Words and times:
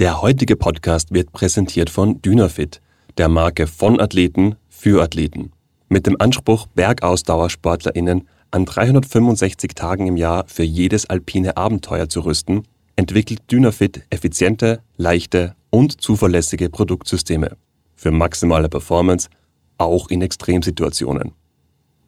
Der 0.00 0.22
heutige 0.22 0.56
Podcast 0.56 1.12
wird 1.12 1.30
präsentiert 1.30 1.90
von 1.90 2.22
Dynafit, 2.22 2.80
der 3.18 3.28
Marke 3.28 3.66
von 3.66 4.00
Athleten 4.00 4.56
für 4.70 5.02
Athleten. 5.02 5.52
Mit 5.90 6.06
dem 6.06 6.18
Anspruch, 6.18 6.68
BergausdauersportlerInnen 6.68 8.26
an 8.50 8.64
365 8.64 9.74
Tagen 9.74 10.06
im 10.06 10.16
Jahr 10.16 10.44
für 10.46 10.62
jedes 10.62 11.04
alpine 11.04 11.58
Abenteuer 11.58 12.08
zu 12.08 12.20
rüsten, 12.20 12.62
entwickelt 12.96 13.42
Dynafit 13.52 14.06
effiziente, 14.08 14.80
leichte 14.96 15.54
und 15.68 16.00
zuverlässige 16.00 16.70
Produktsysteme 16.70 17.58
für 17.94 18.10
maximale 18.10 18.70
Performance, 18.70 19.28
auch 19.76 20.08
in 20.08 20.22
Extremsituationen. 20.22 21.32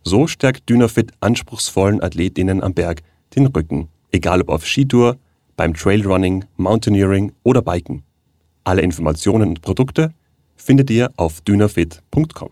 So 0.02 0.26
stärkt 0.26 0.66
Dynafit 0.70 1.12
anspruchsvollen 1.20 2.02
AthletInnen 2.02 2.62
am 2.62 2.72
Berg 2.72 3.02
den 3.36 3.48
Rücken, 3.48 3.88
egal 4.12 4.40
ob 4.40 4.48
auf 4.48 4.66
Skitour, 4.66 5.18
beim 5.56 5.74
Trailrunning, 5.74 6.44
Mountaineering 6.56 7.32
oder 7.42 7.62
Biken. 7.62 8.02
Alle 8.64 8.82
Informationen 8.82 9.50
und 9.50 9.62
Produkte 9.62 10.12
findet 10.56 10.90
ihr 10.90 11.10
auf 11.16 11.40
dynafit.com. 11.40 12.50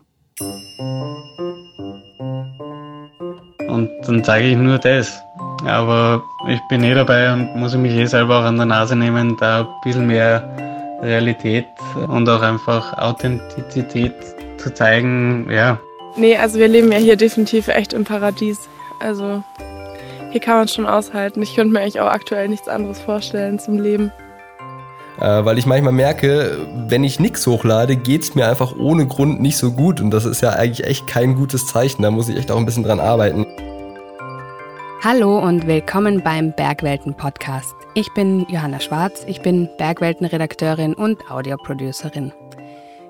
Und 3.68 3.90
dann 4.06 4.24
sage 4.24 4.48
ich 4.48 4.56
nur 4.56 4.78
das. 4.78 5.22
Aber 5.64 6.22
ich 6.48 6.60
bin 6.68 6.82
eh 6.82 6.94
dabei 6.94 7.32
und 7.32 7.54
muss 7.56 7.76
mich 7.76 7.92
eh 7.92 8.06
selber 8.06 8.40
auch 8.40 8.44
an 8.44 8.56
der 8.56 8.66
Nase 8.66 8.96
nehmen, 8.96 9.36
da 9.38 9.60
ein 9.60 9.66
bisschen 9.84 10.06
mehr 10.06 10.48
Realität 11.02 11.66
und 12.08 12.28
auch 12.28 12.42
einfach 12.42 12.96
Authentizität 12.98 14.14
zu 14.56 14.72
zeigen, 14.72 15.48
ja. 15.50 15.78
Nee, 16.16 16.36
also 16.36 16.58
wir 16.58 16.68
leben 16.68 16.90
ja 16.92 16.98
hier 16.98 17.16
definitiv 17.16 17.68
echt 17.68 17.92
im 17.92 18.04
Paradies. 18.04 18.68
Also 18.98 19.42
hier 20.30 20.40
kann 20.40 20.54
man 20.54 20.64
es 20.64 20.74
schon 20.74 20.86
aushalten. 20.86 21.42
Ich 21.42 21.54
könnte 21.54 21.72
mir 21.72 21.80
eigentlich 21.80 22.00
auch 22.00 22.10
aktuell 22.10 22.48
nichts 22.48 22.68
anderes 22.68 23.00
vorstellen 23.00 23.58
zum 23.58 23.78
Leben. 23.78 24.12
Äh, 25.20 25.44
weil 25.44 25.58
ich 25.58 25.66
manchmal 25.66 25.92
merke, 25.92 26.66
wenn 26.88 27.04
ich 27.04 27.20
nichts 27.20 27.46
hochlade, 27.46 27.96
geht 27.96 28.22
es 28.22 28.34
mir 28.34 28.48
einfach 28.48 28.74
ohne 28.76 29.06
Grund 29.06 29.40
nicht 29.40 29.58
so 29.58 29.72
gut. 29.72 30.00
Und 30.00 30.10
das 30.12 30.24
ist 30.24 30.40
ja 30.40 30.50
eigentlich 30.50 30.86
echt 30.86 31.06
kein 31.06 31.34
gutes 31.34 31.66
Zeichen. 31.66 32.02
Da 32.02 32.10
muss 32.10 32.28
ich 32.28 32.36
echt 32.36 32.50
auch 32.50 32.56
ein 32.56 32.64
bisschen 32.64 32.84
dran 32.84 33.00
arbeiten. 33.00 33.46
Hallo 35.02 35.38
und 35.38 35.66
willkommen 35.66 36.22
beim 36.22 36.52
Bergwelten 36.52 37.14
Podcast. 37.14 37.74
Ich 37.94 38.12
bin 38.12 38.46
Johanna 38.50 38.80
Schwarz, 38.80 39.24
ich 39.26 39.40
bin 39.40 39.68
Bergwelten-Redakteurin 39.78 40.94
und 40.94 41.30
Audioproducerin. 41.30 42.32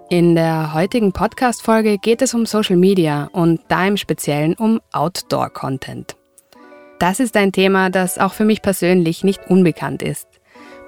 In 0.08 0.34
der 0.34 0.72
heutigen 0.72 1.12
Podcast-Folge 1.12 1.98
geht 1.98 2.22
es 2.22 2.32
um 2.32 2.46
Social 2.46 2.76
Media 2.76 3.28
und 3.32 3.60
da 3.68 3.86
im 3.86 3.96
Speziellen 3.96 4.54
um 4.54 4.80
Outdoor-Content. 4.92 6.19
Das 7.00 7.18
ist 7.18 7.34
ein 7.38 7.50
Thema, 7.50 7.88
das 7.88 8.18
auch 8.18 8.34
für 8.34 8.44
mich 8.44 8.60
persönlich 8.60 9.24
nicht 9.24 9.40
unbekannt 9.48 10.02
ist. 10.02 10.28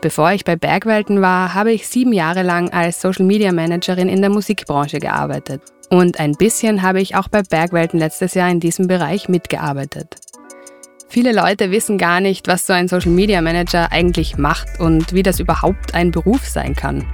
Bevor 0.02 0.32
ich 0.32 0.44
bei 0.44 0.56
Bergwelten 0.56 1.22
war, 1.22 1.54
habe 1.54 1.72
ich 1.72 1.88
sieben 1.88 2.12
Jahre 2.12 2.42
lang 2.42 2.70
als 2.70 3.00
Social 3.00 3.24
Media 3.24 3.50
Managerin 3.50 4.10
in 4.10 4.20
der 4.20 4.28
Musikbranche 4.28 4.98
gearbeitet. 4.98 5.62
Und 5.88 6.20
ein 6.20 6.32
bisschen 6.32 6.82
habe 6.82 7.00
ich 7.00 7.16
auch 7.16 7.28
bei 7.28 7.42
Bergwelten 7.42 7.98
letztes 7.98 8.34
Jahr 8.34 8.50
in 8.50 8.60
diesem 8.60 8.88
Bereich 8.88 9.30
mitgearbeitet. 9.30 10.16
Viele 11.08 11.32
Leute 11.32 11.70
wissen 11.70 11.96
gar 11.96 12.20
nicht, 12.20 12.47
was 12.47 12.66
so 12.66 12.74
ein 12.74 12.88
Social 12.88 13.12
Media 13.12 13.41
Manager 13.41 13.91
eigentlich 13.91 14.36
macht 14.36 14.80
und 14.80 15.14
wie 15.14 15.22
das 15.22 15.41
überhaupt 15.41 15.94
ein 15.94 16.10
Beruf 16.10 16.47
sein 16.47 16.76
kann. 16.76 17.06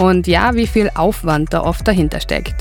Und 0.00 0.26
ja, 0.26 0.56
wie 0.56 0.66
viel 0.66 0.90
Aufwand 0.96 1.52
da 1.52 1.62
oft 1.62 1.86
dahinter 1.86 2.20
steckt. 2.20 2.56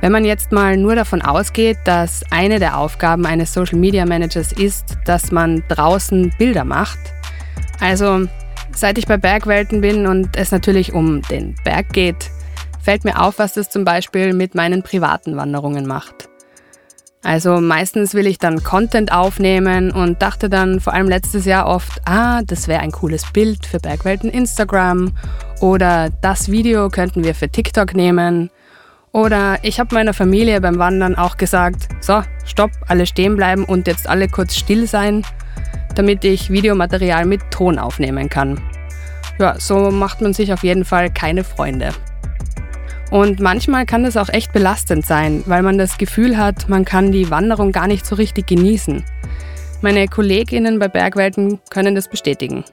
Wenn 0.00 0.12
man 0.12 0.24
jetzt 0.24 0.52
mal 0.52 0.76
nur 0.76 0.94
davon 0.94 1.22
ausgeht, 1.22 1.78
dass 1.84 2.24
eine 2.30 2.58
der 2.58 2.78
Aufgaben 2.78 3.26
eines 3.26 3.52
Social 3.52 3.78
Media 3.78 4.04
Managers 4.04 4.52
ist, 4.52 4.96
dass 5.04 5.30
man 5.30 5.62
draußen 5.68 6.34
Bilder 6.38 6.64
macht. 6.64 6.98
Also, 7.80 8.26
seit 8.74 8.98
ich 8.98 9.06
bei 9.06 9.16
Bergwelten 9.16 9.80
bin 9.80 10.06
und 10.06 10.36
es 10.36 10.50
natürlich 10.50 10.92
um 10.92 11.22
den 11.22 11.54
Berg 11.64 11.92
geht, 11.92 12.30
fällt 12.82 13.04
mir 13.04 13.20
auf, 13.20 13.38
was 13.38 13.54
das 13.54 13.70
zum 13.70 13.84
Beispiel 13.84 14.32
mit 14.32 14.54
meinen 14.54 14.82
privaten 14.82 15.36
Wanderungen 15.36 15.86
macht. 15.86 16.28
Also 17.24 17.60
meistens 17.60 18.14
will 18.14 18.26
ich 18.26 18.38
dann 18.38 18.64
Content 18.64 19.12
aufnehmen 19.12 19.92
und 19.92 20.22
dachte 20.22 20.50
dann 20.50 20.80
vor 20.80 20.92
allem 20.92 21.08
letztes 21.08 21.44
Jahr 21.44 21.66
oft, 21.66 22.02
ah, 22.04 22.42
das 22.42 22.66
wäre 22.66 22.80
ein 22.80 22.90
cooles 22.90 23.30
Bild 23.32 23.64
für 23.64 23.78
Bergwelten 23.78 24.28
Instagram 24.28 25.12
oder 25.60 26.10
das 26.20 26.50
Video 26.50 26.88
könnten 26.88 27.22
wir 27.22 27.36
für 27.36 27.48
TikTok 27.48 27.94
nehmen. 27.94 28.50
Oder 29.12 29.58
ich 29.62 29.78
habe 29.78 29.94
meiner 29.94 30.14
Familie 30.14 30.60
beim 30.62 30.78
Wandern 30.78 31.16
auch 31.16 31.36
gesagt, 31.36 31.88
so, 32.00 32.22
stopp, 32.46 32.70
alle 32.88 33.04
stehen 33.04 33.36
bleiben 33.36 33.64
und 33.64 33.86
jetzt 33.86 34.08
alle 34.08 34.26
kurz 34.26 34.56
still 34.56 34.86
sein, 34.86 35.22
damit 35.94 36.24
ich 36.24 36.50
Videomaterial 36.50 37.26
mit 37.26 37.42
Ton 37.50 37.78
aufnehmen 37.78 38.30
kann. 38.30 38.58
Ja, 39.38 39.58
so 39.58 39.90
macht 39.90 40.22
man 40.22 40.32
sich 40.32 40.52
auf 40.52 40.62
jeden 40.62 40.86
Fall 40.86 41.12
keine 41.12 41.44
Freunde. 41.44 41.90
Und 43.10 43.40
manchmal 43.40 43.84
kann 43.84 44.04
das 44.04 44.16
auch 44.16 44.30
echt 44.30 44.54
belastend 44.54 45.04
sein, 45.04 45.42
weil 45.44 45.62
man 45.62 45.76
das 45.76 45.98
Gefühl 45.98 46.38
hat, 46.38 46.70
man 46.70 46.86
kann 46.86 47.12
die 47.12 47.30
Wanderung 47.30 47.70
gar 47.70 47.86
nicht 47.86 48.06
so 48.06 48.14
richtig 48.14 48.46
genießen. 48.46 49.04
Meine 49.82 50.08
Kolleginnen 50.08 50.78
bei 50.78 50.88
Bergwelten 50.88 51.60
können 51.68 51.94
das 51.94 52.08
bestätigen. 52.08 52.64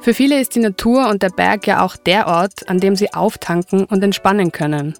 Für 0.00 0.14
viele 0.14 0.40
ist 0.40 0.54
die 0.54 0.60
Natur 0.60 1.08
und 1.08 1.22
der 1.22 1.30
Berg 1.30 1.66
ja 1.66 1.82
auch 1.82 1.96
der 1.96 2.28
Ort, 2.28 2.68
an 2.68 2.78
dem 2.78 2.94
sie 2.94 3.12
auftanken 3.12 3.86
und 3.86 4.04
entspannen 4.04 4.52
können. 4.52 4.94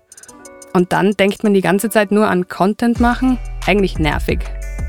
Und 0.75 0.93
dann 0.93 1.13
denkt 1.13 1.45
man 1.45 1.55
die 1.55 1.61
ganze 1.61 1.89
Zeit 1.89 2.11
nur 2.11 2.29
an 2.29 2.49
Content 2.49 2.99
machen? 2.99 3.39
Eigentlich 3.65 3.99
nervig. 4.01 4.41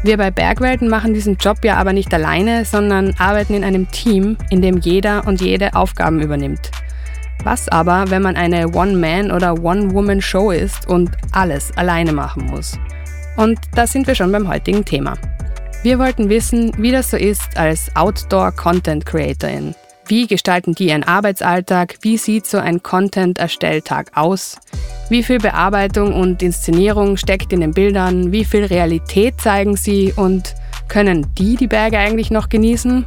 Wir 0.03 0.18
bei 0.18 0.31
Bergwelten 0.31 0.90
machen 0.90 1.13
diesen 1.13 1.38
Job 1.38 1.63
ja 1.63 1.78
aber 1.78 1.94
nicht 1.94 2.12
alleine, 2.12 2.66
sondern 2.66 3.13
arbeiten 3.19 3.53
in 3.53 3.63
einem 3.63 3.90
Team, 3.91 4.35
in 4.50 4.63
dem 4.63 4.79
jeder 4.79 5.28
und 5.28 5.41
jede 5.41 5.75
Aufgaben 5.75 6.19
übernimmt. 6.19 6.72
Was 7.44 7.69
aber, 7.69 8.09
wenn 8.09 8.24
man 8.24 8.35
eine 8.35 8.74
One-Man- 8.74 9.31
oder 9.31 9.63
One-Woman-Show 9.63 10.50
ist 10.50 10.88
und 10.88 11.12
alles 11.31 11.72
alleine 11.78 12.13
machen 12.13 12.47
muss? 12.47 12.79
Und 13.38 13.59
da 13.75 13.85
sind 13.85 14.07
wir 14.07 14.16
schon 14.16 14.31
beim 14.31 14.47
heutigen 14.47 14.84
Thema. 14.84 15.16
Wir 15.84 16.00
wollten 16.00 16.29
wissen, 16.29 16.72
wie 16.79 16.91
das 16.91 17.12
so 17.12 17.18
ist 17.18 17.56
als 17.57 17.95
Outdoor-Content-Creatorin. 17.95 19.75
Wie 20.07 20.27
gestalten 20.27 20.75
die 20.75 20.89
ihren 20.89 21.03
Arbeitsalltag? 21.03 21.95
Wie 22.01 22.17
sieht 22.17 22.45
so 22.45 22.59
ein 22.59 22.83
Content-Erstelltag 22.83 24.11
aus? 24.13 24.59
Wie 25.09 25.23
viel 25.23 25.39
Bearbeitung 25.39 26.13
und 26.13 26.43
Inszenierung 26.43 27.17
steckt 27.17 27.51
in 27.51 27.61
den 27.61 27.71
Bildern? 27.71 28.31
Wie 28.31 28.45
viel 28.45 28.65
Realität 28.65 29.41
zeigen 29.41 29.75
sie? 29.75 30.13
Und 30.15 30.53
können 30.89 31.33
die 31.39 31.55
die 31.55 31.65
Berge 31.65 31.97
eigentlich 31.97 32.29
noch 32.29 32.49
genießen? 32.49 33.03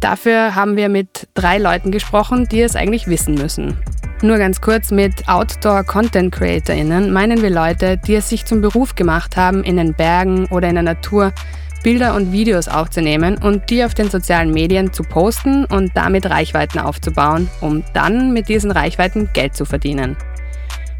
Dafür 0.00 0.56
haben 0.56 0.76
wir 0.76 0.88
mit 0.88 1.28
drei 1.34 1.58
Leuten 1.58 1.92
gesprochen, 1.92 2.48
die 2.50 2.62
es 2.62 2.74
eigentlich 2.74 3.06
wissen 3.06 3.36
müssen. 3.36 3.78
Nur 4.22 4.38
ganz 4.38 4.60
kurz, 4.60 4.90
mit 4.90 5.28
Outdoor 5.28 5.84
Content 5.84 6.32
CreatorInnen 6.34 7.12
meinen 7.12 7.42
wir 7.42 7.50
Leute, 7.50 7.96
die 7.96 8.16
es 8.16 8.28
sich 8.28 8.44
zum 8.44 8.60
Beruf 8.60 8.96
gemacht 8.96 9.36
haben, 9.36 9.62
in 9.62 9.76
den 9.76 9.94
Bergen 9.94 10.46
oder 10.46 10.68
in 10.68 10.74
der 10.74 10.82
Natur 10.82 11.32
Bilder 11.82 12.14
und 12.14 12.32
Videos 12.32 12.68
aufzunehmen 12.68 13.38
und 13.42 13.68
die 13.70 13.84
auf 13.84 13.94
den 13.94 14.08
sozialen 14.08 14.52
Medien 14.52 14.92
zu 14.92 15.02
posten 15.02 15.64
und 15.64 15.90
damit 15.94 16.26
Reichweiten 16.26 16.78
aufzubauen, 16.78 17.48
um 17.60 17.82
dann 17.94 18.32
mit 18.32 18.48
diesen 18.48 18.70
Reichweiten 18.70 19.30
Geld 19.32 19.56
zu 19.56 19.64
verdienen. 19.64 20.16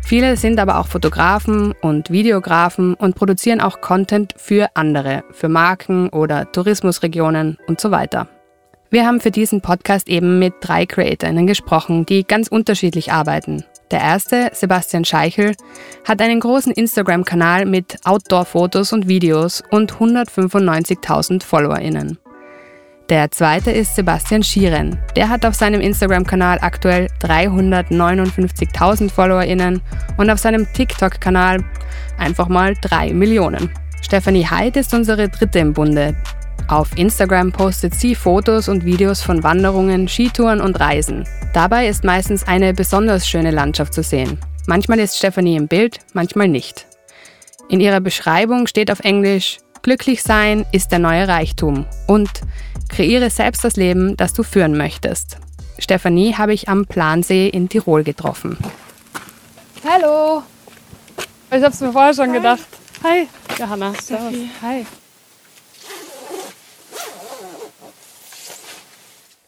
Viele 0.05 0.37
sind 0.37 0.59
aber 0.59 0.79
auch 0.79 0.89
Fotografen 0.89 1.73
und 1.81 2.11
Videografen 2.11 2.95
und 2.95 3.15
produzieren 3.15 3.61
auch 3.61 3.81
Content 3.81 4.35
für 4.37 4.69
andere, 4.75 5.23
für 5.31 5.49
Marken 5.49 6.09
oder 6.09 6.51
Tourismusregionen 6.51 7.59
und 7.69 7.81
so 7.81 7.91
weiter. 7.91 8.29
Wir 8.91 9.07
haben 9.07 9.21
für 9.21 9.31
diesen 9.31 9.63
Podcast 9.63 10.09
eben 10.09 10.39
mit 10.39 10.55
drei 10.61 10.85
CreatorInnen 10.85 11.47
gesprochen, 11.47 12.05
die 12.05 12.25
ganz 12.25 12.49
unterschiedlich 12.49 13.13
arbeiten 13.13 13.65
der 13.93 14.01
erste, 14.01 14.51
Sebastian 14.53 15.05
Scheichel, 15.05 15.55
hat 16.07 16.21
einen 16.21 16.41
großen 16.41 16.73
Instagram-Kanal 16.73 17.67
mit 17.67 17.99
Outdoor-Fotos 18.05 18.93
und 18.93 19.07
Videos 19.07 19.63
und 19.71 19.93
195.000 19.93 21.45
FollowerInnen. 21.45 22.19
Der 23.09 23.31
zweite 23.31 23.71
ist 23.71 23.95
Sebastian 23.95 24.43
Schieren. 24.43 24.99
Der 25.17 25.29
hat 25.29 25.45
auf 25.45 25.55
seinem 25.55 25.81
Instagram-Kanal 25.81 26.59
aktuell 26.63 27.09
359.000 27.21 29.11
FollowerInnen 29.11 29.83
und 30.17 30.31
auf 30.31 30.39
seinem 30.39 30.67
TikTok-Kanal 30.73 31.63
einfach 32.17 32.49
mal 32.49 32.75
3 32.81 33.13
Millionen. 33.13 33.71
Stephanie 34.01 34.47
Heid 34.47 34.77
ist 34.77 34.95
unsere 34.95 35.29
dritte 35.29 35.59
im 35.59 35.75
Bunde. 35.75 36.17
Auf 36.69 36.97
Instagram 36.97 37.53
postet 37.53 37.95
sie 37.95 38.15
Fotos 38.15 38.69
und 38.69 38.85
Videos 38.85 39.23
von 39.23 39.43
Wanderungen, 39.43 40.09
Skitouren 40.09 40.61
und 40.61 40.81
Reisen. 40.81 41.27
Dabei 41.53 41.89
ist 41.89 42.05
meistens 42.05 42.47
eine 42.47 42.73
besonders 42.75 43.29
schöne 43.29 43.51
Landschaft 43.51 43.95
zu 43.95 44.03
sehen. 44.03 44.39
Manchmal 44.67 44.99
ist 45.01 45.17
Stephanie 45.17 45.57
im 45.57 45.69
Bild, 45.69 45.99
manchmal 46.13 46.49
nicht. 46.49 46.87
In 47.69 47.81
ihrer 47.81 48.01
Beschreibung 48.01 48.67
steht 48.67 48.91
auf 48.91 49.01
Englisch, 49.01 49.59
Glücklich 49.83 50.23
sein 50.23 50.65
ist 50.71 50.93
der 50.93 51.01
neue 51.01 51.27
Reichtum 51.27 51.87
und 52.07 52.31
kreiere 52.89 53.31
selbst 53.31 53.65
das 53.65 53.75
Leben, 53.75 54.17
das 54.17 54.33
du 54.33 54.45
führen 54.45 54.77
möchtest. 54.77 55.39
Stephanie 55.79 56.37
habe 56.37 56.55
ich 56.55 56.69
am 56.69 56.87
Plansee 56.87 57.49
in 57.49 57.69
Tirol 57.69 58.05
getroffen. 58.05 58.57
Hallo! 59.85 60.45
Ich 61.51 61.63
habe 61.63 61.75
es 61.75 61.81
mir 61.81 61.93
vorher 61.93 62.15
schon 62.15 62.31
Hi. 62.31 62.37
gedacht. 62.37 62.67
Hi, 63.03 63.29
Johanna. 63.59 63.93
Hi. 64.63 64.87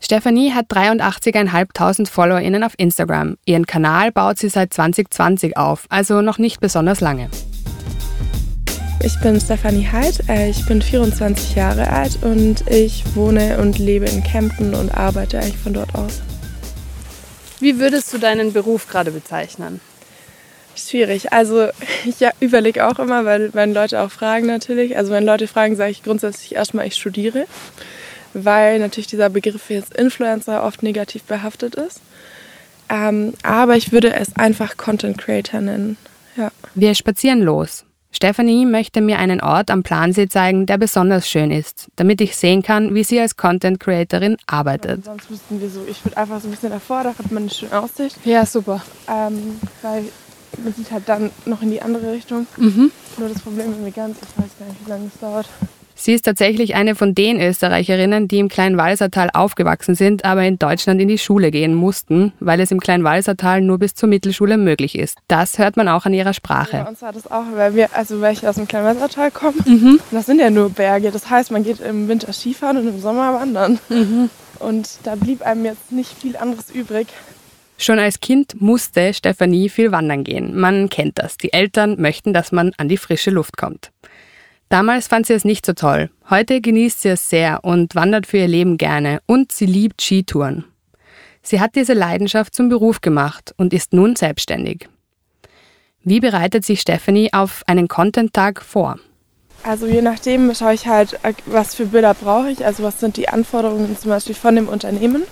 Stephanie 0.05 0.53
hat 0.53 0.67
83.500 0.67 2.11
FollowerInnen 2.11 2.63
auf 2.63 2.75
Instagram. 2.77 3.39
Ihren 3.47 3.65
Kanal 3.65 4.13
baut 4.13 4.39
sie 4.39 4.51
seit 4.51 4.75
2020 4.75 5.57
auf, 5.57 5.87
also 5.89 6.21
noch 6.21 6.37
nicht 6.37 6.61
besonders 6.61 7.01
lange. 7.01 7.31
Ich 9.03 9.19
bin 9.21 9.41
Stephanie 9.41 9.89
Heid, 9.91 10.29
äh, 10.29 10.51
ich 10.51 10.67
bin 10.67 10.83
24 10.83 11.55
Jahre 11.55 11.89
alt 11.89 12.19
und 12.21 12.71
ich 12.71 13.03
wohne 13.15 13.57
und 13.57 13.79
lebe 13.79 14.05
in 14.05 14.23
Kempten 14.23 14.75
und 14.75 14.93
arbeite 14.93 15.39
eigentlich 15.39 15.57
von 15.57 15.73
dort 15.73 15.95
aus. 15.95 16.21
Wie 17.61 17.79
würdest 17.79 18.13
du 18.13 18.19
deinen 18.19 18.53
Beruf 18.53 18.87
gerade 18.87 19.11
bezeichnen? 19.11 19.81
Schwierig. 20.77 21.33
Also 21.33 21.69
ich 22.05 22.21
ja, 22.21 22.31
überlege 22.41 22.87
auch 22.87 22.99
immer, 22.99 23.25
weil 23.25 23.55
wenn 23.55 23.73
Leute 23.73 24.03
auch 24.03 24.11
fragen 24.11 24.49
natürlich. 24.49 24.99
Also 24.99 25.13
wenn 25.13 25.25
Leute 25.25 25.49
fragen, 25.49 25.77
sage 25.77 25.93
ich 25.93 26.03
grundsätzlich 26.03 26.57
erstmal, 26.57 26.87
ich 26.87 26.95
studiere 26.95 27.47
weil 28.35 28.79
natürlich 28.79 29.07
dieser 29.07 29.31
Begriff 29.31 29.71
jetzt 29.71 29.95
Influencer 29.95 30.63
oft 30.65 30.83
negativ 30.83 31.23
behaftet 31.23 31.75
ist. 31.75 32.01
Ähm, 32.89 33.35
aber 33.43 33.77
ich 33.77 33.93
würde 33.93 34.15
es 34.15 34.37
einfach 34.37 34.77
Content 34.77 35.19
Creator 35.19 35.61
nennen. 35.61 35.97
Ja. 36.37 36.51
Wir 36.75 36.95
spazieren 36.95 37.41
los. 37.41 37.85
Stephanie 38.15 38.65
möchte 38.65 39.01
mir 39.01 39.19
einen 39.19 39.41
Ort 39.41 39.71
am 39.71 39.83
Plansee 39.83 40.29
zeigen, 40.29 40.67
der 40.67 40.79
besonders 40.79 41.29
schön 41.29 41.51
ist, 41.51 41.89
damit 41.97 42.21
ich 42.21 42.37
sehen 42.37 42.63
kann, 42.63 42.95
wie 42.95 43.03
sie 43.03 43.19
als 43.19 43.37
Content 43.37 43.81
Creatorin 43.81 44.37
arbeitet. 44.47 44.99
Ja, 44.99 45.13
sonst 45.13 45.31
müssten 45.31 45.61
wir 45.61 45.69
so, 45.69 45.85
ich 45.89 46.05
würde 46.05 46.17
einfach 46.17 46.41
so 46.41 46.47
ein 46.47 46.53
bisschen 46.53 46.71
davor, 46.71 47.03
da 47.03 47.09
hat 47.11 47.33
man 47.33 47.45
eine 47.45 47.51
schöne 47.51 47.77
Aussicht. 47.77 48.17
Ja, 48.25 48.47
super. 48.47 48.83
Ähm, 49.09 49.61
weil 49.83 50.05
man 50.63 50.73
sieht 50.75 50.93
halt 50.93 51.09
dann 51.09 51.31
noch 51.45 51.63
in 51.63 51.73
die 51.73 51.83
andere 51.83 52.13
Richtung. 52.13 52.47
Mhm. 52.57 52.93
Nur 53.19 53.29
das 53.29 53.43
Problem 53.43 53.73
ist 53.73 53.81
mir 53.81 53.91
ganz, 53.91 54.19
ich 54.19 54.43
weiß 54.43 54.51
gar 54.61 54.69
nicht, 54.69 54.87
wie 54.87 54.91
lange 54.91 55.11
es 55.13 55.21
dauert. 55.21 55.49
Sie 55.97 56.13
ist 56.13 56.23
tatsächlich 56.23 56.75
eine 56.75 56.97
von 56.97 57.15
den 57.15 57.41
Österreicherinnen, 57.41 58.27
die 58.27 58.41
im 58.41 58.49
Kleinwalsertal 58.49 59.31
aufgewachsen 59.33 59.95
sind, 59.95 60.25
aber 60.25 60.43
in 60.45 60.59
Deutschland 60.59 61.01
in 61.01 61.09
die 61.09 61.19
Schule 61.19 61.51
gehen 61.51 61.75
mussten, 61.75 62.33
weil 62.41 62.59
es 62.61 62.73
im 62.73 62.81
Kleinwalsertal 62.81 63.61
nur 63.61 63.79
bis 63.79 63.95
zur 63.95 64.09
Mittelschule 64.09 64.59
möglich 64.59 64.99
ist. 64.99 65.17
Das 65.29 65.59
hört 65.59 65.77
man 65.77 65.89
auch 65.89 66.05
an 66.05 66.13
ihrer 66.13 66.35
Sprache. 66.35 66.79
Bei 66.85 66.89
uns 66.91 67.01
war 67.01 67.13
das 67.13 67.31
auch, 67.31 67.45
weil 67.55 67.75
wir, 67.77 67.89
also 67.97 68.21
weil 68.21 68.33
ich 68.33 68.47
aus 68.47 68.57
dem 68.57 68.67
Kleinwalsertal 68.67 69.31
komme, 69.31 69.55
Mhm. 69.67 70.01
das 70.11 70.27
sind 70.27 70.41
ja 70.41 70.51
nur 70.51 70.69
Berge. 70.71 71.11
Das 71.13 71.31
heißt, 71.31 71.51
man 71.53 71.63
geht 71.63 71.81
im 71.81 72.09
Winter 72.09 72.33
Skifahren 72.33 72.77
und 72.77 72.89
im 72.89 73.01
Sommer 73.01 73.35
wandern. 73.35 73.79
Mhm. 73.89 74.31
Und 74.59 74.99
da 75.05 75.15
blieb 75.15 75.43
einem 75.43 75.65
jetzt 75.65 75.93
nicht 75.93 76.11
viel 76.21 76.37
anderes 76.37 76.71
übrig. 76.71 77.07
Schon 77.79 77.99
als 77.99 78.21
Kind 78.21 78.61
musste 78.61 79.13
Stefanie 79.15 79.69
viel 79.69 79.91
wandern 79.93 80.23
gehen. 80.25 80.59
Man 80.59 80.89
kennt 80.89 81.19
das. 81.19 81.37
Die 81.39 81.53
Eltern 81.53 82.01
möchten, 82.01 82.33
dass 82.33 82.53
man 82.53 82.73
an 82.79 82.89
die 82.89 82.97
frische 82.97 83.31
Luft 83.31 83.57
kommt. 83.57 83.91
Damals 84.69 85.09
fand 85.09 85.27
sie 85.27 85.35
es 85.35 85.45
nicht 85.45 85.65
so 85.67 85.73
toll. 85.73 86.11
Heute 86.31 86.61
genießt 86.61 87.03
sie 87.03 87.11
es 87.11 87.29
sehr 87.29 87.61
und 87.63 87.95
wandert 87.95 88.27
für 88.27 88.39
ihr 88.39 88.49
Leben 88.49 88.77
gerne 88.77 89.21
und 89.27 89.53
sie 89.53 89.67
liebt 89.67 90.03
Skitouren. 90.03 90.65
Sie 91.43 91.61
hat 91.61 91.75
diese 91.77 91.93
Leidenschaft 91.93 92.55
zum 92.55 92.69
Beruf 92.71 93.01
gemacht 93.01 93.55
und 93.57 93.75
ist 93.75 93.93
nun 93.93 94.17
selbstständig. 94.17 94.89
Wie 96.03 96.21
bereitet 96.21 96.65
sich 96.65 96.81
Stephanie 96.81 97.33
auf 97.33 97.63
einen 97.67 97.89
Content-Tag 97.89 98.63
vor? 98.63 98.99
Also 99.63 99.87
je 99.87 100.03
nachdem 100.03 100.55
schaue 100.55 100.75
ich 100.75 100.87
halt, 100.87 101.19
was 101.47 101.75
für 101.75 101.87
Bilder 101.87 102.15
brauche 102.15 102.51
ich, 102.51 102.67
also 102.67 102.83
was 102.83 103.01
sind 103.01 103.17
die 103.17 103.29
Anforderungen 103.29 103.97
zum 103.99 104.11
Beispiel 104.11 104.35
von 104.35 104.57
dem 104.57 104.69
Unternehmen. 104.69 105.23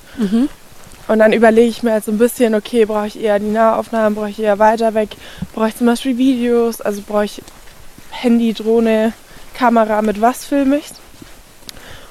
Und 1.08 1.18
dann 1.18 1.32
überlege 1.32 1.68
ich 1.68 1.82
mir 1.82 1.92
halt 1.92 2.04
so 2.04 2.12
ein 2.12 2.18
bisschen, 2.18 2.54
okay, 2.54 2.84
brauche 2.84 3.08
ich 3.08 3.20
eher 3.20 3.38
die 3.38 3.50
Nahaufnahmen, 3.50 4.14
brauche 4.14 4.30
ich 4.30 4.38
eher 4.38 4.58
weiter 4.58 4.94
weg, 4.94 5.16
brauche 5.54 5.68
ich 5.68 5.76
zum 5.76 5.86
Beispiel 5.86 6.16
Videos, 6.16 6.80
also 6.80 7.02
brauche 7.06 7.24
ich 7.24 7.42
Handy, 8.12 8.52
Drohne, 8.52 9.12
Kamera, 9.54 10.02
mit 10.02 10.20
was 10.20 10.44
filme 10.44 10.78
ich 10.78 10.86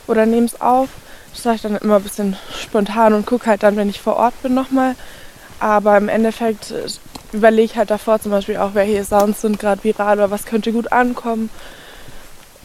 oder 0.08 0.26
nehme 0.26 0.46
es 0.46 0.60
auf. 0.62 0.90
Das 1.34 1.44
sage 1.44 1.56
ich 1.56 1.62
dann 1.62 1.78
immer 1.78 1.96
ein 1.96 2.04
bisschen 2.04 2.36
spontan 2.60 3.14
und 3.14 3.26
gucke 3.26 3.48
halt 3.48 3.64
dann, 3.64 3.78
wenn 3.78 3.90
ich 3.90 4.02
vor 4.02 4.18
Ort 4.18 4.40
bin, 4.44 4.54
nochmal. 4.54 4.96
Aber 5.60 5.98
im 5.98 6.10
Endeffekt 6.10 6.72
äh, 6.72 6.88
überlege 7.32 7.64
ich 7.64 7.76
halt 7.78 7.90
davor 7.90 8.20
zum 8.20 8.32
Beispiel 8.32 8.58
auch, 8.58 8.74
welche 8.74 9.04
Sounds 9.06 9.42
sind 9.42 9.60
gerade 9.60 9.84
viral 9.84 10.18
oder 10.18 10.32
was 10.32 10.46
könnte 10.46 10.72
gut 10.74 10.92
ankommen. 10.92 11.50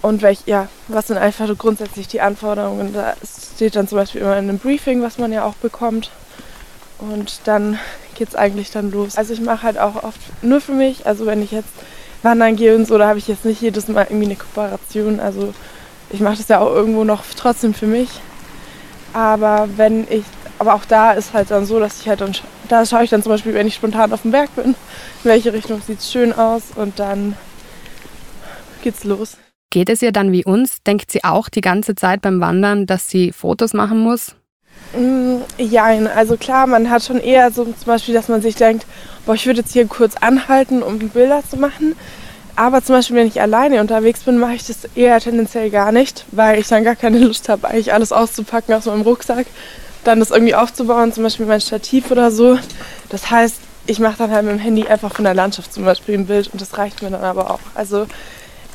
Und 0.03 0.23
welch, 0.23 0.41
ja, 0.47 0.69
was 0.88 1.06
sind 1.06 1.19
einfach 1.19 1.47
so 1.47 1.56
grundsätzlich 1.56 2.09
die 2.09 2.21
Anforderungen. 2.21 2.93
Da 2.93 3.15
steht 3.55 3.77
dann 3.77 3.88
zum 3.88 3.99
Beispiel 3.99 4.21
immer 4.21 4.37
in 4.37 4.49
einem 4.49 4.59
Briefing, 4.59 5.03
was 5.03 5.19
man 5.19 5.33
ja 5.33 5.44
auch 5.44 5.55
bekommt. 5.55 6.11
Und 6.99 7.41
dann 7.44 7.79
geht 8.15 8.29
es 8.29 8.35
eigentlich 8.35 8.71
dann 8.71 8.91
los. 8.91 9.17
Also 9.17 9.33
ich 9.33 9.41
mache 9.41 9.62
halt 9.62 9.79
auch 9.79 10.03
oft 10.03 10.21
nur 10.43 10.61
für 10.61 10.73
mich. 10.73 11.06
Also 11.06 11.27
wenn 11.27 11.43
ich 11.43 11.50
jetzt 11.50 11.69
wandern 12.23 12.57
gehe 12.57 12.75
und 12.75 12.87
so, 12.87 12.99
da 12.99 13.09
habe 13.09 13.19
ich 13.19 13.29
jetzt 13.29 13.45
nicht 13.45 13.61
jedes 13.61 13.89
Mal 13.89 14.07
irgendwie 14.09 14.27
eine 14.27 14.37
Kooperation. 14.37 15.21
Also 15.21 15.55
ich 16.11 16.21
mache 16.21 16.37
das 16.37 16.49
ja 16.49 16.61
auch 16.61 16.73
irgendwo 16.73 17.05
noch 17.05 17.25
trotzdem 17.37 17.75
für 17.75 17.87
mich. 17.87 18.09
Aber 19.13 19.69
wenn 19.77 20.07
ich, 20.11 20.25
aber 20.59 20.75
auch 20.75 20.85
da 20.85 21.13
ist 21.13 21.33
halt 21.33 21.51
dann 21.51 21.67
so, 21.67 21.81
dass 21.81 22.01
ich 22.01 22.09
halt 22.09 22.21
dann, 22.21 22.33
da 22.69 22.85
schaue 22.85 23.05
ich 23.05 23.11
dann 23.11 23.23
zum 23.23 23.33
Beispiel, 23.33 23.55
wenn 23.55 23.67
ich 23.67 23.75
spontan 23.75 24.13
auf 24.13 24.23
dem 24.23 24.31
Berg 24.31 24.55
bin, 24.57 24.67
in 24.67 24.75
welche 25.25 25.53
Richtung 25.53 25.81
sieht 25.81 26.01
es 26.01 26.11
schön 26.11 26.33
aus 26.33 26.65
und 26.75 26.99
dann 26.99 27.37
geht's 28.83 29.05
los. 29.05 29.37
Geht 29.71 29.91
es 29.91 30.01
ihr 30.01 30.12
dann 30.12 30.33
wie 30.33 30.45
uns? 30.45 30.83
Denkt 30.85 31.11
sie 31.11 31.25
auch 31.25 31.49
die 31.49 31.61
ganze 31.61 31.95
Zeit 31.95 32.23
beim 32.23 32.41
Wandern, 32.41 32.87
dass 32.87 33.09
sie 33.09 33.33
Fotos 33.33 33.75
machen 33.75 33.99
muss? 33.99 34.36
Mm, 34.96 35.38
Jein, 35.58 36.06
also 36.06 36.37
klar, 36.37 36.67
man 36.67 36.90
hat 36.90 37.05
schon 37.05 37.20
eher 37.20 37.50
so 37.50 37.64
zum 37.64 37.75
Beispiel, 37.87 38.14
dass 38.14 38.28
man 38.28 38.40
sich 38.43 38.55
denkt, 38.55 38.87
boah, 39.25 39.34
ich 39.34 39.46
würde 39.46 39.61
jetzt 39.61 39.73
hier 39.73 39.87
kurz 39.87 40.17
anhalten, 40.17 40.82
um 40.82 40.99
Bilder 40.99 41.43
zu 41.49 41.56
machen. 41.56 41.96
Aber 42.55 42.82
zum 42.82 42.94
Beispiel, 42.94 43.17
wenn 43.17 43.26
ich 43.26 43.40
alleine 43.40 43.81
unterwegs 43.82 44.20
bin, 44.20 44.38
mache 44.38 44.55
ich 44.55 44.67
das 44.67 44.88
eher 44.94 45.20
tendenziell 45.20 45.69
gar 45.70 45.93
nicht, 45.93 46.25
weil 46.32 46.58
ich 46.58 46.69
dann 46.69 46.84
gar 46.84 46.96
keine 46.96 47.19
Lust 47.19 47.49
habe, 47.50 47.69
eigentlich 47.69 47.93
alles 47.93 48.12
auszupacken 48.12 48.75
aus 48.75 48.87
meinem 48.87 49.02
Rucksack, 49.02 49.46
dann 50.05 50.20
das 50.20 50.31
irgendwie 50.31 50.55
aufzubauen, 50.55 51.12
zum 51.12 51.25
Beispiel 51.25 51.44
mein 51.46 51.61
Stativ 51.61 52.11
oder 52.11 52.31
so. 52.31 52.58
Das 53.11 53.31
heißt, 53.31 53.56
ich 53.87 53.99
mache 53.99 54.17
dann 54.19 54.31
halt 54.31 54.44
mit 54.46 54.55
dem 54.55 54.58
Handy 54.58 54.87
einfach 54.87 55.14
von 55.14 55.25
der 55.25 55.34
Landschaft 55.34 55.73
zum 55.73 55.84
Beispiel 55.84 56.14
ein 56.14 56.26
Bild 56.26 56.49
und 56.52 56.61
das 56.61 56.78
reicht 56.78 57.02
mir 57.02 57.11
dann 57.11 57.25
aber 57.25 57.50
auch. 57.50 57.61
Also 57.75 58.06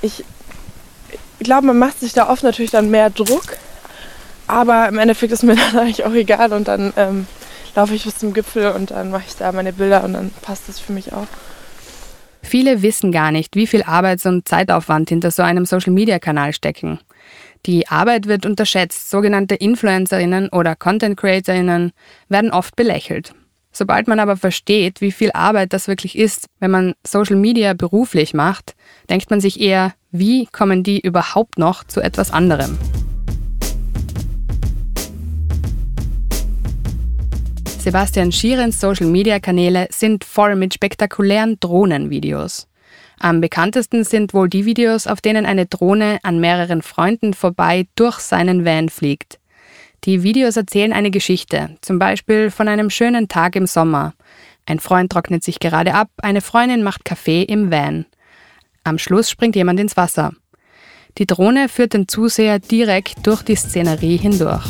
ich, 0.02 0.24
ich 1.40 1.46
glaube, 1.46 1.66
man 1.66 1.80
macht 1.80 2.00
sich 2.00 2.14
da 2.14 2.30
oft 2.30 2.44
natürlich 2.44 2.72
dann 2.72 2.92
mehr 2.92 3.10
Druck, 3.10 3.58
aber 4.52 4.90
im 4.90 4.98
Endeffekt 4.98 5.32
ist 5.32 5.44
mir 5.44 5.56
dann 5.74 5.80
eigentlich 5.80 6.06
auch 6.06 6.14
egal 6.14 6.54
und 6.54 6.68
dann 6.68 6.94
ähm, 6.98 7.26
laufe 7.76 7.96
ich 7.96 8.04
bis 8.04 8.18
zum 8.18 8.34
Gipfel 8.34 8.72
und 8.72 8.92
dann 8.92 9.12
mache 9.12 9.24
ich 9.28 9.36
da 9.36 9.52
meine 9.52 9.74
Bilder 9.74 10.04
und 10.04 10.14
dann 10.14 10.32
passt 10.42 10.68
das 10.68 10.80
für 10.80 10.94
mich 10.94 11.14
auch. 11.14 11.28
Viele 12.44 12.82
wissen 12.82 13.12
gar 13.12 13.32
nicht, 13.32 13.56
wie 13.56 13.68
viel 13.68 13.84
Arbeits- 13.84 14.26
und 14.26 14.48
Zeitaufwand 14.48 15.10
hinter 15.10 15.32
so 15.32 15.44
einem 15.44 15.66
Social-Media-Kanal 15.66 16.54
stecken. 16.54 17.00
Die 17.66 17.88
Arbeit 17.88 18.28
wird 18.28 18.46
unterschätzt. 18.46 19.10
Sogenannte 19.10 19.56
Influencerinnen 19.56 20.50
oder 20.50 20.76
Content 20.76 21.18
Creatorinnen 21.18 21.92
werden 22.28 22.52
oft 22.52 22.76
belächelt. 22.76 23.34
Sobald 23.72 24.08
man 24.08 24.20
aber 24.20 24.36
versteht, 24.36 25.00
wie 25.00 25.12
viel 25.12 25.32
Arbeit 25.32 25.72
das 25.72 25.88
wirklich 25.88 26.18
ist, 26.18 26.48
wenn 26.60 26.72
man 26.72 26.94
Social 27.08 27.38
Media 27.38 27.74
beruflich 27.74 28.34
macht, 28.34 28.76
denkt 29.10 29.30
man 29.30 29.40
sich 29.40 29.62
eher, 29.62 29.94
wie 30.12 30.48
kommen 30.48 30.84
die 30.84 31.00
überhaupt 31.00 31.58
noch 31.58 31.86
zu 31.86 32.02
etwas 32.02 32.32
anderem? 32.32 32.78
Sebastian 37.84 38.32
Schierens 38.32 38.80
Social-Media-Kanäle 38.80 39.88
sind 39.90 40.24
voll 40.24 40.56
mit 40.56 40.72
spektakulären 40.76 41.60
Drohnenvideos. 41.60 42.68
Am 43.20 43.42
bekanntesten 43.42 44.04
sind 44.04 44.36
wohl 44.36 44.50
die 44.50 44.66
Videos, 44.66 45.08
auf 45.08 45.20
denen 45.20 45.48
eine 45.48 45.66
Drohne 45.66 46.20
an 46.22 46.40
mehreren 46.40 46.84
Freunden 46.84 47.34
vorbei 47.34 47.88
durch 47.96 48.20
seinen 48.20 48.66
Van 48.66 48.90
fliegt. 48.90 49.40
Die 50.04 50.22
Videos 50.22 50.58
erzählen 50.58 50.94
eine 50.94 51.10
Geschichte, 51.10 51.76
zum 51.82 51.98
Beispiel 51.98 52.52
von 52.52 52.68
einem 52.68 52.92
schönen 52.92 53.28
Tag 53.28 53.56
im 53.56 53.66
Sommer. 53.66 54.14
Ein 54.68 54.78
Freund 54.78 55.12
trocknet 55.12 55.44
sich 55.44 55.60
gerade 55.60 55.96
ab, 55.96 56.10
eine 56.22 56.42
Freundin 56.42 56.84
macht 56.84 57.04
Kaffee 57.04 57.42
im 57.42 57.72
Van. 57.72 58.06
Am 58.84 59.00
Schluss 59.00 59.32
springt 59.32 59.56
jemand 59.56 59.80
ins 59.80 59.98
Wasser. 59.98 60.34
Die 61.18 61.26
Drohne 61.26 61.68
führt 61.68 61.96
den 61.96 62.08
Zuseher 62.08 62.60
direkt 62.60 63.26
durch 63.26 63.42
die 63.42 63.56
Szenerie 63.56 64.18
hindurch. 64.18 64.68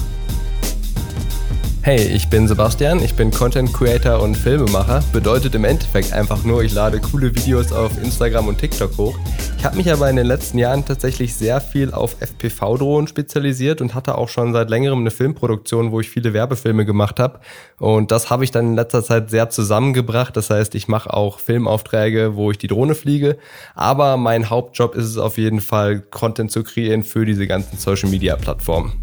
Hey, 1.83 1.99
ich 1.99 2.29
bin 2.29 2.47
Sebastian, 2.47 3.03
ich 3.03 3.15
bin 3.15 3.31
Content 3.31 3.73
Creator 3.73 4.21
und 4.21 4.35
Filmemacher. 4.35 5.03
Bedeutet 5.11 5.55
im 5.55 5.63
Endeffekt 5.63 6.13
einfach 6.13 6.43
nur, 6.43 6.61
ich 6.61 6.73
lade 6.73 6.99
coole 6.99 7.33
Videos 7.33 7.71
auf 7.71 7.97
Instagram 8.03 8.49
und 8.49 8.59
TikTok 8.59 8.95
hoch. 8.99 9.17
Ich 9.57 9.65
habe 9.65 9.77
mich 9.77 9.91
aber 9.91 10.07
in 10.07 10.15
den 10.15 10.27
letzten 10.27 10.59
Jahren 10.59 10.85
tatsächlich 10.85 11.33
sehr 11.33 11.59
viel 11.59 11.91
auf 11.91 12.17
FPV-Drohnen 12.21 13.07
spezialisiert 13.07 13.81
und 13.81 13.95
hatte 13.95 14.19
auch 14.19 14.29
schon 14.29 14.53
seit 14.53 14.69
längerem 14.69 14.99
eine 14.99 15.09
Filmproduktion, 15.09 15.91
wo 15.91 15.99
ich 15.99 16.11
viele 16.11 16.33
Werbefilme 16.33 16.85
gemacht 16.85 17.19
habe. 17.19 17.39
Und 17.79 18.11
das 18.11 18.29
habe 18.29 18.43
ich 18.43 18.51
dann 18.51 18.67
in 18.67 18.75
letzter 18.75 19.03
Zeit 19.03 19.31
sehr 19.31 19.49
zusammengebracht. 19.49 20.37
Das 20.37 20.51
heißt, 20.51 20.75
ich 20.75 20.87
mache 20.87 21.11
auch 21.11 21.39
Filmaufträge, 21.39 22.35
wo 22.35 22.51
ich 22.51 22.59
die 22.59 22.67
Drohne 22.67 22.93
fliege. 22.93 23.39
Aber 23.73 24.17
mein 24.17 24.51
Hauptjob 24.51 24.93
ist 24.93 25.05
es 25.05 25.17
auf 25.17 25.39
jeden 25.39 25.61
Fall, 25.61 26.01
Content 26.01 26.51
zu 26.51 26.61
kreieren 26.61 27.01
für 27.01 27.25
diese 27.25 27.47
ganzen 27.47 27.79
Social-Media-Plattformen. 27.79 28.93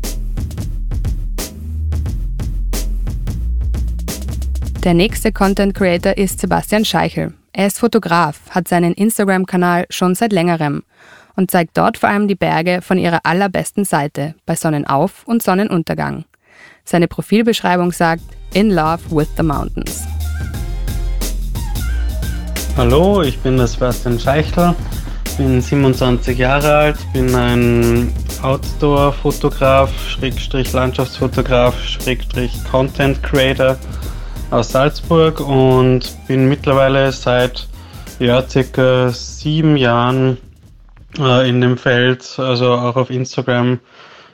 Der 4.89 4.95
nächste 4.95 5.33
Content 5.33 5.75
Creator 5.75 6.17
ist 6.17 6.41
Sebastian 6.41 6.83
Scheichel. 6.83 7.35
Er 7.53 7.67
ist 7.67 7.79
Fotograf, 7.79 8.41
hat 8.49 8.69
seinen 8.69 8.95
Instagram-Kanal 8.95 9.85
schon 9.91 10.15
seit 10.15 10.33
längerem 10.33 10.83
und 11.37 11.51
zeigt 11.51 11.77
dort 11.77 11.99
vor 11.99 12.09
allem 12.09 12.27
die 12.27 12.35
Berge 12.35 12.81
von 12.81 12.97
ihrer 12.97 13.21
allerbesten 13.25 13.85
Seite, 13.85 14.35
bei 14.47 14.55
Sonnenauf- 14.55 15.27
und 15.27 15.43
Sonnenuntergang. 15.43 16.25
Seine 16.87 17.07
Profilbeschreibung 17.07 17.93
sagt 17.93 18.23
In 18.55 18.71
Love 18.71 19.11
with 19.11 19.29
the 19.37 19.43
Mountains. 19.43 20.05
Hallo, 22.75 23.21
ich 23.21 23.39
bin 23.41 23.59
der 23.59 23.67
Sebastian 23.67 24.19
Scheichler, 24.19 24.75
bin 25.37 25.61
27 25.61 26.39
Jahre 26.39 26.75
alt, 26.75 26.99
bin 27.13 27.35
ein 27.35 28.11
Outdoor-Fotograf, 28.41 29.91
Schrägstrich 30.09 30.73
Landschaftsfotograf, 30.73 31.79
Schrägstrich 31.79 32.53
Content 32.71 33.23
Creator 33.23 33.77
aus 34.51 34.71
Salzburg 34.71 35.41
und 35.41 36.17
bin 36.27 36.49
mittlerweile 36.49 37.13
seit 37.13 37.69
ja, 38.19 38.47
circa 38.49 39.11
sieben 39.11 39.77
Jahren 39.77 40.39
äh, 41.19 41.49
in 41.49 41.61
dem 41.61 41.77
Feld, 41.77 42.39
also 42.39 42.73
auch 42.73 42.97
auf 42.97 43.11
Instagram 43.11 43.79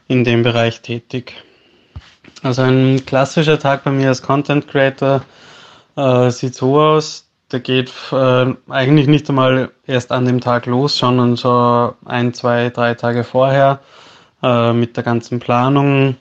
in 0.07 0.25
dem 0.25 0.43
Bereich 0.43 0.83
tätig. 0.83 1.35
Also 2.43 2.63
ein 2.63 3.05
klassischer 3.07 3.59
Tag 3.59 3.85
bei 3.85 3.91
mir 3.91 4.09
als 4.09 4.23
Content 4.23 4.69
Creator 4.69 5.23
äh, 5.97 6.31
sieht 6.31 6.55
so 6.55 6.81
aus, 6.81 7.27
der 7.51 7.61
geht 7.61 7.93
äh, 8.13 8.55
eigentlich 8.69 9.07
nicht 9.07 9.29
einmal 9.29 9.71
erst 9.87 10.13
an 10.13 10.27
dem 10.27 10.41
Tag 10.41 10.67
los, 10.67 10.97
sondern 10.97 11.37
so 11.37 11.95
ein, 12.05 12.35
zwei, 12.35 12.71
drei 12.71 12.95
Tage 12.95 13.25
vorher 13.25 13.81
äh, 14.43 14.73
mit 14.73 14.97
der 14.97 15.05
ganzen 15.05 15.41
Planung, 15.41 16.17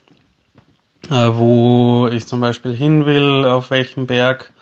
wo 1.10 2.08
ich 2.12 2.26
zum 2.26 2.40
Beispiel 2.40 2.74
hin 2.74 3.06
will, 3.06 3.44
auf 3.44 3.70
welchem 3.70 4.06
Berg, 4.06 4.52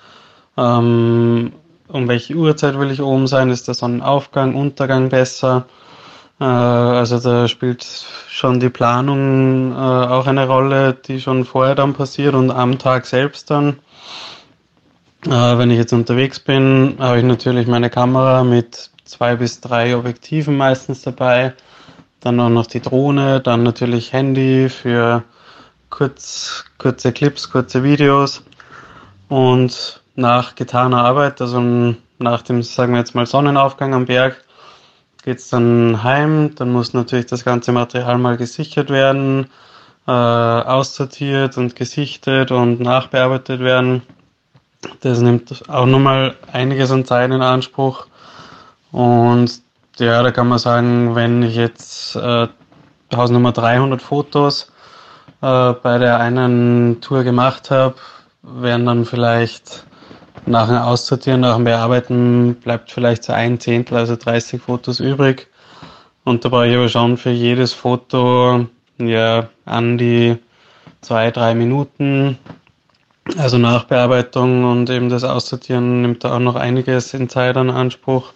ähm, 0.57 1.53
um 1.89 2.09
welche 2.09 2.35
Uhrzeit 2.35 2.79
will 2.79 2.91
ich 2.91 3.03
oben 3.03 3.27
sein, 3.27 3.51
ist 3.51 3.69
der 3.69 3.75
Sonnenaufgang, 3.75 4.55
Untergang 4.55 5.09
besser. 5.09 5.67
Äh, 6.41 6.45
also 6.45 7.19
da 7.21 7.47
spielt 7.49 7.85
schon 7.85 8.59
die 8.61 8.71
Planung 8.71 9.73
äh, 9.73 9.77
auch 9.77 10.27
eine 10.27 10.47
Rolle, 10.47 10.95
die 10.95 11.21
schon 11.21 11.45
vorher 11.45 11.75
dann 11.75 11.95
passiert 11.95 12.35
und 12.35 12.51
am 12.51 12.79
Tag 12.79 13.07
selbst 13.07 13.51
dann. 13.51 13.79
Äh, 15.27 15.31
wenn 15.31 15.71
ich 15.71 15.79
jetzt 15.79 15.93
unterwegs 15.93 16.41
bin, 16.41 16.97
habe 16.99 17.19
ich 17.19 17.25
natürlich 17.25 17.69
meine 17.69 17.91
Kamera 17.91 18.43
mit 18.43 18.91
zwei 19.05 19.37
bis 19.37 19.61
drei 19.61 19.97
Objektiven 19.97 20.57
meistens 20.57 21.03
dabei. 21.03 21.53
Dann 22.21 22.41
auch 22.41 22.49
noch 22.49 22.67
die 22.67 22.81
Drohne, 22.81 23.41
dann 23.41 23.63
natürlich 23.63 24.13
Handy 24.13 24.69
für 24.69 25.25
kurz, 25.93 26.65
kurze 26.79 27.13
Clips, 27.13 27.51
kurze 27.51 27.85
Videos. 27.85 28.43
Und 29.29 30.03
nach 30.17 30.57
getaner 30.57 31.05
Arbeit, 31.05 31.41
also 31.41 31.95
nach 32.19 32.43
dem, 32.43 32.63
sagen 32.63 32.93
wir 32.93 32.99
jetzt 32.99 33.15
mal, 33.15 33.27
Sonnenaufgang 33.27 33.95
am 33.95 34.07
Berg, 34.07 34.43
geht 35.23 35.39
es 35.39 35.49
dann 35.51 36.03
heim. 36.03 36.55
Dann 36.57 36.73
muss 36.73 36.93
natürlich 36.95 37.27
das 37.27 37.45
ganze 37.45 37.71
Material 37.73 38.19
mal 38.19 38.37
gesichert 38.37 38.91
werden, 38.91 39.47
äh, 40.09 40.11
aussortiert 40.11 41.57
und 41.57 41.77
gesichtet 41.77 42.51
und 42.51 42.81
nachbearbeitet 42.81 43.61
werden. 43.61 44.03
Das 45.01 45.21
nimmt 45.21 45.69
auch 45.69 45.87
nochmal 45.87 46.35
einiges 46.53 46.91
an 46.91 47.05
Zeit 47.05 47.31
in 47.31 47.43
Anspruch. 47.43 48.07
Und 48.91 49.61
ja, 49.99 50.23
da 50.23 50.31
kann 50.33 50.49
man 50.49 50.59
sagen, 50.59 51.15
wenn 51.15 51.43
ich 51.43 51.55
jetzt 51.55 52.17
äh, 52.17 52.49
Hausnummer 53.15 53.53
300 53.53 54.03
Fotos 54.03 54.72
äh, 55.43 55.73
bei 55.73 55.99
der 55.99 56.19
einen 56.19 57.01
Tour 57.01 57.25
gemacht 57.25 57.71
habe, 57.71 57.97
werden 58.43 58.87
dann 58.87 59.05
vielleicht 59.05 59.85
nach 60.47 60.67
dem 60.67 60.79
Aussortieren, 60.79 61.41
nach 61.41 61.57
dem 61.57 61.65
Bearbeiten 61.65 62.55
bleibt 62.57 62.91
vielleicht 62.91 63.25
so 63.25 63.33
ein 63.33 63.61
Zehntel, 63.61 63.97
also 63.99 64.17
30 64.17 64.61
Fotos 64.63 65.01
übrig. 65.01 65.49
Und 66.25 66.45
da 66.45 66.49
brauche 66.49 66.69
ich 66.69 66.77
aber 66.77 66.89
schon 66.89 67.17
für 67.17 67.31
jedes 67.31 67.73
Foto 67.73 68.67
ja 68.99 69.49
an 69.65 69.99
die 69.99 70.39
zwei, 71.01 71.31
drei 71.31 71.55
Minuten 71.55 72.39
also 73.39 73.59
Nachbearbeitung 73.59 74.65
und 74.65 74.91
eben 74.91 75.09
das 75.09 75.25
Aussortieren 75.25 76.03
nimmt 76.03 76.25
da 76.25 76.35
auch 76.35 76.41
noch 76.41 76.57
einiges 76.57 77.15
in 77.15 77.29
Zeit 77.29 77.57
in 77.57 77.71
Anspruch. 77.71 78.33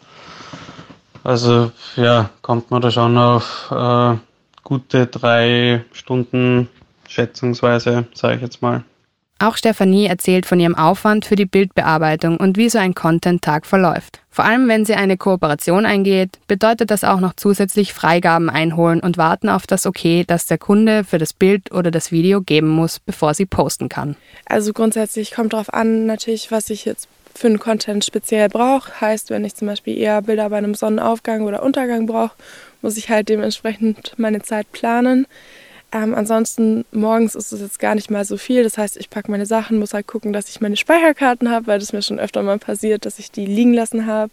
Also 1.25 1.73
ja, 1.97 2.31
kommt 2.43 2.71
man 2.71 2.83
da 2.83 2.91
schon 2.91 3.19
auf 3.19 3.69
äh, 3.73 4.15
gute 4.63 5.07
drei 5.07 5.85
Stunden 5.93 6.69
schätzungsweise, 7.17 8.07
sage 8.15 8.37
ich 8.37 8.43
jetzt 8.43 8.63
mal. 8.63 8.85
Auch 9.39 9.59
Stefanie 9.59 10.07
erzählt 10.07 10.47
von 10.47 10.59
ihrem 10.61 10.75
Aufwand 10.75 11.27
für 11.27 11.37
die 11.37 11.45
Bildbearbeitung 11.45 12.39
und 12.39 12.57
wie 12.57 12.71
so 12.71 12.79
ein 12.79 12.95
Content-Tag 12.95 13.67
verläuft. 13.67 14.21
Vor 14.31 14.47
allem, 14.47 14.67
wenn 14.67 14.87
sie 14.87 14.95
eine 14.95 15.19
Kooperation 15.19 15.85
eingeht, 15.85 16.39
bedeutet 16.49 16.91
das 16.91 17.05
auch 17.05 17.21
noch 17.21 17.35
zusätzlich 17.37 17.93
Freigaben 17.93 18.49
einholen 18.49 19.01
und 19.01 19.19
warten 19.19 19.51
auf 19.51 19.67
das 19.67 19.85
Okay, 19.85 20.25
das 20.27 20.47
der 20.47 20.57
Kunde 20.57 21.05
für 21.05 21.19
das 21.19 21.35
Bild 21.35 21.71
oder 21.71 21.91
das 21.91 22.13
Video 22.13 22.41
geben 22.41 22.69
muss, 22.69 22.99
bevor 22.99 23.35
sie 23.35 23.45
posten 23.45 23.91
kann. 23.91 24.17
Also 24.47 24.73
grundsätzlich 24.73 25.33
kommt 25.33 25.53
darauf 25.53 25.73
an, 25.73 26.07
natürlich, 26.07 26.51
was 26.51 26.71
ich 26.71 26.87
jetzt 26.87 27.07
für 27.35 27.49
einen 27.49 27.59
Content 27.59 28.07
speziell 28.07 28.49
brauche. 28.49 29.03
Heißt, 29.03 29.29
wenn 29.29 29.45
ich 29.45 29.55
zum 29.55 29.69
Beispiel 29.69 29.99
eher 29.99 30.23
Bilder 30.23 30.49
bei 30.49 30.57
einem 30.57 30.75
Sonnenaufgang 30.75 31.43
oder 31.43 31.63
Untergang 31.63 32.07
brauche, 32.07 32.35
muss 32.81 32.97
ich 32.97 33.11
halt 33.11 33.29
dementsprechend 33.29 34.15
meine 34.17 34.41
Zeit 34.41 34.73
planen. 34.73 35.27
Ähm, 35.97 36.15
ansonsten 36.15 36.85
morgens 36.93 37.35
ist 37.35 37.53
es 37.53 37.61
jetzt 37.63 37.79
gar 37.79 37.95
nicht 37.95 38.11
mal 38.11 38.27
so 38.27 38.37
viel. 38.37 38.63
Das 38.63 38.77
heißt, 38.77 38.99
ich 38.99 39.09
packe 39.09 39.31
meine 39.31 39.47
Sachen, 39.47 39.79
muss 39.79 39.95
halt 39.95 40.07
gucken, 40.07 40.35
dass 40.35 40.51
ich 40.51 40.61
meine 40.61 40.77
Speicherkarten 40.77 41.51
habe, 41.51 41.69
weil 41.69 41.79
das 41.79 41.95
mir 41.95 42.03
schon 42.03 42.21
öfter 42.21 42.43
mal 42.43 42.59
passiert, 42.59 43.07
dass 43.07 43.19
ich 43.19 43.31
die 43.31 43.47
liegen 43.47 43.73
lassen 43.73 44.05
habe. 44.05 44.31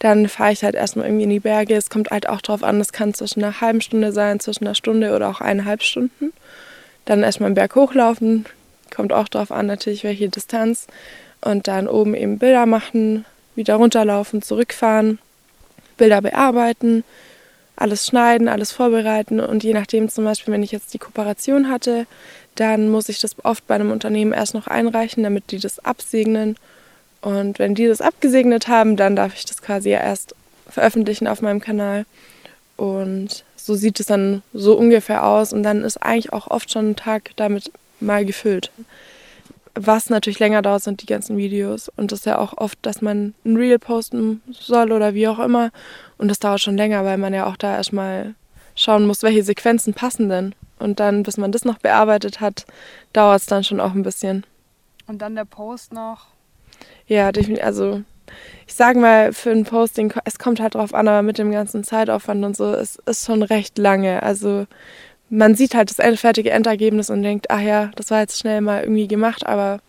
Dann 0.00 0.28
fahre 0.28 0.52
ich 0.52 0.64
halt 0.64 0.74
erstmal 0.74 1.06
irgendwie 1.06 1.24
in 1.24 1.30
die 1.30 1.38
Berge. 1.38 1.76
Es 1.76 1.88
kommt 1.88 2.10
halt 2.10 2.28
auch 2.28 2.40
darauf 2.40 2.64
an, 2.64 2.80
das 2.80 2.90
kann 2.90 3.14
zwischen 3.14 3.44
einer 3.44 3.60
halben 3.60 3.80
Stunde 3.80 4.10
sein, 4.10 4.40
zwischen 4.40 4.66
einer 4.66 4.74
Stunde 4.74 5.14
oder 5.14 5.28
auch 5.28 5.40
eineinhalb 5.40 5.84
Stunden. 5.84 6.32
Dann 7.04 7.22
erstmal 7.22 7.46
einen 7.46 7.54
Berg 7.54 7.76
hochlaufen, 7.76 8.46
kommt 8.94 9.12
auch 9.12 9.28
darauf 9.28 9.52
an, 9.52 9.66
natürlich, 9.66 10.02
welche 10.02 10.28
Distanz. 10.28 10.88
Und 11.40 11.68
dann 11.68 11.86
oben 11.86 12.16
eben 12.16 12.38
Bilder 12.38 12.66
machen, 12.66 13.24
wieder 13.54 13.76
runterlaufen, 13.76 14.42
zurückfahren, 14.42 15.20
Bilder 15.96 16.22
bearbeiten, 16.22 17.04
alles 17.80 18.06
schneiden, 18.06 18.48
alles 18.48 18.72
vorbereiten 18.72 19.40
und 19.40 19.64
je 19.64 19.72
nachdem 19.72 20.08
zum 20.08 20.24
Beispiel, 20.24 20.52
wenn 20.52 20.62
ich 20.62 20.72
jetzt 20.72 20.94
die 20.94 20.98
Kooperation 20.98 21.68
hatte, 21.70 22.06
dann 22.54 22.90
muss 22.90 23.08
ich 23.08 23.20
das 23.20 23.36
oft 23.44 23.66
bei 23.66 23.76
einem 23.76 23.92
Unternehmen 23.92 24.32
erst 24.32 24.54
noch 24.54 24.66
einreichen, 24.66 25.22
damit 25.22 25.50
die 25.50 25.58
das 25.58 25.78
absegnen. 25.78 26.56
Und 27.20 27.58
wenn 27.58 27.74
die 27.74 27.86
das 27.86 28.00
abgesegnet 28.00 28.68
haben, 28.68 28.96
dann 28.96 29.16
darf 29.16 29.34
ich 29.34 29.44
das 29.44 29.62
quasi 29.62 29.90
ja 29.90 30.00
erst 30.00 30.34
veröffentlichen 30.68 31.28
auf 31.28 31.40
meinem 31.40 31.60
Kanal. 31.60 32.04
Und 32.76 33.44
so 33.56 33.74
sieht 33.74 34.00
es 34.00 34.06
dann 34.06 34.42
so 34.52 34.76
ungefähr 34.76 35.24
aus. 35.24 35.52
Und 35.52 35.62
dann 35.62 35.84
ist 35.84 35.98
eigentlich 35.98 36.32
auch 36.32 36.48
oft 36.48 36.70
schon 36.70 36.90
ein 36.90 36.96
Tag 36.96 37.30
damit 37.36 37.70
mal 38.00 38.24
gefüllt. 38.24 38.70
Was 39.80 40.10
natürlich 40.10 40.40
länger 40.40 40.60
dauert, 40.60 40.82
sind 40.82 41.02
die 41.02 41.06
ganzen 41.06 41.36
Videos. 41.36 41.88
Und 41.88 42.10
das 42.10 42.20
ist 42.20 42.24
ja 42.24 42.38
auch 42.38 42.56
oft, 42.56 42.78
dass 42.82 43.00
man 43.00 43.34
ein 43.44 43.56
Reel 43.56 43.78
posten 43.78 44.42
soll 44.50 44.90
oder 44.90 45.14
wie 45.14 45.28
auch 45.28 45.38
immer. 45.38 45.70
Und 46.16 46.28
das 46.28 46.40
dauert 46.40 46.60
schon 46.60 46.76
länger, 46.76 47.04
weil 47.04 47.16
man 47.16 47.32
ja 47.32 47.46
auch 47.46 47.56
da 47.56 47.76
erstmal 47.76 48.34
schauen 48.74 49.06
muss, 49.06 49.22
welche 49.22 49.44
Sequenzen 49.44 49.94
passen 49.94 50.28
denn. 50.28 50.54
Und 50.80 50.98
dann, 50.98 51.22
bis 51.22 51.36
man 51.36 51.52
das 51.52 51.64
noch 51.64 51.78
bearbeitet 51.78 52.40
hat, 52.40 52.66
dauert 53.12 53.40
es 53.40 53.46
dann 53.46 53.62
schon 53.62 53.80
auch 53.80 53.94
ein 53.94 54.02
bisschen. 54.02 54.44
Und 55.06 55.22
dann 55.22 55.36
der 55.36 55.44
Post 55.44 55.92
noch? 55.92 56.26
Ja, 57.06 57.30
also 57.62 58.02
ich 58.66 58.74
sage 58.74 58.98
mal, 58.98 59.32
für 59.32 59.50
ein 59.50 59.64
Posting, 59.64 60.12
es 60.24 60.38
kommt 60.38 60.60
halt 60.60 60.74
drauf 60.74 60.92
an, 60.92 61.08
aber 61.08 61.22
mit 61.22 61.38
dem 61.38 61.50
ganzen 61.50 61.84
Zeitaufwand 61.84 62.44
und 62.44 62.56
so, 62.56 62.74
es 62.74 62.96
ist 63.06 63.26
schon 63.26 63.42
recht 63.42 63.78
lange. 63.78 64.22
Also 64.22 64.66
man 65.30 65.54
sieht 65.54 65.74
halt 65.74 65.90
das 65.90 66.20
fertige 66.20 66.50
Endergebnis 66.50 67.10
und 67.10 67.22
denkt, 67.22 67.50
ach 67.50 67.60
ja, 67.60 67.90
das 67.96 68.10
war 68.10 68.20
jetzt 68.20 68.38
schnell 68.38 68.60
mal 68.60 68.82
irgendwie 68.82 69.08
gemacht, 69.08 69.46
aber 69.46 69.80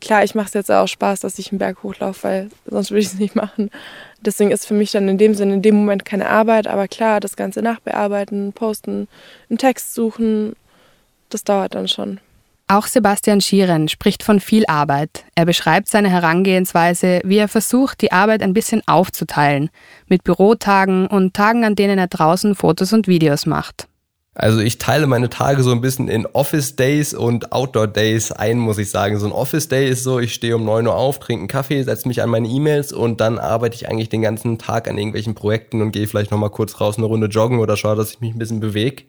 klar, 0.00 0.24
ich 0.24 0.34
mache 0.34 0.48
es 0.48 0.54
jetzt 0.54 0.70
auch 0.70 0.86
Spaß, 0.86 1.20
dass 1.20 1.38
ich 1.38 1.52
einen 1.52 1.58
Berg 1.58 1.82
hochlaufe, 1.82 2.22
weil 2.22 2.50
sonst 2.66 2.90
würde 2.90 3.00
ich 3.00 3.06
es 3.06 3.18
nicht 3.18 3.36
machen. 3.36 3.70
Deswegen 4.20 4.50
ist 4.50 4.66
für 4.66 4.74
mich 4.74 4.90
dann 4.90 5.08
in 5.08 5.18
dem 5.18 5.34
Sinne 5.34 5.54
in 5.54 5.62
dem 5.62 5.76
Moment 5.76 6.04
keine 6.04 6.28
Arbeit, 6.28 6.66
aber 6.66 6.88
klar, 6.88 7.20
das 7.20 7.36
Ganze 7.36 7.62
nachbearbeiten, 7.62 8.52
posten, 8.52 9.08
einen 9.48 9.58
Text 9.58 9.94
suchen, 9.94 10.56
das 11.28 11.44
dauert 11.44 11.74
dann 11.74 11.88
schon. 11.88 12.20
Auch 12.70 12.86
Sebastian 12.86 13.40
Schieren 13.40 13.88
spricht 13.88 14.22
von 14.22 14.40
viel 14.40 14.66
Arbeit. 14.66 15.24
Er 15.34 15.46
beschreibt 15.46 15.88
seine 15.88 16.10
Herangehensweise, 16.10 17.20
wie 17.24 17.38
er 17.38 17.48
versucht, 17.48 18.02
die 18.02 18.12
Arbeit 18.12 18.42
ein 18.42 18.52
bisschen 18.52 18.82
aufzuteilen, 18.86 19.70
mit 20.06 20.22
Bürotagen 20.22 21.06
und 21.06 21.32
Tagen, 21.32 21.64
an 21.64 21.76
denen 21.76 21.98
er 21.98 22.08
draußen 22.08 22.54
Fotos 22.54 22.92
und 22.92 23.08
Videos 23.08 23.46
macht. 23.46 23.88
Also 24.40 24.60
ich 24.60 24.78
teile 24.78 25.08
meine 25.08 25.28
Tage 25.30 25.64
so 25.64 25.72
ein 25.72 25.80
bisschen 25.80 26.06
in 26.06 26.24
Office 26.26 26.76
Days 26.76 27.12
und 27.12 27.50
Outdoor 27.50 27.88
Days 27.88 28.30
ein, 28.30 28.60
muss 28.60 28.78
ich 28.78 28.88
sagen. 28.88 29.18
So 29.18 29.26
ein 29.26 29.32
Office 29.32 29.66
Day 29.66 29.90
ist 29.90 30.04
so, 30.04 30.20
ich 30.20 30.32
stehe 30.32 30.54
um 30.54 30.64
neun 30.64 30.86
Uhr 30.86 30.94
auf, 30.94 31.18
trinke 31.18 31.40
einen 31.40 31.48
Kaffee, 31.48 31.82
setze 31.82 32.06
mich 32.06 32.22
an 32.22 32.30
meine 32.30 32.46
E-Mails 32.46 32.92
und 32.92 33.20
dann 33.20 33.40
arbeite 33.40 33.74
ich 33.74 33.88
eigentlich 33.88 34.10
den 34.10 34.22
ganzen 34.22 34.56
Tag 34.56 34.86
an 34.86 34.96
irgendwelchen 34.96 35.34
Projekten 35.34 35.82
und 35.82 35.90
gehe 35.90 36.06
vielleicht 36.06 36.30
nochmal 36.30 36.50
kurz 36.50 36.80
raus 36.80 36.98
eine 36.98 37.06
Runde 37.06 37.26
joggen 37.26 37.58
oder 37.58 37.76
schaue, 37.76 37.96
dass 37.96 38.12
ich 38.12 38.20
mich 38.20 38.32
ein 38.32 38.38
bisschen 38.38 38.60
bewege. 38.60 39.02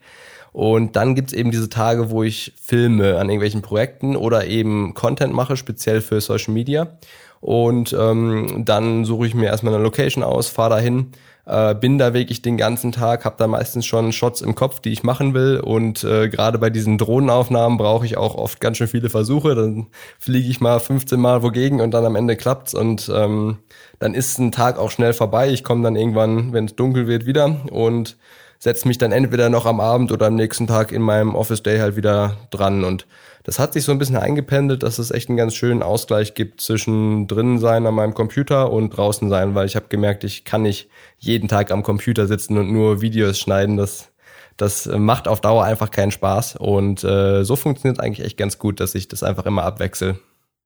Und 0.50 0.96
dann 0.96 1.14
gibt's 1.14 1.32
eben 1.32 1.52
diese 1.52 1.68
Tage, 1.68 2.10
wo 2.10 2.24
ich 2.24 2.52
filme 2.60 3.16
an 3.18 3.28
irgendwelchen 3.28 3.62
Projekten 3.62 4.16
oder 4.16 4.48
eben 4.48 4.94
Content 4.94 5.32
mache, 5.32 5.56
speziell 5.56 6.00
für 6.00 6.20
Social 6.20 6.52
Media. 6.52 6.98
und 7.40 7.96
ähm, 7.98 8.64
dann 8.64 9.04
suche 9.04 9.28
ich 9.28 9.34
mir 9.34 9.46
erstmal 9.46 9.74
eine 9.74 9.82
Location 9.82 10.24
aus, 10.24 10.48
fahre 10.48 10.70
dahin, 10.70 11.12
äh, 11.46 11.74
bin 11.74 11.98
da 11.98 12.14
wirklich 12.14 12.42
den 12.42 12.56
ganzen 12.56 12.92
Tag, 12.92 13.24
habe 13.24 13.36
da 13.38 13.46
meistens 13.46 13.86
schon 13.86 14.12
Shots 14.12 14.40
im 14.40 14.54
Kopf, 14.54 14.80
die 14.80 14.90
ich 14.90 15.02
machen 15.02 15.34
will. 15.34 15.60
Und 15.60 16.04
äh, 16.04 16.28
gerade 16.28 16.58
bei 16.58 16.70
diesen 16.70 16.98
Drohnenaufnahmen 16.98 17.78
brauche 17.78 18.06
ich 18.06 18.16
auch 18.16 18.34
oft 18.34 18.60
ganz 18.60 18.76
schön 18.76 18.88
viele 18.88 19.10
Versuche, 19.10 19.54
dann 19.54 19.88
fliege 20.18 20.48
ich 20.48 20.60
mal 20.60 20.78
15 20.78 21.18
Mal 21.20 21.42
wogegen 21.42 21.80
und 21.80 21.92
dann 21.92 22.04
am 22.04 22.16
Ende 22.16 22.36
klappt's. 22.36 22.74
Und 22.74 23.10
ähm, 23.14 23.58
dann 23.98 24.14
ist 24.14 24.38
ein 24.38 24.52
Tag 24.52 24.78
auch 24.78 24.90
schnell 24.90 25.12
vorbei. 25.12 25.50
Ich 25.50 25.64
komme 25.64 25.82
dann 25.82 25.96
irgendwann, 25.96 26.52
wenn 26.52 26.66
es 26.66 26.76
dunkel 26.76 27.06
wird, 27.06 27.26
wieder. 27.26 27.56
Und 27.70 28.16
setze 28.60 28.86
mich 28.86 28.98
dann 28.98 29.10
entweder 29.10 29.48
noch 29.48 29.66
am 29.66 29.80
Abend 29.80 30.12
oder 30.12 30.26
am 30.26 30.36
nächsten 30.36 30.68
Tag 30.68 30.92
in 30.92 31.02
meinem 31.02 31.34
Office 31.34 31.64
Day 31.64 31.80
halt 31.80 31.96
wieder 31.96 32.36
dran 32.50 32.84
und 32.84 33.06
das 33.42 33.58
hat 33.58 33.72
sich 33.72 33.84
so 33.84 33.92
ein 33.92 33.98
bisschen 33.98 34.16
eingependelt, 34.16 34.82
dass 34.82 34.98
es 34.98 35.10
echt 35.10 35.28
einen 35.28 35.38
ganz 35.38 35.54
schönen 35.54 35.82
Ausgleich 35.82 36.34
gibt 36.34 36.60
zwischen 36.60 37.26
drinnen 37.26 37.58
sein 37.58 37.86
an 37.86 37.94
meinem 37.94 38.12
Computer 38.12 38.70
und 38.70 38.90
draußen 38.90 39.30
sein, 39.30 39.54
weil 39.54 39.66
ich 39.66 39.76
habe 39.76 39.86
gemerkt, 39.88 40.24
ich 40.24 40.44
kann 40.44 40.62
nicht 40.62 40.90
jeden 41.16 41.48
Tag 41.48 41.70
am 41.70 41.82
Computer 41.82 42.26
sitzen 42.26 42.58
und 42.58 42.70
nur 42.70 43.00
Videos 43.00 43.38
schneiden. 43.38 43.78
Das, 43.78 44.12
das 44.58 44.86
macht 44.86 45.26
auf 45.26 45.40
Dauer 45.40 45.64
einfach 45.64 45.90
keinen 45.90 46.10
Spaß. 46.10 46.56
Und 46.56 47.02
äh, 47.02 47.42
so 47.44 47.56
funktioniert 47.56 47.98
eigentlich 47.98 48.26
echt 48.26 48.36
ganz 48.36 48.58
gut, 48.58 48.78
dass 48.78 48.94
ich 48.94 49.08
das 49.08 49.22
einfach 49.22 49.46
immer 49.46 49.62
abwechsel. 49.62 50.18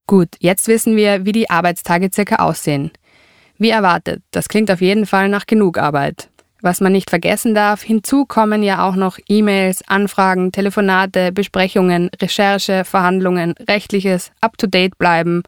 Gut, 0.08 0.30
jetzt 0.40 0.66
wissen 0.66 0.96
wir, 0.96 1.24
wie 1.24 1.32
die 1.32 1.50
Arbeitstage 1.50 2.10
circa 2.12 2.36
aussehen. 2.36 2.90
Wie 3.56 3.70
erwartet, 3.70 4.22
das 4.32 4.48
klingt 4.48 4.70
auf 4.70 4.80
jeden 4.80 5.06
Fall 5.06 5.28
nach 5.28 5.46
genug 5.46 5.78
Arbeit. 5.78 6.28
Was 6.64 6.80
man 6.80 6.92
nicht 6.92 7.10
vergessen 7.10 7.54
darf, 7.54 7.82
hinzu 7.82 8.24
kommen 8.24 8.62
ja 8.62 8.88
auch 8.88 8.96
noch 8.96 9.18
E-Mails, 9.28 9.86
Anfragen, 9.86 10.50
Telefonate, 10.50 11.30
Besprechungen, 11.30 12.08
Recherche, 12.22 12.86
Verhandlungen, 12.86 13.54
rechtliches, 13.68 14.32
up-to-date 14.40 14.96
bleiben, 14.96 15.42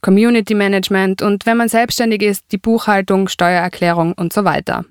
Community 0.00 0.54
Management 0.54 1.20
und 1.20 1.44
wenn 1.44 1.58
man 1.58 1.68
selbstständig 1.68 2.22
ist, 2.22 2.46
die 2.52 2.56
Buchhaltung, 2.56 3.28
Steuererklärung 3.28 4.14
und 4.14 4.32
so 4.32 4.44
weiter. 4.44 4.86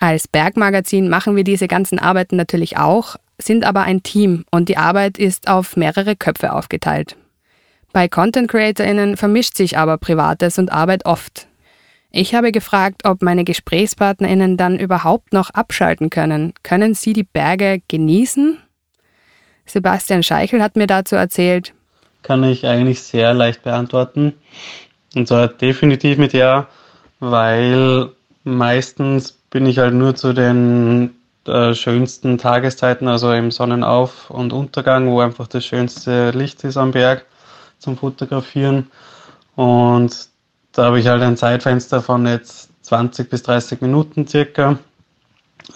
Als 0.00 0.28
Bergmagazin 0.28 1.10
machen 1.10 1.36
wir 1.36 1.44
diese 1.44 1.68
ganzen 1.68 1.98
Arbeiten 1.98 2.36
natürlich 2.36 2.78
auch, 2.78 3.16
sind 3.36 3.64
aber 3.66 3.82
ein 3.82 4.02
Team 4.02 4.46
und 4.50 4.70
die 4.70 4.78
Arbeit 4.78 5.18
ist 5.18 5.46
auf 5.46 5.76
mehrere 5.76 6.16
Köpfe 6.16 6.54
aufgeteilt. 6.54 7.16
Bei 7.92 8.08
Content 8.08 8.50
CreatorInnen 8.50 9.18
vermischt 9.18 9.58
sich 9.58 9.76
aber 9.76 9.98
Privates 9.98 10.58
und 10.58 10.72
Arbeit 10.72 11.04
oft. 11.04 11.48
Ich 12.14 12.34
habe 12.34 12.52
gefragt, 12.52 13.06
ob 13.06 13.22
meine 13.22 13.42
GesprächspartnerInnen 13.42 14.58
dann 14.58 14.78
überhaupt 14.78 15.32
noch 15.32 15.48
abschalten 15.48 16.10
können. 16.10 16.52
Können 16.62 16.92
sie 16.92 17.14
die 17.14 17.22
Berge 17.22 17.80
genießen? 17.88 18.58
Sebastian 19.64 20.22
Scheichel 20.22 20.62
hat 20.62 20.76
mir 20.76 20.86
dazu 20.86 21.16
erzählt. 21.16 21.72
Kann 22.22 22.44
ich 22.44 22.66
eigentlich 22.66 23.00
sehr 23.02 23.32
leicht 23.32 23.62
beantworten. 23.62 24.34
Und 25.14 25.26
zwar 25.26 25.48
definitiv 25.48 26.18
mit 26.18 26.34
Ja, 26.34 26.68
weil 27.18 28.10
meistens 28.44 29.32
bin 29.32 29.64
ich 29.64 29.78
halt 29.78 29.94
nur 29.94 30.14
zu 30.14 30.34
den 30.34 31.14
äh, 31.46 31.72
schönsten 31.72 32.36
Tageszeiten, 32.36 33.08
also 33.08 33.32
im 33.32 33.50
Sonnenauf- 33.50 34.28
und 34.28 34.52
Untergang, 34.52 35.08
wo 35.08 35.20
einfach 35.20 35.48
das 35.48 35.64
schönste 35.64 36.30
Licht 36.32 36.62
ist 36.64 36.76
am 36.76 36.90
Berg 36.90 37.24
zum 37.78 37.96
Fotografieren. 37.96 38.90
Und 39.56 40.31
da 40.72 40.84
habe 40.86 40.98
ich 40.98 41.06
halt 41.06 41.22
ein 41.22 41.36
Zeitfenster 41.36 42.02
von 42.02 42.26
jetzt 42.26 42.70
20 42.82 43.30
bis 43.30 43.42
30 43.42 43.80
Minuten 43.80 44.26
circa. 44.26 44.78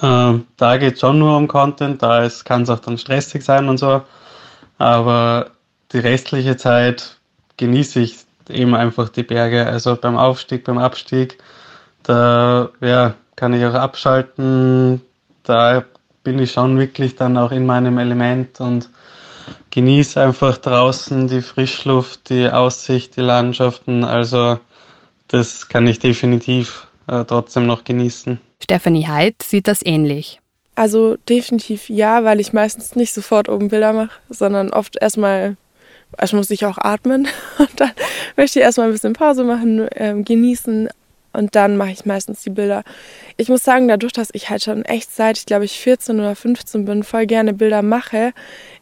Äh, 0.00 0.34
da 0.56 0.76
geht 0.78 0.94
es 0.94 1.00
schon 1.00 1.18
nur 1.18 1.36
um 1.36 1.48
Content, 1.48 2.02
da 2.02 2.28
kann 2.44 2.62
es 2.62 2.70
auch 2.70 2.80
dann 2.80 2.98
stressig 2.98 3.42
sein 3.44 3.68
und 3.68 3.78
so. 3.78 4.02
Aber 4.78 5.50
die 5.92 5.98
restliche 5.98 6.56
Zeit 6.56 7.16
genieße 7.56 8.00
ich 8.00 8.16
eben 8.48 8.74
einfach 8.74 9.08
die 9.08 9.22
Berge. 9.22 9.66
Also 9.66 9.96
beim 9.96 10.16
Aufstieg, 10.16 10.64
beim 10.64 10.78
Abstieg, 10.78 11.38
da 12.02 12.70
ja, 12.80 13.14
kann 13.36 13.54
ich 13.54 13.64
auch 13.64 13.74
abschalten. 13.74 15.02
Da 15.44 15.84
bin 16.22 16.38
ich 16.38 16.52
schon 16.52 16.78
wirklich 16.78 17.16
dann 17.16 17.36
auch 17.38 17.52
in 17.52 17.66
meinem 17.66 17.98
Element 17.98 18.60
und 18.60 18.90
genieße 19.70 20.20
einfach 20.20 20.58
draußen 20.58 21.28
die 21.28 21.42
Frischluft, 21.42 22.30
die 22.30 22.50
Aussicht, 22.50 23.16
die 23.16 23.20
Landschaften. 23.20 24.04
Also 24.04 24.58
das 25.28 25.68
kann 25.68 25.86
ich 25.86 25.98
definitiv 25.98 26.86
äh, 27.06 27.24
trotzdem 27.24 27.66
noch 27.66 27.84
genießen. 27.84 28.40
Stephanie 28.62 29.06
Heid 29.06 29.42
sieht 29.42 29.68
das 29.68 29.84
ähnlich. 29.84 30.40
Also 30.74 31.16
definitiv 31.28 31.88
ja, 31.88 32.24
weil 32.24 32.40
ich 32.40 32.52
meistens 32.52 32.96
nicht 32.96 33.14
sofort 33.14 33.48
oben 33.48 33.68
Bilder 33.68 33.92
mache, 33.92 34.10
sondern 34.28 34.70
oft 34.70 34.96
erstmal, 35.00 35.56
erst 36.18 36.34
muss 36.34 36.50
ich 36.50 36.66
auch 36.66 36.78
atmen 36.78 37.28
und 37.58 37.80
dann 37.80 37.92
möchte 38.36 38.58
ich 38.58 38.64
erstmal 38.64 38.88
ein 38.88 38.92
bisschen 38.92 39.14
Pause 39.14 39.44
machen, 39.44 39.88
ähm, 39.94 40.24
genießen 40.24 40.88
und 41.32 41.54
dann 41.54 41.76
mache 41.76 41.90
ich 41.90 42.06
meistens 42.06 42.42
die 42.42 42.50
Bilder. 42.50 42.82
Ich 43.36 43.48
muss 43.48 43.64
sagen, 43.64 43.88
dadurch, 43.88 44.12
dass 44.12 44.30
ich 44.32 44.48
halt 44.50 44.62
schon 44.62 44.84
echt 44.84 45.14
seit, 45.14 45.38
ich 45.38 45.46
glaube 45.46 45.64
ich 45.64 45.78
14 45.78 46.18
oder 46.18 46.34
15 46.34 46.84
bin, 46.84 47.04
voll 47.04 47.26
gerne 47.26 47.52
Bilder 47.52 47.82
mache, 47.82 48.32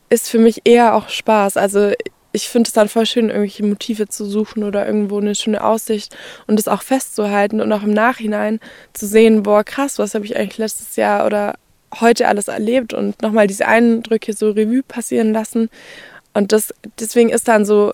ist 0.08 0.28
für 0.28 0.38
mich 0.38 0.62
eher 0.64 0.94
auch 0.94 1.08
Spaß. 1.08 1.56
Also 1.56 1.92
ich 2.34 2.48
finde 2.48 2.66
es 2.66 2.72
dann 2.72 2.88
voll 2.88 3.06
schön, 3.06 3.28
irgendwelche 3.28 3.64
Motive 3.64 4.08
zu 4.08 4.24
suchen 4.24 4.64
oder 4.64 4.86
irgendwo 4.86 5.18
eine 5.18 5.36
schöne 5.36 5.62
Aussicht 5.62 6.16
und 6.48 6.58
das 6.58 6.66
auch 6.66 6.82
festzuhalten 6.82 7.60
und 7.60 7.72
auch 7.72 7.84
im 7.84 7.92
Nachhinein 7.92 8.58
zu 8.92 9.06
sehen, 9.06 9.44
boah, 9.44 9.62
krass, 9.62 10.00
was 10.00 10.14
habe 10.14 10.24
ich 10.24 10.36
eigentlich 10.36 10.58
letztes 10.58 10.96
Jahr 10.96 11.26
oder 11.26 11.54
heute 12.00 12.26
alles 12.26 12.48
erlebt 12.48 12.92
und 12.92 13.22
nochmal 13.22 13.46
diese 13.46 13.68
Eindrücke 13.68 14.32
so 14.32 14.50
Revue 14.50 14.82
passieren 14.82 15.32
lassen. 15.32 15.70
Und 16.32 16.50
das, 16.50 16.74
deswegen 16.98 17.30
ist 17.30 17.46
dann 17.46 17.64
so, 17.64 17.92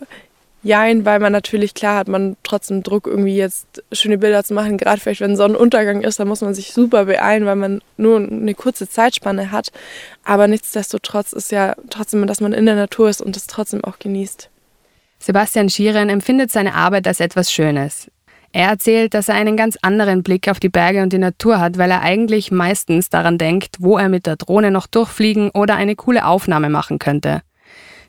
Jein, 0.63 1.07
weil 1.07 1.21
man 1.21 1.33
natürlich, 1.33 1.73
klar 1.73 1.97
hat 1.97 2.09
man 2.09 2.37
trotzdem 2.43 2.83
Druck, 2.83 3.07
irgendwie 3.07 3.37
jetzt 3.37 3.83
schöne 3.93 4.19
Bilder 4.19 4.45
zu 4.45 4.53
machen. 4.53 4.77
Gerade 4.77 5.01
vielleicht, 5.01 5.23
wenn 5.23 5.37
Sonnenuntergang 5.37 6.03
ist, 6.03 6.21
da 6.21 6.27
muss 6.27 6.43
man 6.43 6.55
sich 6.55 6.73
super 6.73 7.07
beeilen, 7.07 7.47
weil 7.47 7.57
man 7.57 7.81
nur 7.97 8.19
eine 8.19 8.55
kurze 8.55 8.87
Zeitspanne 8.87 9.53
hat. 9.53 9.73
Aber 10.23 10.49
nichtsdestotrotz 10.49 11.33
ist 11.33 11.51
ja 11.51 11.75
trotzdem, 11.89 12.27
dass 12.27 12.43
man 12.43 12.53
in 12.53 12.67
der 12.67 12.75
Natur 12.75 13.09
ist 13.09 13.23
und 13.23 13.37
das 13.37 13.47
trotzdem 13.47 13.85
auch 13.85 13.99
genießt. 13.99 14.51
Sebastian 15.19 15.71
Schieren 15.71 16.11
empfindet 16.11 16.51
seine 16.51 16.75
Arbeit 16.75 17.07
als 17.07 17.21
etwas 17.21 17.51
Schönes. 17.51 18.11
Er 18.53 18.69
erzählt, 18.69 19.15
dass 19.15 19.29
er 19.29 19.37
einen 19.37 19.57
ganz 19.57 19.79
anderen 19.81 20.23
Blick 20.23 20.49
auf 20.49 20.59
die 20.59 20.69
Berge 20.69 21.03
und 21.03 21.13
die 21.13 21.19
Natur 21.19 21.61
hat, 21.61 21.79
weil 21.79 21.91
er 21.91 22.03
eigentlich 22.03 22.51
meistens 22.51 23.09
daran 23.09 23.39
denkt, 23.39 23.77
wo 23.79 23.97
er 23.97 24.09
mit 24.09 24.27
der 24.27 24.37
Drohne 24.37 24.71
noch 24.71 24.89
durchfliegen 24.89 25.51
oder 25.51 25.77
eine 25.77 25.95
coole 25.95 26.27
Aufnahme 26.27 26.69
machen 26.69 26.99
könnte. 26.99 27.43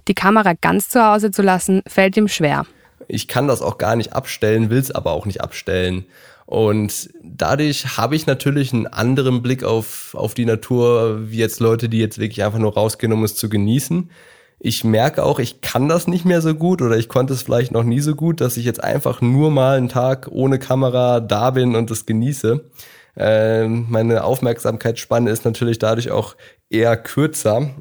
Die 0.07 0.13
Kamera 0.13 0.53
ganz 0.59 0.89
zu 0.89 1.05
Hause 1.05 1.31
zu 1.31 1.41
lassen, 1.41 1.81
fällt 1.87 2.17
ihm 2.17 2.27
schwer. 2.27 2.65
Ich 3.07 3.27
kann 3.27 3.47
das 3.47 3.61
auch 3.61 3.77
gar 3.77 3.95
nicht 3.95 4.13
abstellen, 4.13 4.69
will 4.69 4.79
es 4.79 4.91
aber 4.91 5.11
auch 5.11 5.25
nicht 5.25 5.41
abstellen. 5.41 6.05
Und 6.45 7.09
dadurch 7.23 7.97
habe 7.97 8.15
ich 8.15 8.25
natürlich 8.25 8.73
einen 8.73 8.87
anderen 8.87 9.41
Blick 9.41 9.63
auf, 9.63 10.15
auf 10.15 10.33
die 10.33 10.45
Natur, 10.45 11.29
wie 11.29 11.37
jetzt 11.37 11.59
Leute, 11.59 11.87
die 11.87 11.99
jetzt 11.99 12.19
wirklich 12.19 12.43
einfach 12.43 12.59
nur 12.59 12.73
rausgehen, 12.73 13.13
um 13.13 13.23
es 13.23 13.35
zu 13.35 13.47
genießen. 13.47 14.09
Ich 14.59 14.83
merke 14.83 15.23
auch, 15.23 15.39
ich 15.39 15.61
kann 15.61 15.87
das 15.87 16.07
nicht 16.07 16.25
mehr 16.25 16.41
so 16.41 16.53
gut 16.53 16.81
oder 16.81 16.97
ich 16.97 17.09
konnte 17.09 17.33
es 17.33 17.41
vielleicht 17.41 17.71
noch 17.71 17.83
nie 17.83 17.99
so 17.99 18.15
gut, 18.15 18.41
dass 18.41 18.57
ich 18.57 18.65
jetzt 18.65 18.83
einfach 18.83 19.21
nur 19.21 19.49
mal 19.49 19.77
einen 19.77 19.89
Tag 19.89 20.27
ohne 20.29 20.59
Kamera 20.59 21.19
da 21.19 21.51
bin 21.51 21.75
und 21.75 21.89
es 21.89 22.05
genieße. 22.05 22.69
Äh, 23.15 23.67
meine 23.67 24.23
Aufmerksamkeitsspanne 24.23 25.29
ist 25.29 25.45
natürlich 25.45 25.79
dadurch 25.79 26.11
auch 26.11 26.35
eher 26.69 26.95
kürzer 26.97 27.71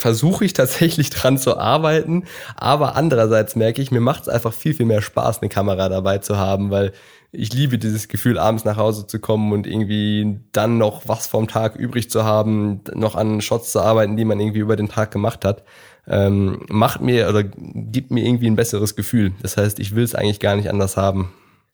versuche 0.00 0.44
ich 0.44 0.52
tatsächlich 0.52 1.10
dran 1.10 1.38
zu 1.38 1.58
arbeiten, 1.58 2.24
aber 2.56 2.96
andererseits 2.96 3.56
merke 3.56 3.82
ich, 3.82 3.90
mir 3.90 4.00
macht 4.00 4.22
es 4.22 4.28
einfach 4.28 4.52
viel, 4.52 4.74
viel 4.74 4.86
mehr 4.86 5.02
Spaß, 5.02 5.40
eine 5.40 5.48
Kamera 5.48 5.88
dabei 5.88 6.18
zu 6.18 6.38
haben, 6.38 6.70
weil 6.70 6.92
ich 7.32 7.52
liebe 7.52 7.78
dieses 7.78 8.08
Gefühl, 8.08 8.38
abends 8.38 8.64
nach 8.64 8.76
Hause 8.76 9.06
zu 9.06 9.20
kommen 9.20 9.52
und 9.52 9.66
irgendwie 9.66 10.40
dann 10.52 10.78
noch 10.78 11.02
was 11.06 11.28
vom 11.28 11.46
Tag 11.46 11.76
übrig 11.76 12.10
zu 12.10 12.24
haben, 12.24 12.80
noch 12.94 13.14
an 13.14 13.40
Shots 13.40 13.70
zu 13.70 13.80
arbeiten, 13.80 14.16
die 14.16 14.24
man 14.24 14.40
irgendwie 14.40 14.58
über 14.58 14.74
den 14.74 14.88
Tag 14.88 15.12
gemacht 15.12 15.44
hat, 15.44 15.62
ähm, 16.08 16.64
macht 16.68 17.00
mir 17.00 17.28
oder 17.28 17.44
gibt 17.44 18.10
mir 18.10 18.24
irgendwie 18.24 18.48
ein 18.48 18.56
besseres 18.56 18.96
Gefühl. 18.96 19.32
Das 19.42 19.56
heißt, 19.56 19.78
ich 19.78 19.94
will 19.94 20.02
es 20.02 20.16
eigentlich 20.16 20.40
gar 20.40 20.56
nicht 20.56 20.70
anders 20.70 20.96
haben. 20.96 21.32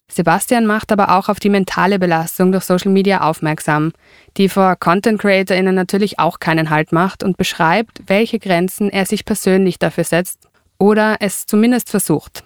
Sebastian 0.09 0.67
macht 0.67 0.93
aber 0.93 1.17
auch 1.17 1.29
auf 1.29 1.41
die 1.41 1.49
mentale 1.49 1.99
Belastung 1.99 2.53
durch 2.53 2.65
Social 2.65 2.93
Media 2.93 3.23
aufmerksam, 3.23 3.93
die 4.37 4.49
vor 4.49 4.77
Content 4.77 5.21
CreatorInnen 5.21 5.75
natürlich 5.75 6.19
auch 6.19 6.39
keinen 6.39 6.71
Halt 6.71 6.93
macht 6.93 7.23
und 7.23 7.37
beschreibt, 7.37 8.03
welche 8.07 8.39
Grenzen 8.39 8.89
er 8.89 9.05
sich 9.05 9.25
persönlich 9.25 9.79
dafür 9.79 10.05
setzt 10.05 10.49
oder 10.79 11.17
es 11.21 11.47
zumindest 11.47 11.91
versucht 11.91 12.46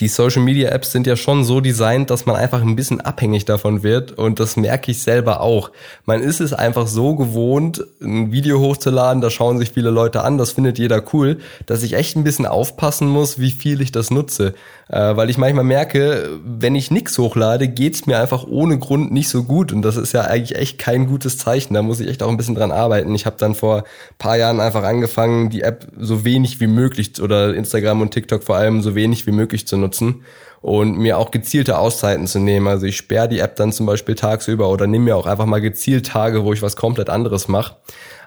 die 0.00 0.08
Social 0.08 0.42
Media 0.42 0.70
Apps 0.70 0.90
sind 0.90 1.06
ja 1.06 1.14
schon 1.14 1.44
so 1.44 1.60
designt, 1.60 2.10
dass 2.10 2.26
man 2.26 2.34
einfach 2.34 2.62
ein 2.62 2.74
bisschen 2.74 3.00
abhängig 3.00 3.44
davon 3.44 3.84
wird 3.84 4.10
und 4.10 4.40
das 4.40 4.56
merke 4.56 4.90
ich 4.90 5.00
selber 5.00 5.40
auch. 5.40 5.70
Man 6.04 6.20
ist 6.20 6.40
es 6.40 6.52
einfach 6.52 6.88
so 6.88 7.14
gewohnt, 7.14 7.84
ein 8.02 8.32
Video 8.32 8.58
hochzuladen, 8.58 9.22
da 9.22 9.30
schauen 9.30 9.58
sich 9.58 9.70
viele 9.70 9.90
Leute 9.90 10.22
an, 10.22 10.36
das 10.36 10.50
findet 10.50 10.80
jeder 10.80 11.02
cool, 11.12 11.38
dass 11.66 11.84
ich 11.84 11.92
echt 11.92 12.16
ein 12.16 12.24
bisschen 12.24 12.46
aufpassen 12.46 13.06
muss, 13.06 13.38
wie 13.38 13.52
viel 13.52 13.80
ich 13.80 13.92
das 13.92 14.10
nutze. 14.10 14.54
Äh, 14.88 15.16
weil 15.16 15.30
ich 15.30 15.38
manchmal 15.38 15.64
merke, 15.64 16.40
wenn 16.44 16.74
ich 16.74 16.90
nichts 16.90 17.16
hochlade, 17.16 17.68
geht's 17.68 18.06
mir 18.06 18.18
einfach 18.18 18.46
ohne 18.46 18.78
Grund 18.78 19.12
nicht 19.12 19.28
so 19.28 19.44
gut 19.44 19.72
und 19.72 19.82
das 19.82 19.96
ist 19.96 20.12
ja 20.12 20.22
eigentlich 20.22 20.58
echt 20.58 20.78
kein 20.78 21.06
gutes 21.06 21.38
Zeichen. 21.38 21.72
Da 21.72 21.82
muss 21.82 22.00
ich 22.00 22.08
echt 22.08 22.22
auch 22.22 22.28
ein 22.28 22.36
bisschen 22.36 22.56
dran 22.56 22.72
arbeiten. 22.72 23.14
Ich 23.14 23.26
habe 23.26 23.36
dann 23.38 23.54
vor 23.54 23.84
paar 24.18 24.36
Jahren 24.36 24.60
einfach 24.60 24.82
angefangen, 24.82 25.50
die 25.50 25.62
App 25.62 25.86
so 25.96 26.24
wenig 26.24 26.60
wie 26.60 26.66
möglich 26.66 27.22
oder 27.22 27.54
Instagram 27.54 28.02
und 28.02 28.10
TikTok 28.10 28.42
vor 28.42 28.56
allem 28.56 28.82
so 28.82 28.94
wenig 28.96 29.26
wie 29.26 29.32
möglich 29.32 29.66
zu 29.66 29.76
nutzen 29.76 29.83
nutzen. 29.84 30.24
und 30.64 30.96
mir 30.96 31.18
auch 31.18 31.30
gezielte 31.30 31.76
Auszeiten 31.76 32.26
zu 32.26 32.38
nehmen. 32.38 32.68
Also 32.68 32.86
ich 32.86 32.96
sperre 32.96 33.28
die 33.28 33.40
App 33.40 33.54
dann 33.56 33.70
zum 33.70 33.84
Beispiel 33.84 34.14
tagsüber 34.14 34.70
oder 34.70 34.86
nehme 34.86 35.04
mir 35.04 35.16
auch 35.16 35.26
einfach 35.26 35.44
mal 35.44 35.60
gezielt 35.60 36.06
Tage, 36.06 36.42
wo 36.42 36.54
ich 36.54 36.62
was 36.62 36.74
komplett 36.74 37.10
anderes 37.10 37.48
mache. 37.48 37.76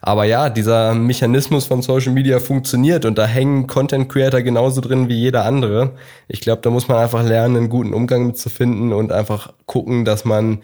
Aber 0.04 0.24
ja, 0.26 0.50
dieser 0.52 0.94
Mechanismus 0.94 1.66
von 1.66 1.82
Social 1.82 2.14
Media 2.14 2.38
funktioniert 2.38 3.06
und 3.06 3.18
da 3.18 3.26
hängen 3.26 3.66
Content 3.66 4.08
Creator 4.08 4.44
genauso 4.44 4.82
drin 4.82 5.10
wie 5.10 5.16
jeder 5.16 5.46
andere. 5.46 5.94
Ich 6.28 6.40
glaube, 6.40 6.62
da 6.62 6.70
muss 6.70 6.88
man 6.88 6.98
einfach 6.98 7.24
lernen, 7.24 7.58
einen 7.58 7.70
guten 7.70 7.96
Umgang 7.96 8.36
zu 8.36 8.50
finden 8.50 8.94
und 8.94 9.12
einfach 9.12 9.54
gucken, 9.66 10.06
dass 10.06 10.24
man 10.24 10.62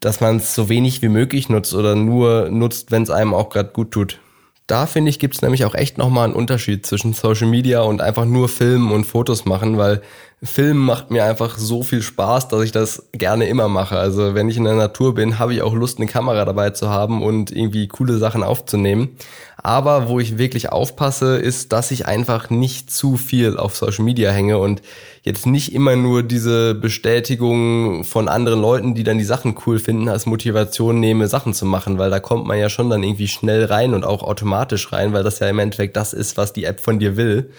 dass 0.00 0.20
man 0.20 0.36
es 0.36 0.54
so 0.54 0.68
wenig 0.68 1.00
wie 1.00 1.08
möglich 1.08 1.48
nutzt 1.48 1.74
oder 1.74 1.94
nur 1.94 2.50
nutzt, 2.50 2.92
wenn 2.92 3.02
es 3.02 3.08
einem 3.08 3.32
auch 3.32 3.48
gerade 3.48 3.70
gut 3.70 3.92
tut. 3.92 4.20
Da 4.66 4.86
finde 4.86 5.10
ich, 5.10 5.18
gibt 5.18 5.34
es 5.36 5.42
nämlich 5.42 5.64
auch 5.64 5.74
echt 5.74 5.96
nochmal 5.96 6.24
einen 6.24 6.34
Unterschied 6.34 6.84
zwischen 6.84 7.12
Social 7.12 7.46
Media 7.46 7.82
und 7.82 8.00
einfach 8.00 8.24
nur 8.24 8.48
Filmen 8.48 8.90
und 8.90 9.04
Fotos 9.04 9.44
machen, 9.44 9.78
weil 9.78 10.02
Filmen 10.42 10.84
macht 10.84 11.10
mir 11.10 11.24
einfach 11.24 11.56
so 11.56 11.82
viel 11.82 12.02
Spaß, 12.02 12.48
dass 12.48 12.62
ich 12.62 12.70
das 12.70 13.08
gerne 13.12 13.48
immer 13.48 13.68
mache. 13.68 13.98
Also 13.98 14.34
wenn 14.34 14.50
ich 14.50 14.58
in 14.58 14.64
der 14.64 14.74
Natur 14.74 15.14
bin, 15.14 15.38
habe 15.38 15.54
ich 15.54 15.62
auch 15.62 15.72
Lust, 15.72 15.98
eine 15.98 16.06
Kamera 16.06 16.44
dabei 16.44 16.70
zu 16.70 16.90
haben 16.90 17.22
und 17.22 17.50
irgendwie 17.50 17.88
coole 17.88 18.18
Sachen 18.18 18.42
aufzunehmen. 18.42 19.16
Aber 19.56 20.08
wo 20.08 20.20
ich 20.20 20.36
wirklich 20.36 20.70
aufpasse, 20.70 21.38
ist, 21.38 21.72
dass 21.72 21.90
ich 21.90 22.04
einfach 22.04 22.50
nicht 22.50 22.90
zu 22.90 23.16
viel 23.16 23.56
auf 23.56 23.76
Social 23.76 24.04
Media 24.04 24.30
hänge 24.30 24.58
und 24.58 24.82
jetzt 25.22 25.46
nicht 25.46 25.74
immer 25.74 25.96
nur 25.96 26.22
diese 26.22 26.74
Bestätigung 26.74 28.04
von 28.04 28.28
anderen 28.28 28.60
Leuten, 28.60 28.94
die 28.94 29.04
dann 29.04 29.18
die 29.18 29.24
Sachen 29.24 29.56
cool 29.66 29.78
finden, 29.78 30.08
als 30.10 30.26
Motivation 30.26 31.00
nehme, 31.00 31.28
Sachen 31.28 31.54
zu 31.54 31.64
machen, 31.64 31.96
weil 31.98 32.10
da 32.10 32.20
kommt 32.20 32.46
man 32.46 32.58
ja 32.58 32.68
schon 32.68 32.90
dann 32.90 33.02
irgendwie 33.02 33.26
schnell 33.26 33.64
rein 33.64 33.94
und 33.94 34.04
auch 34.04 34.22
automatisch 34.22 34.92
rein, 34.92 35.14
weil 35.14 35.24
das 35.24 35.38
ja 35.38 35.48
im 35.48 35.58
Endeffekt 35.58 35.96
das 35.96 36.12
ist, 36.12 36.36
was 36.36 36.52
die 36.52 36.64
App 36.64 36.80
von 36.80 36.98
dir 36.98 37.16
will. 37.16 37.50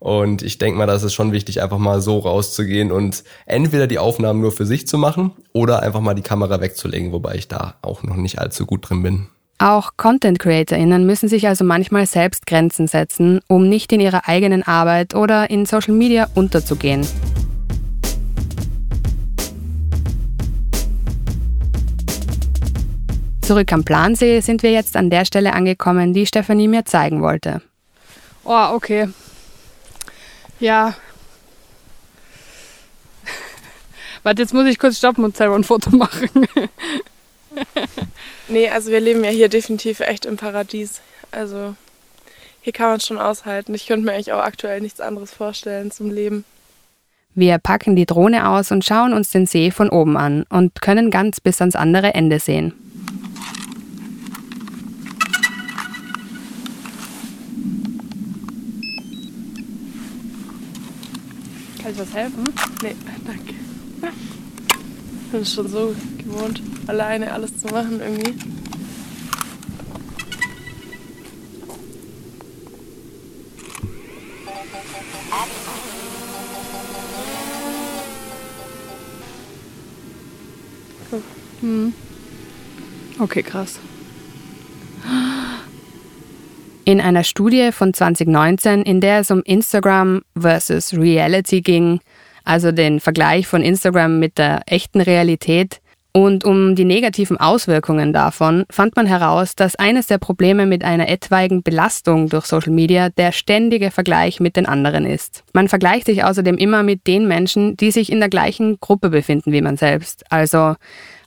Und 0.00 0.40
ich 0.40 0.56
denke 0.56 0.78
mal, 0.78 0.86
das 0.86 1.02
ist 1.02 1.12
schon 1.12 1.30
wichtig, 1.30 1.62
einfach 1.62 1.76
mal 1.76 2.00
so 2.00 2.18
rauszugehen 2.18 2.90
und 2.90 3.22
entweder 3.44 3.86
die 3.86 3.98
Aufnahmen 3.98 4.40
nur 4.40 4.50
für 4.50 4.64
sich 4.64 4.86
zu 4.86 4.96
machen 4.96 5.32
oder 5.52 5.82
einfach 5.82 6.00
mal 6.00 6.14
die 6.14 6.22
Kamera 6.22 6.62
wegzulegen, 6.62 7.12
wobei 7.12 7.34
ich 7.34 7.48
da 7.48 7.74
auch 7.82 8.02
noch 8.02 8.16
nicht 8.16 8.38
allzu 8.38 8.64
gut 8.64 8.88
drin 8.88 9.02
bin. 9.02 9.26
Auch 9.58 9.98
Content 9.98 10.38
CreatorInnen 10.38 11.04
müssen 11.04 11.28
sich 11.28 11.46
also 11.46 11.64
manchmal 11.64 12.06
selbst 12.06 12.46
Grenzen 12.46 12.86
setzen, 12.86 13.40
um 13.46 13.68
nicht 13.68 13.92
in 13.92 14.00
ihrer 14.00 14.26
eigenen 14.26 14.62
Arbeit 14.62 15.14
oder 15.14 15.50
in 15.50 15.66
Social 15.66 15.92
Media 15.92 16.28
unterzugehen. 16.34 17.06
Zurück 23.42 23.70
am 23.74 23.84
Plansee 23.84 24.40
sind 24.40 24.62
wir 24.62 24.72
jetzt 24.72 24.96
an 24.96 25.10
der 25.10 25.26
Stelle 25.26 25.52
angekommen, 25.52 26.14
die 26.14 26.24
Stefanie 26.24 26.68
mir 26.68 26.86
zeigen 26.86 27.20
wollte. 27.20 27.60
Oh, 28.44 28.74
okay. 28.74 29.08
Ja. 30.60 30.94
Warte, 34.22 34.42
jetzt 34.42 34.52
muss 34.52 34.66
ich 34.66 34.78
kurz 34.78 34.98
stoppen 34.98 35.24
und 35.24 35.36
selber 35.36 35.54
ein 35.54 35.64
Foto 35.64 35.90
machen. 35.96 36.28
nee, 38.48 38.68
also 38.68 38.90
wir 38.90 39.00
leben 39.00 39.24
ja 39.24 39.30
hier 39.30 39.48
definitiv 39.48 40.00
echt 40.00 40.26
im 40.26 40.36
Paradies. 40.36 41.00
Also 41.30 41.74
hier 42.60 42.72
kann 42.74 42.88
man 42.88 42.96
es 42.98 43.06
schon 43.06 43.18
aushalten. 43.18 43.74
Ich 43.74 43.86
könnte 43.86 44.04
mir 44.04 44.12
eigentlich 44.12 44.32
auch 44.32 44.42
aktuell 44.42 44.82
nichts 44.82 45.00
anderes 45.00 45.32
vorstellen 45.32 45.90
zum 45.90 46.10
Leben. 46.10 46.44
Wir 47.34 47.58
packen 47.58 47.96
die 47.96 48.06
Drohne 48.06 48.48
aus 48.48 48.70
und 48.70 48.84
schauen 48.84 49.14
uns 49.14 49.30
den 49.30 49.46
See 49.46 49.70
von 49.70 49.88
oben 49.88 50.16
an 50.16 50.44
und 50.50 50.82
können 50.82 51.10
ganz 51.10 51.40
bis 51.40 51.60
ans 51.60 51.76
andere 51.76 52.12
Ende 52.14 52.40
sehen. 52.40 52.74
Kann 61.90 62.04
ich 62.04 62.08
was 62.08 62.14
helfen? 62.14 62.44
Nee, 62.82 62.94
danke. 63.26 63.54
Ich 65.24 65.32
bin 65.32 65.44
schon 65.44 65.68
so 65.68 65.92
gewohnt, 66.18 66.62
alleine 66.86 67.32
alles 67.32 67.58
zu 67.58 67.66
machen 67.66 68.00
irgendwie. 68.00 68.36
Hm. 81.60 81.92
Okay, 83.18 83.42
krass. 83.42 83.80
In 86.90 87.00
einer 87.00 87.22
Studie 87.22 87.70
von 87.70 87.94
2019, 87.94 88.82
in 88.82 89.00
der 89.00 89.20
es 89.20 89.30
um 89.30 89.42
Instagram 89.44 90.22
versus 90.36 90.92
Reality 90.92 91.60
ging, 91.60 92.00
also 92.42 92.72
den 92.72 92.98
Vergleich 92.98 93.46
von 93.46 93.62
Instagram 93.62 94.18
mit 94.18 94.38
der 94.38 94.62
echten 94.66 95.00
Realität 95.00 95.80
und 96.12 96.44
um 96.44 96.74
die 96.74 96.84
negativen 96.84 97.36
Auswirkungen 97.36 98.12
davon, 98.12 98.64
fand 98.70 98.96
man 98.96 99.06
heraus, 99.06 99.54
dass 99.54 99.76
eines 99.76 100.08
der 100.08 100.18
Probleme 100.18 100.66
mit 100.66 100.82
einer 100.82 101.08
etwaigen 101.08 101.62
Belastung 101.62 102.28
durch 102.28 102.46
Social 102.46 102.72
Media 102.72 103.08
der 103.08 103.30
ständige 103.30 103.92
Vergleich 103.92 104.40
mit 104.40 104.56
den 104.56 104.66
anderen 104.66 105.06
ist. 105.06 105.44
Man 105.52 105.68
vergleicht 105.68 106.06
sich 106.06 106.24
außerdem 106.24 106.56
immer 106.56 106.82
mit 106.82 107.06
den 107.06 107.28
Menschen, 107.28 107.76
die 107.76 107.92
sich 107.92 108.10
in 108.10 108.18
der 108.18 108.30
gleichen 108.30 108.80
Gruppe 108.80 109.10
befinden 109.10 109.52
wie 109.52 109.62
man 109.62 109.76
selbst. 109.76 110.24
Also 110.32 110.74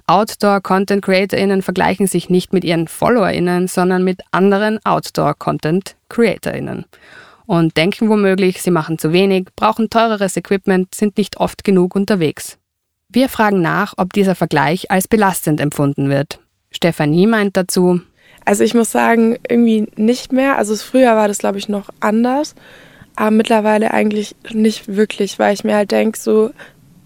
Outdoor-Content-CreatorInnen 0.08 1.62
vergleichen 1.62 2.08
sich 2.08 2.30
nicht 2.30 2.54
mit 2.54 2.64
ihren 2.64 2.88
FollowerInnen, 2.88 3.68
sondern 3.68 4.04
mit 4.04 4.22
anderen 4.32 4.80
Outdoor-Content-CreatorInnen. 4.86 6.86
Und 7.46 7.78
denken 7.78 8.10
womöglich, 8.10 8.62
sie 8.62 8.72
machen 8.72 8.98
zu 8.98 9.14
wenig, 9.14 9.48
brauchen 9.56 9.90
teureres 9.90 10.38
Equipment, 10.38 10.96
sind 10.96 11.18
nicht 11.18 11.38
oft 11.38 11.64
genug 11.64 11.96
unterwegs. 11.96 12.58
Wir 13.10 13.30
fragen 13.30 13.62
nach, 13.62 13.94
ob 13.98 14.14
dieser 14.14 14.36
Vergleich 14.36 14.90
als 14.90 15.08
belastend 15.08 15.62
empfunden 15.62 16.10
wird. 16.10 16.40
Stefanie 16.72 17.28
meint 17.28 17.56
dazu, 17.56 18.02
also 18.46 18.64
ich 18.64 18.74
muss 18.74 18.92
sagen, 18.92 19.38
irgendwie 19.48 19.88
nicht 19.96 20.32
mehr. 20.32 20.58
Also 20.58 20.76
früher 20.76 21.16
war 21.16 21.28
das, 21.28 21.38
glaube 21.38 21.58
ich, 21.58 21.70
noch 21.70 21.90
anders. 22.00 22.56
Aber 23.16 23.32
mittlerweile 23.32 23.92
eigentlich 23.92 24.36
nicht 24.52 24.88
wirklich, 24.88 25.40
weil 25.40 25.54
ich 25.54 25.64
mir 25.64 25.76
halt 25.76 25.92
denke, 25.92 26.18
so 26.18 26.52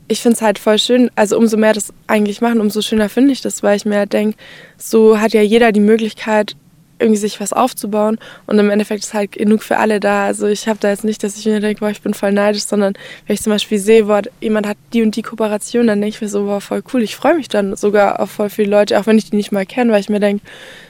ich 0.07 0.21
finde 0.21 0.35
es 0.35 0.41
halt 0.41 0.59
voll 0.59 0.79
schön, 0.79 1.11
also 1.15 1.37
umso 1.37 1.57
mehr 1.57 1.73
das 1.73 1.93
eigentlich 2.07 2.41
machen, 2.41 2.61
umso 2.61 2.81
schöner 2.81 3.09
finde 3.09 3.33
ich 3.33 3.41
das, 3.41 3.63
weil 3.63 3.77
ich 3.77 3.85
mir 3.85 3.97
halt 3.97 4.13
denke, 4.13 4.37
so 4.77 5.19
hat 5.19 5.33
ja 5.33 5.41
jeder 5.41 5.71
die 5.71 5.79
Möglichkeit, 5.79 6.55
irgendwie 6.99 7.19
sich 7.19 7.39
was 7.39 7.53
aufzubauen 7.53 8.17
und 8.47 8.57
im 8.57 8.69
Endeffekt 8.69 9.03
ist 9.03 9.13
halt 9.13 9.33
genug 9.33 9.63
für 9.63 9.77
alle 9.77 9.99
da. 9.99 10.25
Also 10.25 10.47
ich 10.47 10.67
habe 10.67 10.79
da 10.79 10.89
jetzt 10.89 11.03
nicht, 11.03 11.23
dass 11.23 11.37
ich 11.37 11.45
mir 11.45 11.59
denke, 11.59 11.79
boah, 11.79 11.89
ich 11.89 12.01
bin 12.01 12.13
voll 12.13 12.31
neidisch, 12.31 12.63
sondern 12.63 12.93
wenn 13.25 13.33
ich 13.33 13.41
zum 13.41 13.53
Beispiel 13.53 13.79
sehe, 13.79 14.05
boah, 14.05 14.21
jemand 14.41 14.67
hat 14.67 14.77
die 14.93 15.03
und 15.03 15.15
die 15.15 15.21
Kooperation, 15.21 15.87
dann 15.87 16.01
denke 16.01 16.15
ich 16.15 16.21
mir 16.21 16.29
so, 16.29 16.45
boah, 16.45 16.61
voll 16.61 16.83
cool. 16.93 17.03
Ich 17.03 17.15
freue 17.15 17.35
mich 17.35 17.49
dann 17.49 17.75
sogar 17.75 18.19
auf 18.19 18.31
voll 18.31 18.49
viele 18.49 18.71
Leute, 18.71 18.99
auch 18.99 19.05
wenn 19.05 19.17
ich 19.17 19.29
die 19.29 19.35
nicht 19.35 19.51
mal 19.51 19.65
kenne, 19.65 19.91
weil 19.91 19.99
ich 19.99 20.09
mir 20.09 20.19
denke, 20.19 20.43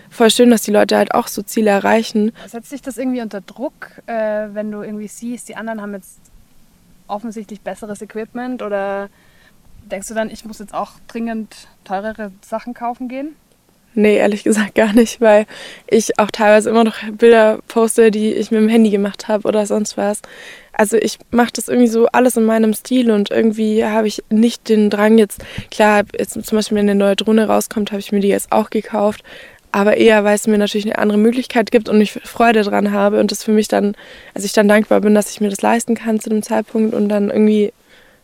voll 0.09 0.31
schön, 0.31 0.49
dass 0.49 0.61
die 0.61 0.71
Leute 0.71 0.97
halt 0.97 1.13
auch 1.13 1.27
so 1.27 1.41
Ziele 1.41 1.71
erreichen. 1.71 2.31
Setzt 2.47 2.69
sich 2.69 2.81
das 2.81 2.97
irgendwie 2.97 3.21
unter 3.21 3.41
Druck, 3.41 3.91
äh, 4.05 4.47
wenn 4.53 4.71
du 4.71 4.81
irgendwie 4.81 5.07
siehst, 5.07 5.49
die 5.49 5.55
anderen 5.55 5.81
haben 5.81 5.93
jetzt 5.93 6.19
offensichtlich 7.07 7.61
besseres 7.61 8.01
Equipment 8.01 8.61
oder 8.61 9.09
denkst 9.91 10.07
du 10.07 10.13
dann, 10.13 10.29
ich 10.29 10.45
muss 10.45 10.59
jetzt 10.59 10.73
auch 10.73 10.91
dringend 11.07 11.67
teurere 11.83 12.31
Sachen 12.41 12.73
kaufen 12.73 13.07
gehen? 13.07 13.35
Nee, 13.93 14.17
ehrlich 14.17 14.43
gesagt 14.43 14.75
gar 14.75 14.93
nicht, 14.93 15.21
weil 15.21 15.47
ich 15.87 16.19
auch 16.19 16.29
teilweise 16.29 16.69
immer 16.69 16.83
noch 16.83 16.97
Bilder 17.13 17.57
poste, 17.67 18.11
die 18.11 18.31
ich 18.31 18.51
mit 18.51 18.61
dem 18.61 18.69
Handy 18.69 18.91
gemacht 18.91 19.27
habe 19.27 19.47
oder 19.47 19.65
sonst 19.65 19.97
was. 19.97 20.21
Also 20.71 20.97
ich 20.97 21.17
mache 21.31 21.53
das 21.53 21.67
irgendwie 21.67 21.87
so 21.87 22.05
alles 22.07 22.37
in 22.37 22.45
meinem 22.45 22.75
Stil 22.75 23.09
und 23.09 23.31
irgendwie 23.31 23.83
habe 23.83 24.07
ich 24.07 24.23
nicht 24.29 24.69
den 24.69 24.91
Drang 24.91 25.17
jetzt, 25.17 25.43
klar, 25.71 26.03
jetzt 26.15 26.33
zum 26.33 26.55
Beispiel 26.55 26.77
wenn 26.77 26.87
eine 26.87 26.93
neue 26.93 27.15
Drohne 27.15 27.47
rauskommt, 27.47 27.91
habe 27.91 27.99
ich 27.99 28.11
mir 28.11 28.19
die 28.19 28.27
jetzt 28.27 28.51
auch 28.51 28.69
gekauft, 28.69 29.23
aber 29.77 29.97
eher, 29.97 30.23
weil 30.23 30.33
es 30.33 30.47
mir 30.47 30.57
natürlich 30.57 30.87
eine 30.87 30.97
andere 30.97 31.19
Möglichkeit 31.19 31.69
gibt 31.69 31.87
und 31.87 32.01
ich 32.01 32.11
Freude 32.11 32.63
dran 32.63 32.91
habe 32.91 33.19
und 33.19 33.29
das 33.31 33.43
für 33.43 33.51
mich 33.51 33.67
dann, 33.67 33.93
also 34.33 34.43
ich 34.43 34.53
dann 34.53 34.67
dankbar 34.67 35.01
bin, 35.01 35.13
dass 35.13 35.29
ich 35.29 35.39
mir 35.39 35.51
das 35.51 35.61
leisten 35.61 35.93
kann 35.93 36.19
zu 36.19 36.31
dem 36.31 36.41
Zeitpunkt 36.41 36.95
und 36.95 37.09
dann 37.09 37.29
irgendwie 37.29 37.71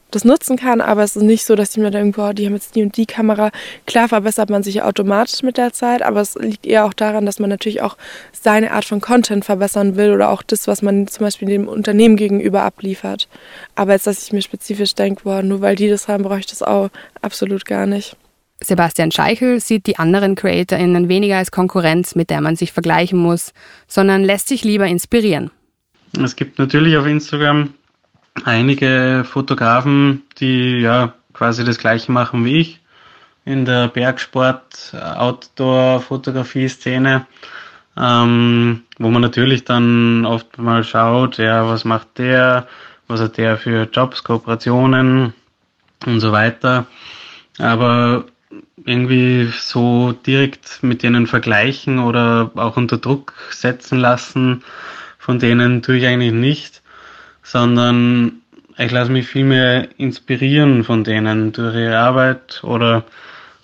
das 0.09 0.25
nutzen 0.25 0.57
kann, 0.57 0.81
aber 0.81 1.03
es 1.03 1.15
ist 1.15 1.21
nicht 1.21 1.45
so, 1.45 1.55
dass 1.55 1.71
ich 1.71 1.77
mir 1.77 1.91
denke, 1.91 2.17
boah, 2.17 2.33
die 2.33 2.47
haben 2.47 2.55
jetzt 2.55 2.75
die 2.75 2.81
und 2.81 2.97
die 2.97 3.05
Kamera. 3.05 3.51
Klar 3.85 4.09
verbessert 4.09 4.49
man 4.49 4.63
sich 4.63 4.81
automatisch 4.81 5.43
mit 5.43 5.57
der 5.57 5.73
Zeit, 5.73 6.01
aber 6.01 6.21
es 6.21 6.33
liegt 6.33 6.65
eher 6.65 6.85
auch 6.85 6.93
daran, 6.93 7.27
dass 7.27 7.37
man 7.37 7.51
natürlich 7.51 7.83
auch 7.83 7.97
seine 8.31 8.71
Art 8.71 8.85
von 8.85 8.99
Content 8.99 9.45
verbessern 9.45 9.95
will 9.95 10.11
oder 10.11 10.29
auch 10.29 10.41
das, 10.41 10.67
was 10.67 10.81
man 10.81 11.07
zum 11.07 11.25
Beispiel 11.25 11.47
dem 11.47 11.67
Unternehmen 11.67 12.15
gegenüber 12.15 12.63
abliefert. 12.63 13.27
Aber 13.75 13.93
jetzt, 13.93 14.07
dass 14.07 14.23
ich 14.23 14.33
mir 14.33 14.41
spezifisch 14.41 14.95
denke, 14.95 15.21
boah, 15.23 15.43
nur 15.43 15.61
weil 15.61 15.75
die 15.75 15.89
das 15.89 16.07
haben, 16.07 16.23
brauche 16.23 16.39
ich 16.39 16.47
das 16.47 16.63
auch 16.63 16.89
absolut 17.21 17.65
gar 17.65 17.85
nicht. 17.85 18.15
Sebastian 18.63 19.11
Scheichel 19.11 19.59
sieht 19.59 19.87
die 19.87 19.97
anderen 19.97 20.35
CreatorInnen 20.35 21.09
weniger 21.09 21.37
als 21.37 21.51
Konkurrenz, 21.51 22.15
mit 22.15 22.29
der 22.29 22.39
man 22.41 22.55
sich 22.55 22.71
vergleichen 22.71 23.19
muss, 23.19 23.53
sondern 23.87 24.23
lässt 24.23 24.47
sich 24.47 24.63
lieber 24.63 24.87
inspirieren. 24.87 25.51
Es 26.21 26.35
gibt 26.35 26.59
natürlich 26.59 26.97
auf 26.97 27.05
Instagram 27.05 27.73
einige 28.45 29.25
Fotografen, 29.29 30.23
die 30.39 30.79
ja 30.79 31.13
quasi 31.33 31.63
das 31.63 31.77
gleiche 31.77 32.11
machen 32.11 32.43
wie 32.45 32.59
ich 32.59 32.79
in 33.45 33.65
der 33.65 33.89
Bergsport, 33.89 34.93
Outdoor-Fotografie-Szene, 34.93 37.27
ähm, 37.97 38.83
wo 38.97 39.09
man 39.09 39.21
natürlich 39.21 39.65
dann 39.65 40.25
oft 40.25 40.57
mal 40.57 40.83
schaut, 40.83 41.37
ja, 41.37 41.67
was 41.67 41.83
macht 41.83 42.17
der, 42.17 42.67
was 43.07 43.19
hat 43.19 43.37
der 43.37 43.57
für 43.57 43.89
Jobs, 43.91 44.23
Kooperationen, 44.23 45.33
und 46.05 46.19
so 46.19 46.31
weiter. 46.31 46.85
Aber 47.57 48.25
irgendwie 48.85 49.49
so 49.57 50.11
direkt 50.11 50.83
mit 50.83 51.03
denen 51.03 51.27
vergleichen 51.27 51.99
oder 51.99 52.51
auch 52.55 52.77
unter 52.77 52.97
Druck 52.97 53.33
setzen 53.51 53.99
lassen, 53.99 54.63
von 55.17 55.39
denen 55.39 55.81
tue 55.81 55.97
ich 55.97 56.07
eigentlich 56.07 56.33
nicht, 56.33 56.81
sondern 57.43 58.41
ich 58.77 58.91
lasse 58.91 59.11
mich 59.11 59.27
viel 59.27 59.45
mehr 59.45 59.87
inspirieren 59.97 60.83
von 60.83 61.03
denen 61.03 61.51
durch 61.51 61.75
ihre 61.75 61.97
Arbeit 61.97 62.61
oder 62.63 63.03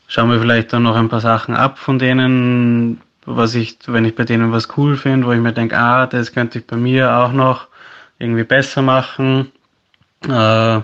schaue 0.07 0.27
mir 0.27 0.39
vielleicht 0.39 0.73
dann 0.73 0.83
noch 0.83 0.95
ein 0.95 1.09
paar 1.09 1.21
Sachen 1.21 1.55
ab 1.55 1.79
von 1.79 1.99
denen, 1.99 3.01
was 3.25 3.55
ich, 3.55 3.77
wenn 3.87 4.05
ich 4.05 4.15
bei 4.15 4.23
denen 4.23 4.51
was 4.51 4.77
cool 4.77 4.97
finde, 4.97 5.27
wo 5.27 5.31
ich 5.31 5.39
mir 5.39 5.53
denke, 5.53 5.77
ah, 5.77 6.07
das 6.07 6.33
könnte 6.33 6.59
ich 6.59 6.67
bei 6.67 6.77
mir 6.77 7.15
auch 7.15 7.31
noch 7.31 7.67
irgendwie 8.17 8.43
besser 8.43 8.81
machen. 8.81 9.51
Äh, 10.27 10.81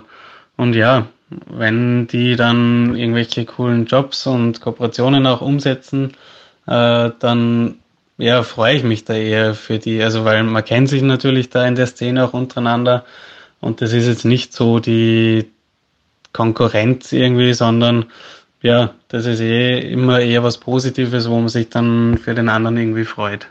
und 0.57 0.73
ja, 0.73 1.07
wenn 1.29 2.07
die 2.07 2.35
dann 2.35 2.95
irgendwelche 2.95 3.45
coolen 3.45 3.85
Jobs 3.85 4.27
und 4.27 4.61
Kooperationen 4.61 5.25
auch 5.27 5.41
umsetzen, 5.41 6.11
äh, 6.67 7.09
dann 7.19 7.75
ja, 8.17 8.43
freue 8.43 8.75
ich 8.75 8.83
mich 8.83 9.03
da 9.03 9.13
eher 9.13 9.53
für 9.55 9.79
die, 9.79 10.01
also 10.01 10.23
weil 10.23 10.43
man 10.43 10.63
kennt 10.63 10.89
sich 10.89 11.01
natürlich 11.01 11.49
da 11.49 11.65
in 11.67 11.75
der 11.75 11.87
Szene 11.87 12.25
auch 12.25 12.33
untereinander 12.33 13.05
und 13.59 13.81
das 13.81 13.93
ist 13.93 14.07
jetzt 14.07 14.25
nicht 14.25 14.53
so 14.53 14.79
die 14.79 15.49
Konkurrenz 16.31 17.11
irgendwie, 17.11 17.53
sondern 17.53 18.05
ja, 18.61 18.93
das 19.09 19.25
ist 19.25 19.41
eh 19.41 19.79
immer 19.91 20.19
eher 20.19 20.43
was 20.43 20.57
Positives, 20.57 21.29
wo 21.29 21.37
man 21.37 21.49
sich 21.49 21.69
dann 21.69 22.17
für 22.17 22.33
den 22.33 22.49
anderen 22.49 22.77
irgendwie 22.77 23.05
freut. 23.05 23.47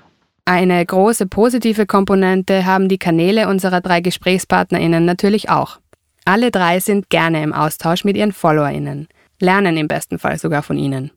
Eine 0.46 0.84
große 0.84 1.26
positive 1.26 1.86
Komponente 1.86 2.66
haben 2.66 2.88
die 2.88 2.98
Kanäle 2.98 3.48
unserer 3.48 3.80
drei 3.80 4.00
GesprächspartnerInnen 4.00 5.04
natürlich 5.04 5.48
auch. 5.48 5.78
Alle 6.24 6.50
drei 6.50 6.80
sind 6.80 7.10
gerne 7.10 7.42
im 7.42 7.52
Austausch 7.52 8.04
mit 8.04 8.16
ihren 8.16 8.32
FollowerInnen, 8.32 9.08
lernen 9.40 9.76
im 9.76 9.88
besten 9.88 10.18
Fall 10.18 10.38
sogar 10.38 10.62
von 10.62 10.78
ihnen. 10.78 11.10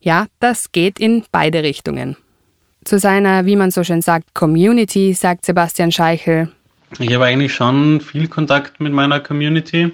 Ja, 0.00 0.26
das 0.40 0.72
geht 0.72 0.98
in 0.98 1.24
beide 1.30 1.62
Richtungen. 1.62 2.16
Zu 2.84 2.98
seiner, 2.98 3.46
wie 3.46 3.54
man 3.54 3.70
so 3.70 3.84
schön 3.84 4.02
sagt, 4.02 4.34
Community 4.34 5.14
sagt 5.14 5.44
Sebastian 5.44 5.92
Scheichel. 5.92 6.50
Ich 6.98 7.14
habe 7.14 7.26
eigentlich 7.26 7.54
schon 7.54 8.00
viel 8.00 8.26
Kontakt 8.26 8.80
mit 8.80 8.92
meiner 8.92 9.20
Community 9.20 9.92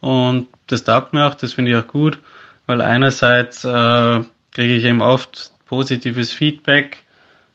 und 0.00 0.48
das 0.66 0.82
taugt 0.82 1.12
mir 1.12 1.26
auch, 1.26 1.36
das 1.36 1.52
finde 1.52 1.70
ich 1.70 1.76
auch 1.76 1.86
gut, 1.86 2.18
weil 2.66 2.80
einerseits 2.80 3.64
äh, 3.64 4.20
kriege 4.50 4.74
ich 4.74 4.84
eben 4.84 5.00
oft 5.00 5.52
positives 5.66 6.32
Feedback 6.32 6.98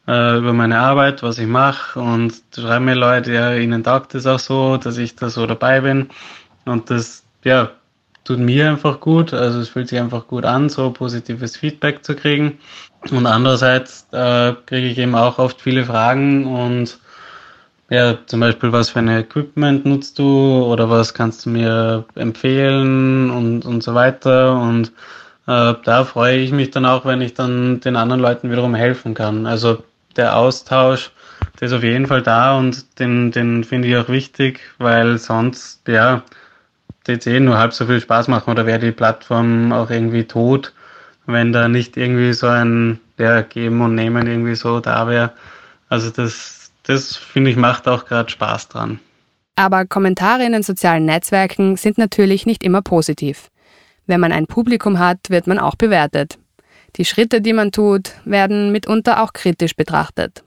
äh, 0.07 0.37
über 0.37 0.53
meine 0.53 0.79
Arbeit, 0.79 1.23
was 1.23 1.37
ich 1.39 1.47
mache 1.47 1.99
und 1.99 2.33
schreiben 2.55 2.85
mir 2.85 2.95
Leute, 2.95 3.33
ja, 3.33 3.55
ihnen 3.55 3.83
taugt 3.83 4.15
es 4.15 4.27
auch 4.27 4.39
so, 4.39 4.77
dass 4.77 4.97
ich 4.97 5.15
da 5.15 5.29
so 5.29 5.45
dabei 5.47 5.81
bin. 5.81 6.09
Und 6.65 6.89
das, 6.89 7.23
ja, 7.43 7.71
tut 8.23 8.39
mir 8.39 8.69
einfach 8.69 8.99
gut, 8.99 9.33
also 9.33 9.59
es 9.59 9.69
fühlt 9.69 9.87
sich 9.87 9.99
einfach 9.99 10.27
gut 10.27 10.45
an, 10.45 10.69
so 10.69 10.91
positives 10.91 11.57
Feedback 11.57 12.03
zu 12.03 12.15
kriegen. 12.15 12.59
Und 13.11 13.27
andererseits 13.27 14.07
äh, 14.11 14.53
kriege 14.65 14.87
ich 14.87 14.97
eben 14.97 15.15
auch 15.15 15.37
oft 15.37 15.61
viele 15.61 15.85
Fragen. 15.85 16.47
Und 16.47 16.99
ja, 17.89 18.17
zum 18.25 18.39
Beispiel, 18.39 18.71
was 18.71 18.89
für 18.89 18.99
ein 18.99 19.09
Equipment 19.09 19.85
nutzt 19.85 20.17
du? 20.17 20.63
Oder 20.65 20.89
was 20.89 21.13
kannst 21.13 21.45
du 21.45 21.51
mir 21.51 22.05
empfehlen? 22.15 23.29
Und, 23.29 23.63
und 23.63 23.83
so 23.83 23.93
weiter. 23.93 24.59
Und 24.59 24.87
äh, 25.47 25.75
da 25.83 26.03
freue 26.03 26.37
ich 26.37 26.51
mich 26.51 26.71
dann 26.71 26.85
auch, 26.85 27.05
wenn 27.05 27.21
ich 27.21 27.35
dann 27.35 27.79
den 27.79 27.95
anderen 27.95 28.21
Leuten 28.21 28.49
wiederum 28.49 28.73
helfen 28.73 29.13
kann. 29.13 29.45
Also 29.45 29.83
der 30.17 30.35
Austausch, 30.35 31.11
der 31.59 31.67
ist 31.67 31.73
auf 31.73 31.83
jeden 31.83 32.07
Fall 32.07 32.21
da 32.21 32.57
und 32.57 32.99
den, 32.99 33.31
den 33.31 33.63
finde 33.63 33.87
ich 33.87 33.97
auch 33.97 34.09
wichtig, 34.09 34.59
weil 34.77 35.17
sonst, 35.17 35.87
ja, 35.87 36.23
jetzt 37.07 37.27
eh 37.27 37.39
nur 37.39 37.57
halb 37.57 37.73
so 37.73 37.85
viel 37.85 38.01
Spaß 38.01 38.27
machen 38.27 38.49
oder 38.49 38.65
wäre 38.65 38.79
die 38.79 38.91
Plattform 38.91 39.71
auch 39.71 39.89
irgendwie 39.89 40.25
tot, 40.25 40.73
wenn 41.25 41.53
da 41.53 41.67
nicht 41.67 41.97
irgendwie 41.97 42.33
so 42.33 42.47
ein 42.47 42.99
ja, 43.17 43.41
Geben 43.41 43.81
und 43.81 43.95
Nehmen 43.95 44.27
irgendwie 44.27 44.55
so 44.55 44.79
da 44.79 45.07
wäre. 45.07 45.31
Also 45.89 46.09
das, 46.09 46.71
das 46.83 47.15
finde 47.15 47.51
ich 47.51 47.57
macht 47.57 47.87
auch 47.87 48.05
gerade 48.05 48.29
Spaß 48.29 48.69
dran. 48.69 48.99
Aber 49.55 49.85
Kommentare 49.85 50.45
in 50.45 50.51
den 50.51 50.63
sozialen 50.63 51.05
Netzwerken 51.05 51.77
sind 51.77 51.97
natürlich 51.97 52.45
nicht 52.45 52.63
immer 52.63 52.81
positiv. 52.81 53.49
Wenn 54.05 54.19
man 54.19 54.31
ein 54.31 54.47
Publikum 54.47 54.99
hat, 54.99 55.29
wird 55.29 55.47
man 55.47 55.59
auch 55.59 55.75
bewertet. 55.75 56.37
Die 56.97 57.05
Schritte, 57.05 57.41
die 57.41 57.53
man 57.53 57.71
tut, 57.71 58.11
werden 58.23 58.71
mitunter 58.71 59.21
auch 59.21 59.33
kritisch 59.33 59.75
betrachtet. 59.75 60.43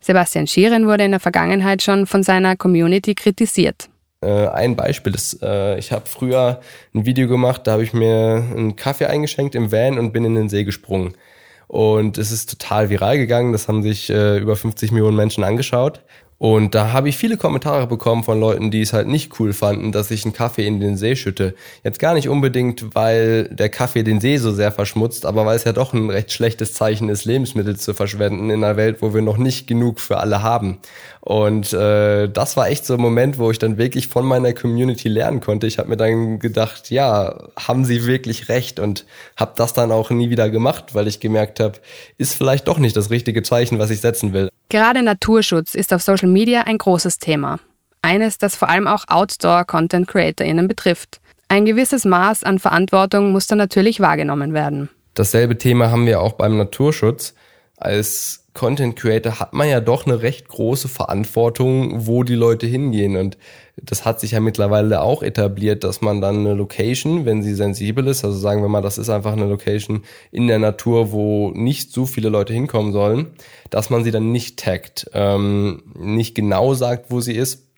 Sebastian 0.00 0.46
Schieren 0.46 0.86
wurde 0.86 1.04
in 1.04 1.10
der 1.12 1.20
Vergangenheit 1.20 1.82
schon 1.82 2.06
von 2.06 2.22
seiner 2.22 2.56
Community 2.56 3.14
kritisiert. 3.14 3.88
Äh, 4.20 4.48
ein 4.48 4.76
Beispiel 4.76 5.14
ist, 5.14 5.42
äh, 5.42 5.78
ich 5.78 5.92
habe 5.92 6.06
früher 6.06 6.60
ein 6.94 7.06
Video 7.06 7.28
gemacht, 7.28 7.66
da 7.66 7.72
habe 7.72 7.82
ich 7.82 7.92
mir 7.92 8.44
einen 8.50 8.76
Kaffee 8.76 9.06
eingeschenkt 9.06 9.54
im 9.54 9.72
Van 9.72 9.98
und 9.98 10.12
bin 10.12 10.24
in 10.24 10.34
den 10.34 10.48
See 10.48 10.64
gesprungen. 10.64 11.14
Und 11.66 12.18
es 12.18 12.30
ist 12.30 12.50
total 12.50 12.90
viral 12.90 13.16
gegangen, 13.16 13.52
das 13.52 13.66
haben 13.66 13.82
sich 13.82 14.10
äh, 14.10 14.38
über 14.38 14.56
50 14.56 14.92
Millionen 14.92 15.16
Menschen 15.16 15.42
angeschaut. 15.42 16.02
Und 16.42 16.74
da 16.74 16.92
habe 16.92 17.08
ich 17.08 17.16
viele 17.16 17.36
Kommentare 17.36 17.86
bekommen 17.86 18.24
von 18.24 18.40
Leuten, 18.40 18.72
die 18.72 18.80
es 18.80 18.92
halt 18.92 19.06
nicht 19.06 19.38
cool 19.38 19.52
fanden, 19.52 19.92
dass 19.92 20.10
ich 20.10 20.24
einen 20.24 20.32
Kaffee 20.32 20.66
in 20.66 20.80
den 20.80 20.96
See 20.96 21.14
schütte. 21.14 21.54
Jetzt 21.84 22.00
gar 22.00 22.14
nicht 22.14 22.28
unbedingt, 22.28 22.96
weil 22.96 23.44
der 23.44 23.68
Kaffee 23.68 24.02
den 24.02 24.20
See 24.20 24.38
so 24.38 24.50
sehr 24.50 24.72
verschmutzt, 24.72 25.24
aber 25.24 25.46
weil 25.46 25.54
es 25.54 25.62
ja 25.62 25.72
doch 25.72 25.92
ein 25.92 26.10
recht 26.10 26.32
schlechtes 26.32 26.74
Zeichen 26.74 27.08
ist, 27.10 27.26
Lebensmittel 27.26 27.76
zu 27.76 27.94
verschwenden 27.94 28.50
in 28.50 28.64
einer 28.64 28.76
Welt, 28.76 29.02
wo 29.02 29.14
wir 29.14 29.22
noch 29.22 29.36
nicht 29.36 29.68
genug 29.68 30.00
für 30.00 30.16
alle 30.16 30.42
haben. 30.42 30.78
Und 31.20 31.72
äh, 31.74 32.28
das 32.28 32.56
war 32.56 32.68
echt 32.68 32.86
so 32.86 32.94
ein 32.94 33.00
Moment, 33.00 33.38
wo 33.38 33.52
ich 33.52 33.60
dann 33.60 33.78
wirklich 33.78 34.08
von 34.08 34.26
meiner 34.26 34.52
Community 34.52 35.08
lernen 35.08 35.38
konnte. 35.38 35.68
Ich 35.68 35.78
habe 35.78 35.90
mir 35.90 35.96
dann 35.96 36.40
gedacht, 36.40 36.90
ja, 36.90 37.50
haben 37.56 37.84
sie 37.84 38.04
wirklich 38.04 38.48
recht 38.48 38.80
und 38.80 39.06
habe 39.36 39.52
das 39.54 39.74
dann 39.74 39.92
auch 39.92 40.10
nie 40.10 40.28
wieder 40.28 40.50
gemacht, 40.50 40.96
weil 40.96 41.06
ich 41.06 41.20
gemerkt 41.20 41.60
habe, 41.60 41.78
ist 42.18 42.34
vielleicht 42.34 42.66
doch 42.66 42.78
nicht 42.78 42.96
das 42.96 43.10
richtige 43.10 43.44
Zeichen, 43.44 43.78
was 43.78 43.90
ich 43.90 44.00
setzen 44.00 44.32
will. 44.32 44.48
Gerade 44.72 45.02
Naturschutz 45.02 45.74
ist 45.74 45.92
auf 45.92 46.00
Social 46.00 46.30
Media 46.30 46.62
ein 46.62 46.78
großes 46.78 47.18
Thema. 47.18 47.60
Eines, 48.00 48.38
das 48.38 48.56
vor 48.56 48.70
allem 48.70 48.86
auch 48.86 49.04
Outdoor-Content-CreatorInnen 49.06 50.66
betrifft. 50.66 51.20
Ein 51.48 51.66
gewisses 51.66 52.06
Maß 52.06 52.42
an 52.42 52.58
Verantwortung 52.58 53.32
muss 53.32 53.46
dann 53.46 53.58
natürlich 53.58 54.00
wahrgenommen 54.00 54.54
werden. 54.54 54.88
Dasselbe 55.12 55.58
Thema 55.58 55.90
haben 55.90 56.06
wir 56.06 56.22
auch 56.22 56.32
beim 56.32 56.56
Naturschutz. 56.56 57.34
Als 57.76 58.41
Content 58.54 58.96
Creator 58.96 59.40
hat 59.40 59.54
man 59.54 59.68
ja 59.68 59.80
doch 59.80 60.04
eine 60.04 60.20
recht 60.20 60.48
große 60.48 60.88
Verantwortung, 60.88 62.06
wo 62.06 62.22
die 62.22 62.34
Leute 62.34 62.66
hingehen. 62.66 63.16
Und 63.16 63.38
das 63.76 64.04
hat 64.04 64.20
sich 64.20 64.32
ja 64.32 64.40
mittlerweile 64.40 65.00
auch 65.00 65.22
etabliert, 65.22 65.84
dass 65.84 66.02
man 66.02 66.20
dann 66.20 66.40
eine 66.40 66.52
Location, 66.52 67.24
wenn 67.24 67.42
sie 67.42 67.54
sensibel 67.54 68.06
ist, 68.06 68.24
also 68.24 68.38
sagen 68.38 68.60
wir 68.60 68.68
mal, 68.68 68.82
das 68.82 68.98
ist 68.98 69.08
einfach 69.08 69.32
eine 69.32 69.46
Location 69.46 70.02
in 70.30 70.48
der 70.48 70.58
Natur, 70.58 71.12
wo 71.12 71.50
nicht 71.50 71.92
so 71.92 72.04
viele 72.04 72.28
Leute 72.28 72.52
hinkommen 72.52 72.92
sollen, 72.92 73.28
dass 73.70 73.88
man 73.88 74.04
sie 74.04 74.10
dann 74.10 74.32
nicht 74.32 74.58
taggt, 74.58 75.10
ähm, 75.14 75.82
nicht 75.98 76.34
genau 76.34 76.74
sagt, 76.74 77.10
wo 77.10 77.20
sie 77.20 77.34
ist, 77.34 77.68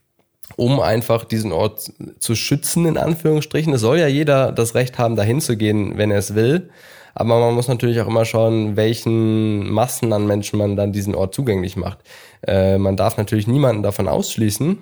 um 0.56 0.80
einfach 0.80 1.24
diesen 1.24 1.52
Ort 1.52 1.92
zu 2.18 2.34
schützen, 2.34 2.84
in 2.86 2.98
Anführungsstrichen. 2.98 3.72
Es 3.72 3.80
soll 3.80 3.98
ja 3.98 4.08
jeder 4.08 4.50
das 4.50 4.74
Recht 4.74 4.98
haben, 4.98 5.14
dahin 5.14 5.40
zu 5.40 5.56
gehen, 5.56 5.96
wenn 5.96 6.10
er 6.10 6.18
es 6.18 6.34
will. 6.34 6.70
Aber 7.14 7.38
man 7.40 7.54
muss 7.54 7.68
natürlich 7.68 8.00
auch 8.00 8.08
immer 8.08 8.24
schauen, 8.24 8.76
welchen 8.76 9.70
Massen 9.70 10.12
an 10.12 10.26
Menschen 10.26 10.58
man 10.58 10.76
dann 10.76 10.92
diesen 10.92 11.14
Ort 11.14 11.34
zugänglich 11.34 11.76
macht. 11.76 11.98
Äh, 12.46 12.78
man 12.78 12.96
darf 12.96 13.16
natürlich 13.16 13.46
niemanden 13.46 13.82
davon 13.82 14.08
ausschließen, 14.08 14.78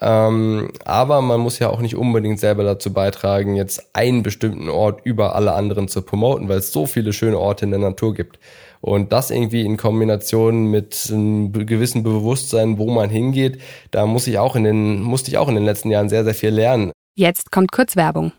ähm, 0.00 0.70
aber 0.84 1.20
man 1.22 1.40
muss 1.40 1.58
ja 1.58 1.70
auch 1.70 1.80
nicht 1.80 1.96
unbedingt 1.96 2.38
selber 2.38 2.64
dazu 2.64 2.92
beitragen, 2.92 3.56
jetzt 3.56 3.90
einen 3.94 4.22
bestimmten 4.22 4.68
Ort 4.68 5.00
über 5.04 5.34
alle 5.34 5.52
anderen 5.52 5.88
zu 5.88 6.02
promoten, 6.02 6.48
weil 6.48 6.58
es 6.58 6.72
so 6.72 6.86
viele 6.86 7.12
schöne 7.12 7.38
Orte 7.38 7.64
in 7.64 7.70
der 7.70 7.80
Natur 7.80 8.14
gibt. 8.14 8.38
Und 8.80 9.12
das 9.12 9.32
irgendwie 9.32 9.62
in 9.62 9.76
Kombination 9.76 10.66
mit 10.66 11.08
einem 11.10 11.52
gewissen 11.52 12.04
Bewusstsein, 12.04 12.78
wo 12.78 12.90
man 12.90 13.10
hingeht, 13.10 13.60
da 13.90 14.06
muss 14.06 14.28
ich 14.28 14.38
auch 14.38 14.54
in 14.54 14.62
den, 14.64 15.02
musste 15.02 15.30
ich 15.30 15.38
auch 15.38 15.48
in 15.48 15.56
den 15.56 15.64
letzten 15.64 15.90
Jahren 15.90 16.08
sehr, 16.08 16.22
sehr 16.22 16.34
viel 16.34 16.50
lernen. 16.50 16.92
Jetzt 17.16 17.50
kommt 17.50 17.72
kurz 17.72 17.96
Werbung. 17.96 18.32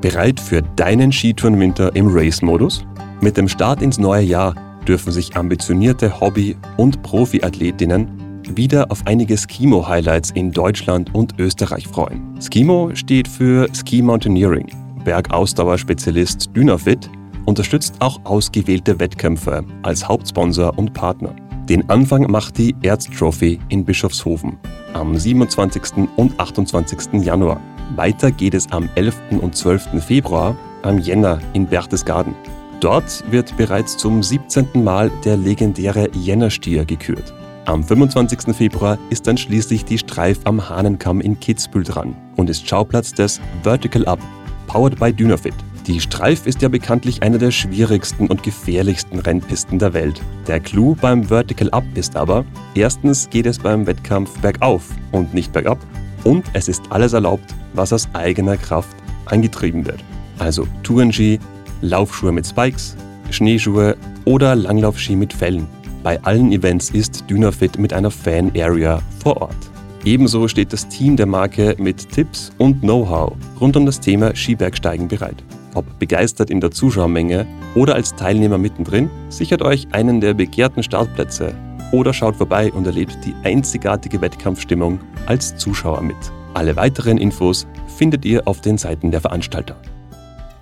Bereit 0.00 0.38
für 0.38 0.62
deinen 0.62 1.10
Skitourenwinter 1.10 1.94
im 1.96 2.06
Race-Modus? 2.08 2.86
Mit 3.20 3.36
dem 3.36 3.48
Start 3.48 3.82
ins 3.82 3.98
neue 3.98 4.22
Jahr 4.22 4.54
dürfen 4.86 5.10
sich 5.10 5.36
ambitionierte 5.36 6.20
Hobby- 6.20 6.56
und 6.76 7.02
Profiathletinnen 7.02 8.42
wieder 8.48 8.90
auf 8.90 9.02
einige 9.06 9.36
Skimo-Highlights 9.36 10.30
in 10.30 10.52
Deutschland 10.52 11.12
und 11.14 11.38
Österreich 11.40 11.88
freuen. 11.88 12.40
Skimo 12.40 12.90
steht 12.94 13.26
für 13.26 13.68
Ski 13.74 14.00
Mountaineering. 14.00 14.68
Bergausdauerspezialist 15.04 16.50
Dynafit 16.54 17.10
unterstützt 17.44 17.96
auch 17.98 18.20
ausgewählte 18.24 19.00
Wettkämpfe 19.00 19.64
als 19.82 20.06
Hauptsponsor 20.06 20.78
und 20.78 20.94
Partner. 20.94 21.34
Den 21.68 21.90
Anfang 21.90 22.30
macht 22.30 22.56
die 22.56 22.74
Erztrophy 22.82 23.58
in 23.68 23.84
Bischofshofen 23.84 24.56
am 24.94 25.16
27. 25.16 26.08
und 26.16 26.38
28. 26.38 27.24
Januar. 27.24 27.60
Weiter 27.96 28.30
geht 28.30 28.54
es 28.54 28.70
am 28.70 28.88
11. 28.94 29.16
und 29.40 29.56
12. 29.56 30.04
Februar 30.04 30.56
am 30.82 30.98
Jänner 30.98 31.40
in 31.54 31.66
Berchtesgaden. 31.66 32.34
Dort 32.80 33.24
wird 33.30 33.56
bereits 33.56 33.96
zum 33.96 34.22
17. 34.22 34.68
Mal 34.84 35.10
der 35.24 35.36
legendäre 35.36 36.08
Jännerstier 36.12 36.84
gekürt. 36.84 37.34
Am 37.64 37.82
25. 37.82 38.54
Februar 38.54 38.98
ist 39.10 39.26
dann 39.26 39.36
schließlich 39.36 39.84
die 39.84 39.98
Streif 39.98 40.38
am 40.44 40.68
Hahnenkamm 40.68 41.20
in 41.20 41.40
Kitzbühel 41.40 41.84
dran 41.84 42.14
und 42.36 42.48
ist 42.48 42.68
Schauplatz 42.68 43.12
des 43.12 43.40
Vertical 43.62 44.06
Up, 44.06 44.20
powered 44.66 44.98
by 44.98 45.12
Dynafit. 45.12 45.54
Die 45.86 46.00
Streif 46.00 46.46
ist 46.46 46.62
ja 46.62 46.68
bekanntlich 46.68 47.22
eine 47.22 47.38
der 47.38 47.50
schwierigsten 47.50 48.26
und 48.28 48.42
gefährlichsten 48.42 49.18
Rennpisten 49.18 49.78
der 49.78 49.94
Welt. 49.94 50.20
Der 50.46 50.60
Clou 50.60 50.94
beim 50.94 51.24
Vertical 51.24 51.70
Up 51.70 51.84
ist 51.94 52.14
aber, 52.14 52.44
erstens 52.74 53.28
geht 53.30 53.46
es 53.46 53.58
beim 53.58 53.86
Wettkampf 53.86 54.38
bergauf 54.40 54.84
und 55.12 55.32
nicht 55.34 55.52
bergab 55.52 55.78
und 56.24 56.44
es 56.52 56.68
ist 56.68 56.82
alles 56.90 57.12
erlaubt, 57.12 57.54
was 57.74 57.92
aus 57.92 58.08
eigener 58.12 58.56
Kraft 58.56 58.96
angetrieben 59.26 59.86
wird. 59.86 60.02
Also 60.38 60.66
Tourenski, 60.82 61.38
Laufschuhe 61.80 62.32
mit 62.32 62.46
Spikes, 62.46 62.96
Schneeschuhe 63.30 63.96
oder 64.24 64.54
Langlaufski 64.54 65.16
mit 65.16 65.32
Fellen. 65.32 65.66
Bei 66.02 66.22
allen 66.22 66.52
Events 66.52 66.90
ist 66.90 67.24
Dynafit 67.28 67.78
mit 67.78 67.92
einer 67.92 68.10
Fan 68.10 68.52
Area 68.56 69.00
vor 69.22 69.42
Ort. 69.42 69.56
Ebenso 70.04 70.48
steht 70.48 70.72
das 70.72 70.88
Team 70.88 71.16
der 71.16 71.26
Marke 71.26 71.74
mit 71.78 72.08
Tipps 72.10 72.50
und 72.58 72.80
Know-how 72.80 73.36
rund 73.60 73.76
um 73.76 73.84
das 73.84 74.00
Thema 74.00 74.34
Skibergsteigen 74.34 75.08
bereit. 75.08 75.42
Ob 75.74 75.98
begeistert 75.98 76.50
in 76.50 76.60
der 76.60 76.70
Zuschauermenge 76.70 77.46
oder 77.74 77.94
als 77.94 78.14
Teilnehmer 78.14 78.58
mittendrin, 78.58 79.10
sichert 79.28 79.62
euch 79.62 79.86
einen 79.92 80.20
der 80.20 80.34
begehrten 80.34 80.82
Startplätze 80.82 81.54
oder 81.92 82.12
schaut 82.12 82.36
vorbei 82.36 82.72
und 82.72 82.86
erlebt 82.86 83.18
die 83.24 83.34
einzigartige 83.44 84.20
Wettkampfstimmung 84.20 85.00
als 85.26 85.56
Zuschauer 85.56 86.02
mit. 86.02 86.16
Alle 86.54 86.76
weiteren 86.76 87.18
Infos 87.18 87.66
findet 87.96 88.24
ihr 88.24 88.46
auf 88.46 88.60
den 88.60 88.78
Seiten 88.78 89.10
der 89.10 89.20
Veranstalter. 89.20 89.76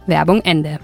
Werbung 0.07 0.41
Ende. 0.43 0.79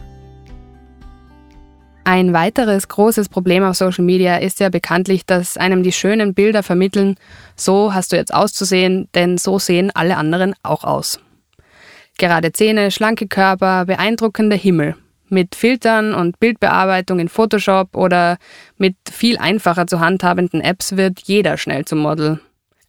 Ein 2.04 2.32
weiteres 2.32 2.88
großes 2.88 3.28
Problem 3.28 3.62
auf 3.62 3.76
Social 3.76 4.04
Media 4.04 4.36
ist 4.36 4.58
ja 4.58 4.70
bekanntlich, 4.70 5.24
dass 5.24 5.56
einem 5.56 5.84
die 5.84 5.92
schönen 5.92 6.34
Bilder 6.34 6.64
vermitteln, 6.64 7.14
so 7.54 7.94
hast 7.94 8.12
du 8.12 8.16
jetzt 8.16 8.34
auszusehen, 8.34 9.08
denn 9.14 9.38
so 9.38 9.60
sehen 9.60 9.92
alle 9.94 10.16
anderen 10.16 10.54
auch 10.64 10.82
aus. 10.82 11.20
Gerade 12.18 12.52
Zähne, 12.52 12.90
schlanke 12.90 13.28
Körper, 13.28 13.84
beeindruckender 13.86 14.56
Himmel. 14.56 14.96
Mit 15.32 15.54
Filtern 15.54 16.12
und 16.12 16.38
Bildbearbeitung 16.40 17.18
in 17.18 17.30
Photoshop 17.30 17.96
oder 17.96 18.36
mit 18.76 18.96
viel 19.10 19.38
einfacher 19.38 19.86
zu 19.86 19.98
handhabenden 19.98 20.60
Apps 20.60 20.98
wird 20.98 21.20
jeder 21.20 21.56
schnell 21.56 21.86
zum 21.86 22.00
Model. 22.00 22.38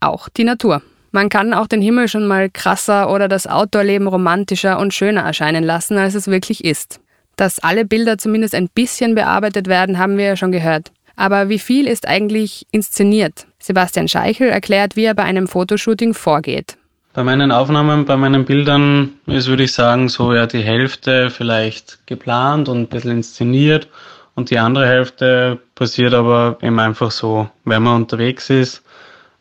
Auch 0.01 0.27
die 0.27 0.43
Natur. 0.43 0.81
Man 1.13 1.29
kann 1.29 1.53
auch 1.53 1.67
den 1.67 1.81
Himmel 1.81 2.09
schon 2.09 2.27
mal 2.27 2.49
krasser 2.49 3.09
oder 3.09 3.29
das 3.29 3.47
Outdoor-Leben 3.47 4.07
romantischer 4.07 4.77
und 4.77 4.93
schöner 4.93 5.21
erscheinen 5.21 5.63
lassen, 5.63 5.97
als 5.97 6.15
es 6.15 6.27
wirklich 6.27 6.65
ist. 6.65 6.99
Dass 7.37 7.59
alle 7.59 7.85
Bilder 7.85 8.17
zumindest 8.17 8.55
ein 8.55 8.67
bisschen 8.67 9.15
bearbeitet 9.15 9.67
werden, 9.67 9.97
haben 9.97 10.17
wir 10.17 10.25
ja 10.25 10.35
schon 10.35 10.51
gehört. 10.51 10.91
Aber 11.15 11.47
wie 11.47 11.59
viel 11.59 11.87
ist 11.87 12.05
eigentlich 12.05 12.67
inszeniert? 12.71 13.47
Sebastian 13.57 14.09
Scheichel 14.09 14.49
erklärt, 14.49 14.97
wie 14.97 15.05
er 15.05 15.13
bei 15.15 15.23
einem 15.23 15.47
Fotoshooting 15.47 16.13
vorgeht. 16.13 16.75
Bei 17.13 17.23
meinen 17.23 17.51
Aufnahmen, 17.51 18.05
bei 18.05 18.17
meinen 18.17 18.43
Bildern 18.43 19.11
ist, 19.27 19.47
würde 19.47 19.63
ich 19.63 19.73
sagen, 19.73 20.09
so 20.09 20.33
ja 20.33 20.47
die 20.47 20.63
Hälfte 20.63 21.29
vielleicht 21.29 21.99
geplant 22.07 22.67
und 22.69 22.79
ein 22.79 22.87
bisschen 22.87 23.11
inszeniert 23.11 23.87
und 24.33 24.49
die 24.49 24.57
andere 24.57 24.87
Hälfte 24.87 25.59
passiert 25.75 26.15
aber 26.15 26.57
eben 26.63 26.79
einfach 26.79 27.11
so, 27.11 27.49
wenn 27.65 27.83
man 27.83 27.97
unterwegs 27.97 28.49
ist, 28.49 28.81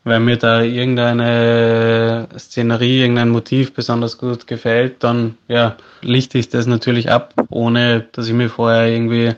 wenn 0.04 0.26
mir 0.26 0.36
da 0.36 0.60
irgendeine 0.60 2.28
Szenerie, 2.36 3.00
irgendein 3.00 3.30
Motiv 3.30 3.72
besonders 3.72 4.18
gut 4.18 4.46
gefällt, 4.46 5.02
dann 5.02 5.38
ja, 5.48 5.76
lichte 6.02 6.36
ich 6.36 6.50
das 6.50 6.66
natürlich 6.66 7.10
ab, 7.10 7.32
ohne 7.48 8.06
dass 8.12 8.26
ich 8.26 8.34
mir 8.34 8.50
vorher 8.50 8.88
irgendwie, 8.88 9.32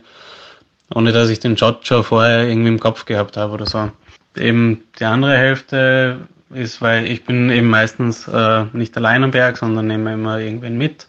ohne 0.93 1.13
dass 1.13 1.29
ich 1.29 1.39
den 1.39 1.57
Shot 1.57 1.87
schon 1.87 2.03
vorher 2.03 2.49
irgendwie 2.49 2.71
im 2.71 2.81
Kopf 2.81 3.05
gehabt 3.05 3.37
habe 3.37 3.53
oder 3.53 3.67
so. 3.67 3.91
Eben 4.37 4.83
die 4.99 5.05
andere 5.05 5.37
Hälfte 5.37 6.19
ist, 6.55 6.81
weil 6.83 7.07
ich 7.07 7.25
bin 7.25 7.51
eben 7.51 7.69
meistens 7.69 8.29
äh, 8.29 8.65
nicht 8.73 8.97
allein 8.97 9.25
am 9.25 9.31
Berg, 9.31 9.57
sondern 9.57 9.87
nehme 9.87 10.15
immer 10.15 10.39
irgendwen 10.39 10.79
mit. 10.79 11.07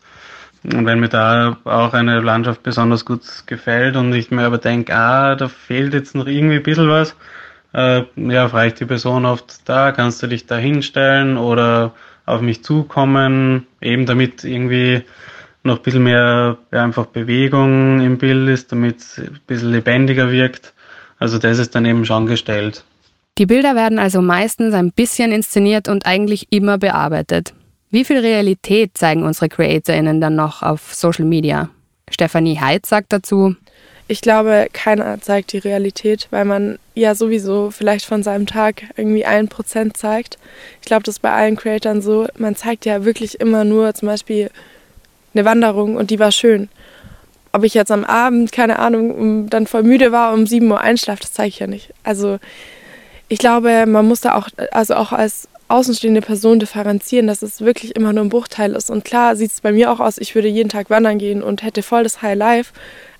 Und 0.63 0.85
wenn 0.85 0.99
mir 0.99 1.09
da 1.09 1.57
auch 1.63 1.93
eine 1.93 2.21
Landschaft 2.21 2.63
besonders 2.63 3.05
gut 3.05 3.21
gefällt 3.45 3.95
und 3.95 4.13
ich 4.13 4.31
mir 4.31 4.45
aber 4.45 4.57
denke, 4.57 4.95
ah, 4.95 5.35
da 5.35 5.47
fehlt 5.47 5.93
jetzt 5.93 6.15
noch 6.15 6.25
irgendwie 6.25 6.55
ein 6.55 6.63
bisschen 6.63 6.89
was, 6.89 7.15
äh, 7.73 8.03
ja, 8.15 8.49
frage 8.49 8.69
ich 8.69 8.73
die 8.73 8.85
Person 8.85 9.25
oft, 9.25 9.67
da 9.69 9.91
kannst 9.91 10.23
du 10.23 10.27
dich 10.27 10.47
da 10.47 10.57
hinstellen 10.57 11.37
oder 11.37 11.93
auf 12.25 12.41
mich 12.41 12.63
zukommen, 12.63 13.67
eben 13.81 14.05
damit 14.05 14.43
irgendwie 14.43 15.03
noch 15.63 15.77
ein 15.77 15.83
bisschen 15.83 16.03
mehr 16.03 16.57
ja, 16.71 16.83
einfach 16.83 17.07
Bewegung 17.07 18.01
im 18.01 18.17
Bild 18.17 18.49
ist, 18.49 18.71
damit 18.71 18.99
es 18.99 19.19
ein 19.19 19.39
bisschen 19.45 19.71
lebendiger 19.71 20.31
wirkt. 20.31 20.73
Also 21.19 21.37
das 21.37 21.59
ist 21.59 21.75
dann 21.75 21.85
eben 21.85 22.05
schon 22.05 22.25
gestellt. 22.25 22.83
Die 23.37 23.45
Bilder 23.45 23.75
werden 23.75 23.99
also 23.99 24.21
meistens 24.21 24.73
ein 24.73 24.91
bisschen 24.91 25.33
inszeniert 25.33 25.89
und 25.89 26.05
eigentlich 26.05 26.47
immer 26.51 26.77
bearbeitet. 26.77 27.53
Wie 27.91 28.05
viel 28.05 28.19
Realität 28.19 28.97
zeigen 28.97 29.23
unsere 29.23 29.49
CreatorInnen 29.49 30.21
dann 30.21 30.35
noch 30.35 30.63
auf 30.63 30.93
Social 30.93 31.25
Media? 31.25 31.69
Stefanie 32.09 32.59
Heid 32.59 32.85
sagt 32.85 33.11
dazu, 33.11 33.55
ich 34.07 34.21
glaube, 34.21 34.67
keiner 34.71 35.19
zeigt 35.19 35.51
die 35.51 35.57
Realität, 35.57 36.27
weil 36.29 36.45
man 36.45 36.77
ja 36.93 37.15
sowieso 37.15 37.71
vielleicht 37.71 38.05
von 38.05 38.21
seinem 38.21 38.45
Tag 38.45 38.83
irgendwie 38.95 39.25
ein 39.25 39.47
Prozent 39.47 39.97
zeigt. 39.97 40.37
Ich 40.81 40.85
glaube, 40.85 41.03
das 41.03 41.15
ist 41.15 41.21
bei 41.21 41.31
allen 41.31 41.55
Creatoren 41.55 42.03
so. 42.03 42.27
Man 42.37 42.55
zeigt 42.55 42.85
ja 42.85 43.03
wirklich 43.03 43.39
immer 43.39 43.63
nur 43.63 43.95
zum 43.95 44.07
Beispiel 44.07 44.51
eine 45.33 45.43
Wanderung 45.43 45.95
und 45.95 46.11
die 46.11 46.19
war 46.19 46.31
schön. 46.31 46.69
Ob 47.51 47.63
ich 47.63 47.73
jetzt 47.73 47.91
am 47.91 48.03
Abend, 48.03 48.51
keine 48.51 48.79
Ahnung, 48.79 49.49
dann 49.49 49.65
voll 49.65 49.83
müde 49.83 50.11
war 50.11 50.33
um 50.33 50.45
7 50.45 50.69
Uhr 50.69 50.79
einschlafe, 50.79 51.21
das 51.21 51.33
zeige 51.33 51.49
ich 51.49 51.59
ja 51.59 51.67
nicht. 51.67 51.91
Also 52.03 52.37
ich 53.27 53.39
glaube, 53.39 53.85
man 53.85 54.07
muss 54.07 54.21
da 54.21 54.35
auch, 54.35 54.49
also 54.71 54.95
auch 54.95 55.11
als 55.11 55.47
außenstehende 55.67 56.21
Person 56.21 56.59
differenzieren, 56.59 57.27
dass 57.27 57.41
es 57.41 57.61
wirklich 57.61 57.95
immer 57.95 58.13
nur 58.13 58.23
ein 58.23 58.29
Bruchteil 58.29 58.73
ist. 58.73 58.89
Und 58.89 59.03
klar 59.03 59.35
sieht 59.35 59.51
es 59.51 59.61
bei 59.61 59.71
mir 59.71 59.91
auch 59.91 59.99
aus, 59.99 60.17
ich 60.17 60.35
würde 60.35 60.47
jeden 60.47 60.69
Tag 60.69 60.89
wandern 60.89 61.17
gehen 61.17 61.41
und 61.41 61.63
hätte 61.63 61.81
voll 61.81 62.03
das 62.03 62.21
High 62.21 62.37
Life. 62.37 62.73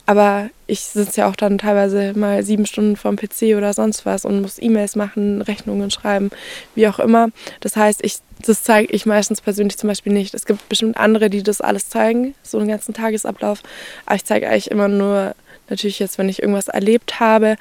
Aber 0.08 0.50
ich 0.68 0.82
sitze 0.82 1.22
ja 1.22 1.30
auch 1.30 1.36
dann 1.36 1.58
teilweise 1.58 2.14
mal 2.16 2.44
sieben 2.44 2.68
Stunden 2.68 2.96
vorm 2.96 3.16
PC 3.16 3.56
oder 3.58 3.74
sonst 3.74 4.06
was 4.06 4.24
und 4.24 4.42
muss 4.42 4.62
E-Mails 4.62 4.96
machen, 4.96 5.42
Rechnungen 5.42 5.90
schreiben, 5.90 6.30
wie 6.76 6.88
auch 6.88 7.00
immer. 7.00 7.30
Das 7.60 7.76
heißt, 7.76 8.04
ich, 8.04 8.18
das 8.46 8.62
zeige 8.62 8.94
ich 8.94 9.08
meistens 9.08 9.42
persönlich 9.42 9.80
zum 9.80 9.88
Beispiel 9.88 10.14
nicht. 10.14 10.36
Es 10.36 10.46
gibt 10.46 10.70
bestimmt 10.70 10.98
andere, 10.98 11.32
die 11.32 11.42
das 11.42 11.60
alles 11.60 11.90
zeigen, 11.90 12.36
so 12.44 12.60
einen 12.60 12.68
ganzen 12.68 12.94
Tagesablauf. 12.94 13.64
Aber 14.06 14.16
ich 14.16 14.26
zeige 14.26 14.48
eigentlich 14.48 14.70
immer 14.70 14.88
nur, 14.88 15.34
natürlich 15.70 16.00
jetzt, 16.00 16.18
wenn 16.18 16.30
ich 16.30 16.42
irgendwas 16.42 16.68
erlebt 16.68 17.20
habe, 17.20 17.58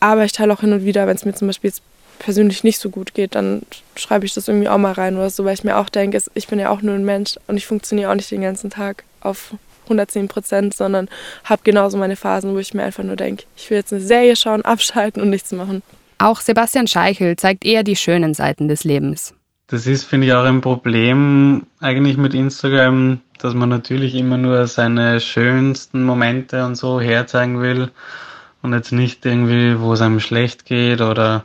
aber 0.00 0.24
ich 0.24 0.32
teile 0.32 0.52
auch 0.52 0.60
hin 0.60 0.72
und 0.72 0.84
wieder, 0.84 1.06
wenn 1.06 1.16
es 1.16 1.24
mir 1.24 1.34
zum 1.34 1.48
Beispiel 1.48 1.68
jetzt 1.70 1.82
persönlich 2.18 2.64
nicht 2.64 2.78
so 2.78 2.90
gut 2.90 3.14
geht, 3.14 3.34
dann 3.34 3.62
schreibe 3.96 4.24
ich 4.24 4.34
das 4.34 4.48
irgendwie 4.48 4.68
auch 4.68 4.78
mal 4.78 4.92
rein 4.92 5.16
oder 5.16 5.30
so, 5.30 5.44
weil 5.44 5.54
ich 5.54 5.64
mir 5.64 5.76
auch 5.76 5.88
denke, 5.88 6.20
ich 6.34 6.46
bin 6.46 6.58
ja 6.58 6.70
auch 6.70 6.82
nur 6.82 6.94
ein 6.94 7.04
Mensch 7.04 7.36
und 7.48 7.56
ich 7.56 7.66
funktioniere 7.66 8.10
auch 8.10 8.14
nicht 8.14 8.30
den 8.30 8.42
ganzen 8.42 8.70
Tag 8.70 9.04
auf 9.20 9.54
110 9.84 10.28
Prozent, 10.28 10.74
sondern 10.74 11.08
habe 11.44 11.62
genauso 11.64 11.98
meine 11.98 12.16
Phasen, 12.16 12.54
wo 12.54 12.58
ich 12.58 12.74
mir 12.74 12.84
einfach 12.84 13.02
nur 13.02 13.16
denke, 13.16 13.44
ich 13.56 13.68
will 13.70 13.78
jetzt 13.78 13.92
eine 13.92 14.02
Serie 14.02 14.36
schauen, 14.36 14.62
abschalten 14.64 15.20
und 15.20 15.30
nichts 15.30 15.52
machen. 15.52 15.82
Auch 16.18 16.40
Sebastian 16.40 16.86
Scheichel 16.86 17.36
zeigt 17.36 17.64
eher 17.64 17.82
die 17.82 17.96
schönen 17.96 18.34
Seiten 18.34 18.68
des 18.68 18.84
Lebens. 18.84 19.34
Das 19.72 19.86
ist, 19.86 20.04
finde 20.04 20.26
ich, 20.26 20.34
auch 20.34 20.44
ein 20.44 20.60
Problem 20.60 21.64
eigentlich 21.80 22.18
mit 22.18 22.34
Instagram, 22.34 23.20
dass 23.38 23.54
man 23.54 23.70
natürlich 23.70 24.14
immer 24.14 24.36
nur 24.36 24.66
seine 24.66 25.18
schönsten 25.18 26.02
Momente 26.02 26.66
und 26.66 26.74
so 26.74 27.00
herzeigen 27.00 27.58
will 27.62 27.90
und 28.60 28.74
jetzt 28.74 28.92
nicht 28.92 29.24
irgendwie, 29.24 29.80
wo 29.80 29.94
es 29.94 30.02
einem 30.02 30.20
schlecht 30.20 30.66
geht 30.66 31.00
oder 31.00 31.44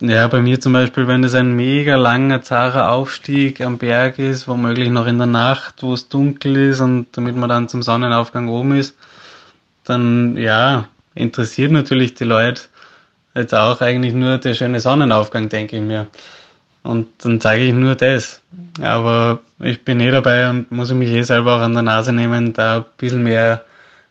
ja, 0.00 0.26
bei 0.28 0.40
mir 0.40 0.60
zum 0.60 0.72
Beispiel, 0.72 1.08
wenn 1.08 1.24
es 1.24 1.34
ein 1.34 1.54
mega 1.54 1.96
langer, 1.96 2.40
zarer 2.40 2.90
Aufstieg 2.90 3.60
am 3.60 3.76
Berg 3.76 4.18
ist, 4.18 4.48
womöglich 4.48 4.88
noch 4.88 5.06
in 5.06 5.18
der 5.18 5.26
Nacht, 5.26 5.82
wo 5.82 5.92
es 5.92 6.08
dunkel 6.08 6.56
ist 6.56 6.80
und 6.80 7.08
damit 7.18 7.36
man 7.36 7.50
dann 7.50 7.68
zum 7.68 7.82
Sonnenaufgang 7.82 8.48
oben 8.48 8.78
ist, 8.78 8.96
dann 9.84 10.38
ja, 10.38 10.88
interessiert 11.14 11.70
natürlich 11.70 12.14
die 12.14 12.24
Leute 12.24 12.62
jetzt 13.34 13.54
auch 13.54 13.82
eigentlich 13.82 14.14
nur 14.14 14.38
der 14.38 14.54
schöne 14.54 14.80
Sonnenaufgang, 14.80 15.50
denke 15.50 15.76
ich 15.76 15.82
mir. 15.82 16.06
Und 16.86 17.08
dann 17.18 17.40
zeige 17.40 17.64
ich 17.64 17.72
nur 17.72 17.96
das. 17.96 18.40
Aber 18.80 19.40
ich 19.60 19.82
bin 19.82 20.00
eh 20.00 20.10
dabei 20.10 20.48
und 20.48 20.70
muss 20.70 20.92
mich 20.92 21.10
eh 21.10 21.22
selber 21.22 21.56
auch 21.56 21.60
an 21.60 21.72
der 21.72 21.82
Nase 21.82 22.12
nehmen, 22.12 22.52
da 22.52 22.78
ein 22.78 22.84
bisschen 22.96 23.22
mehr 23.22 23.64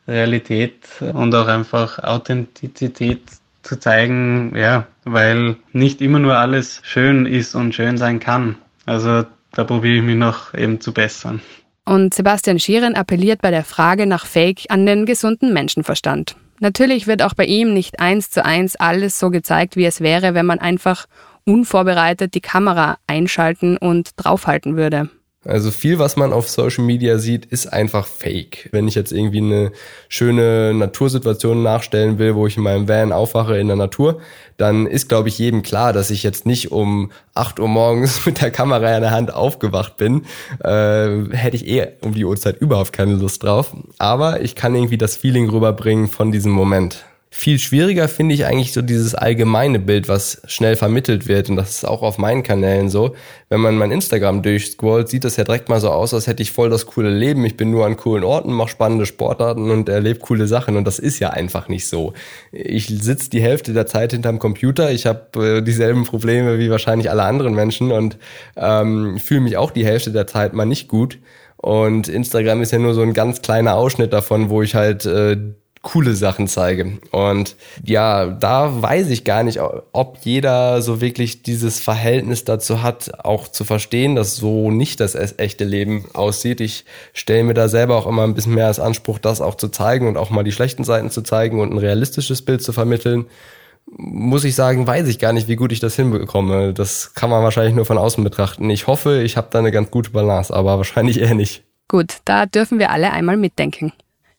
Realität 0.07 0.75
und 1.13 1.33
auch 1.33 1.47
einfach 1.47 1.99
Authentizität 1.99 3.21
zu 3.63 3.79
zeigen, 3.79 4.53
ja, 4.55 4.85
weil 5.05 5.55
nicht 5.71 6.01
immer 6.01 6.19
nur 6.19 6.37
alles 6.37 6.81
schön 6.83 7.25
ist 7.25 7.55
und 7.55 7.73
schön 7.73 7.97
sein 7.97 8.19
kann. 8.19 8.57
Also 8.85 9.23
da 9.53 9.63
probiere 9.63 9.95
ich 9.95 10.03
mich 10.03 10.15
noch 10.17 10.53
eben 10.53 10.81
zu 10.81 10.93
bessern. 10.93 11.41
Und 11.85 12.13
Sebastian 12.13 12.59
Schieren 12.59 12.95
appelliert 12.95 13.41
bei 13.41 13.51
der 13.51 13.63
Frage 13.63 14.05
nach 14.05 14.25
Fake 14.25 14.65
an 14.69 14.85
den 14.85 15.05
gesunden 15.05 15.53
Menschenverstand. 15.53 16.35
Natürlich 16.59 17.05
wird 17.05 17.21
auch 17.21 17.33
bei 17.33 17.45
ihm 17.45 17.73
nicht 17.73 17.99
eins 17.99 18.31
zu 18.31 18.43
eins 18.43 18.75
alles 18.75 19.19
so 19.19 19.29
gezeigt, 19.29 19.75
wie 19.75 19.85
es 19.85 20.01
wäre, 20.01 20.33
wenn 20.33 20.45
man 20.45 20.59
einfach 20.59 21.05
unvorbereitet 21.45 22.33
die 22.33 22.41
Kamera 22.41 22.97
einschalten 23.07 23.77
und 23.77 24.11
draufhalten 24.17 24.75
würde. 24.75 25.09
Also 25.45 25.69
viel, 25.69 25.99
was 25.99 26.15
man 26.15 26.33
auf 26.33 26.49
Social 26.49 26.83
Media 26.83 27.19
sieht, 27.19 27.45
ist 27.45 27.71
einfach 27.71 28.07
fake. 28.07 28.69
Wenn 28.71 28.87
ich 28.87 28.95
jetzt 28.95 29.11
irgendwie 29.11 29.37
eine 29.37 29.71
schöne 30.09 30.73
Natursituation 30.73 31.61
nachstellen 31.61 32.17
will, 32.17 32.33
wo 32.33 32.47
ich 32.47 32.57
in 32.57 32.63
meinem 32.63 32.87
Van 32.87 33.11
aufwache 33.11 33.57
in 33.57 33.67
der 33.67 33.75
Natur, 33.75 34.21
dann 34.57 34.87
ist, 34.87 35.07
glaube 35.07 35.29
ich, 35.29 35.37
jedem 35.37 35.61
klar, 35.61 35.93
dass 35.93 36.09
ich 36.09 36.23
jetzt 36.23 36.47
nicht 36.47 36.71
um 36.71 37.11
8 37.35 37.59
Uhr 37.59 37.67
morgens 37.67 38.25
mit 38.25 38.41
der 38.41 38.49
Kamera 38.49 38.95
in 38.95 39.01
der 39.01 39.11
Hand 39.11 39.31
aufgewacht 39.31 39.97
bin. 39.97 40.25
Äh, 40.63 41.29
hätte 41.31 41.55
ich 41.55 41.67
eh 41.67 41.89
um 42.01 42.15
die 42.15 42.25
Uhrzeit 42.25 42.59
überhaupt 42.59 42.91
keine 42.91 43.13
Lust 43.13 43.43
drauf. 43.43 43.75
Aber 43.99 44.41
ich 44.41 44.55
kann 44.55 44.73
irgendwie 44.73 44.97
das 44.97 45.15
Feeling 45.15 45.47
rüberbringen 45.49 46.07
von 46.07 46.31
diesem 46.31 46.53
Moment. 46.53 47.05
Viel 47.37 47.59
schwieriger 47.59 48.07
finde 48.07 48.33
ich 48.33 48.45
eigentlich 48.45 48.71
so 48.71 48.81
dieses 48.81 49.13
allgemeine 49.13 49.77
Bild, 49.77 50.07
was 50.07 50.41
schnell 50.45 50.77
vermittelt 50.77 51.27
wird. 51.27 51.49
Und 51.49 51.57
das 51.57 51.71
ist 51.71 51.83
auch 51.85 52.01
auf 52.01 52.17
meinen 52.17 52.43
Kanälen 52.43 52.89
so. 52.89 53.13
Wenn 53.49 53.59
man 53.59 53.75
mein 53.75 53.91
Instagram 53.91 54.41
durchscrollt, 54.41 55.09
sieht 55.09 55.25
das 55.25 55.35
ja 55.35 55.43
direkt 55.43 55.67
mal 55.67 55.81
so 55.81 55.91
aus, 55.91 56.13
als 56.13 56.27
hätte 56.27 56.41
ich 56.41 56.53
voll 56.53 56.69
das 56.69 56.85
coole 56.85 57.09
Leben. 57.09 57.43
Ich 57.43 57.57
bin 57.57 57.71
nur 57.71 57.85
an 57.85 57.97
coolen 57.97 58.23
Orten, 58.23 58.53
mache 58.53 58.69
spannende 58.69 59.05
Sportarten 59.05 59.69
und 59.69 59.89
erlebe 59.89 60.19
coole 60.19 60.47
Sachen. 60.47 60.77
Und 60.77 60.87
das 60.87 60.97
ist 60.97 61.19
ja 61.19 61.31
einfach 61.31 61.67
nicht 61.67 61.87
so. 61.89 62.13
Ich 62.53 62.87
sitze 62.87 63.29
die 63.29 63.41
Hälfte 63.41 63.73
der 63.73 63.85
Zeit 63.85 64.13
hinterm 64.13 64.39
Computer. 64.39 64.91
Ich 64.91 65.05
habe 65.05 65.57
äh, 65.57 65.61
dieselben 65.61 66.05
Probleme 66.05 66.57
wie 66.57 66.69
wahrscheinlich 66.69 67.09
alle 67.09 67.23
anderen 67.23 67.53
Menschen 67.53 67.91
und 67.91 68.17
ähm, 68.55 69.19
fühle 69.19 69.41
mich 69.41 69.57
auch 69.57 69.71
die 69.71 69.85
Hälfte 69.85 70.11
der 70.11 70.25
Zeit 70.25 70.53
mal 70.53 70.65
nicht 70.65 70.87
gut. 70.87 71.19
Und 71.57 72.07
Instagram 72.07 72.61
ist 72.61 72.71
ja 72.71 72.79
nur 72.79 72.93
so 72.93 73.01
ein 73.01 73.13
ganz 73.13 73.41
kleiner 73.41 73.75
Ausschnitt 73.75 74.13
davon, 74.13 74.49
wo 74.49 74.61
ich 74.61 74.73
halt 74.73 75.05
äh, 75.05 75.35
coole 75.85 76.15
Sachen 76.15 76.47
zeige. 76.47 76.97
Und 77.11 77.55
ja, 77.83 78.25
da 78.25 78.81
weiß 78.81 79.09
ich 79.11 79.23
gar 79.23 79.43
nicht, 79.43 79.59
ob 79.61 80.17
jeder 80.23 80.81
so 80.81 80.99
wirklich 80.99 81.43
dieses 81.43 81.79
Verhältnis 81.79 82.43
dazu 82.43 82.81
hat, 82.81 83.23
auch 83.23 83.47
zu 83.47 83.63
verstehen, 83.63 84.15
dass 84.15 84.35
so 84.35 84.71
nicht 84.71 84.99
das 84.99 85.15
echte 85.15 85.63
Leben 85.63 86.05
aussieht. 86.13 86.59
Ich 86.59 86.85
stelle 87.13 87.43
mir 87.43 87.53
da 87.53 87.69
selber 87.69 87.95
auch 87.97 88.07
immer 88.07 88.23
ein 88.23 88.33
bisschen 88.33 88.55
mehr 88.55 88.65
als 88.65 88.79
Anspruch, 88.79 89.19
das 89.19 89.41
auch 89.41 89.55
zu 89.55 89.69
zeigen 89.69 90.07
und 90.07 90.17
auch 90.17 90.31
mal 90.31 90.43
die 90.43 90.51
schlechten 90.51 90.83
Seiten 90.83 91.11
zu 91.11 91.21
zeigen 91.21 91.61
und 91.61 91.71
ein 91.71 91.77
realistisches 91.77 92.41
Bild 92.41 92.63
zu 92.63 92.73
vermitteln. 92.73 93.27
Muss 93.85 94.43
ich 94.43 94.55
sagen, 94.55 94.87
weiß 94.87 95.07
ich 95.07 95.19
gar 95.19 95.33
nicht, 95.33 95.47
wie 95.47 95.55
gut 95.55 95.71
ich 95.71 95.79
das 95.79 95.95
hinbekomme. 95.95 96.73
Das 96.73 97.13
kann 97.13 97.29
man 97.29 97.43
wahrscheinlich 97.43 97.75
nur 97.75 97.85
von 97.85 97.99
außen 97.99 98.23
betrachten. 98.23 98.67
Ich 98.71 98.87
hoffe, 98.87 99.21
ich 99.21 99.37
habe 99.37 99.49
da 99.51 99.59
eine 99.59 99.71
ganz 99.71 99.91
gute 99.91 100.09
Balance, 100.09 100.51
aber 100.51 100.77
wahrscheinlich 100.77 101.21
eher 101.21 101.35
nicht. 101.35 101.63
Gut, 101.87 102.15
da 102.25 102.47
dürfen 102.47 102.79
wir 102.79 102.89
alle 102.89 103.13
einmal 103.13 103.37
mitdenken. 103.37 103.93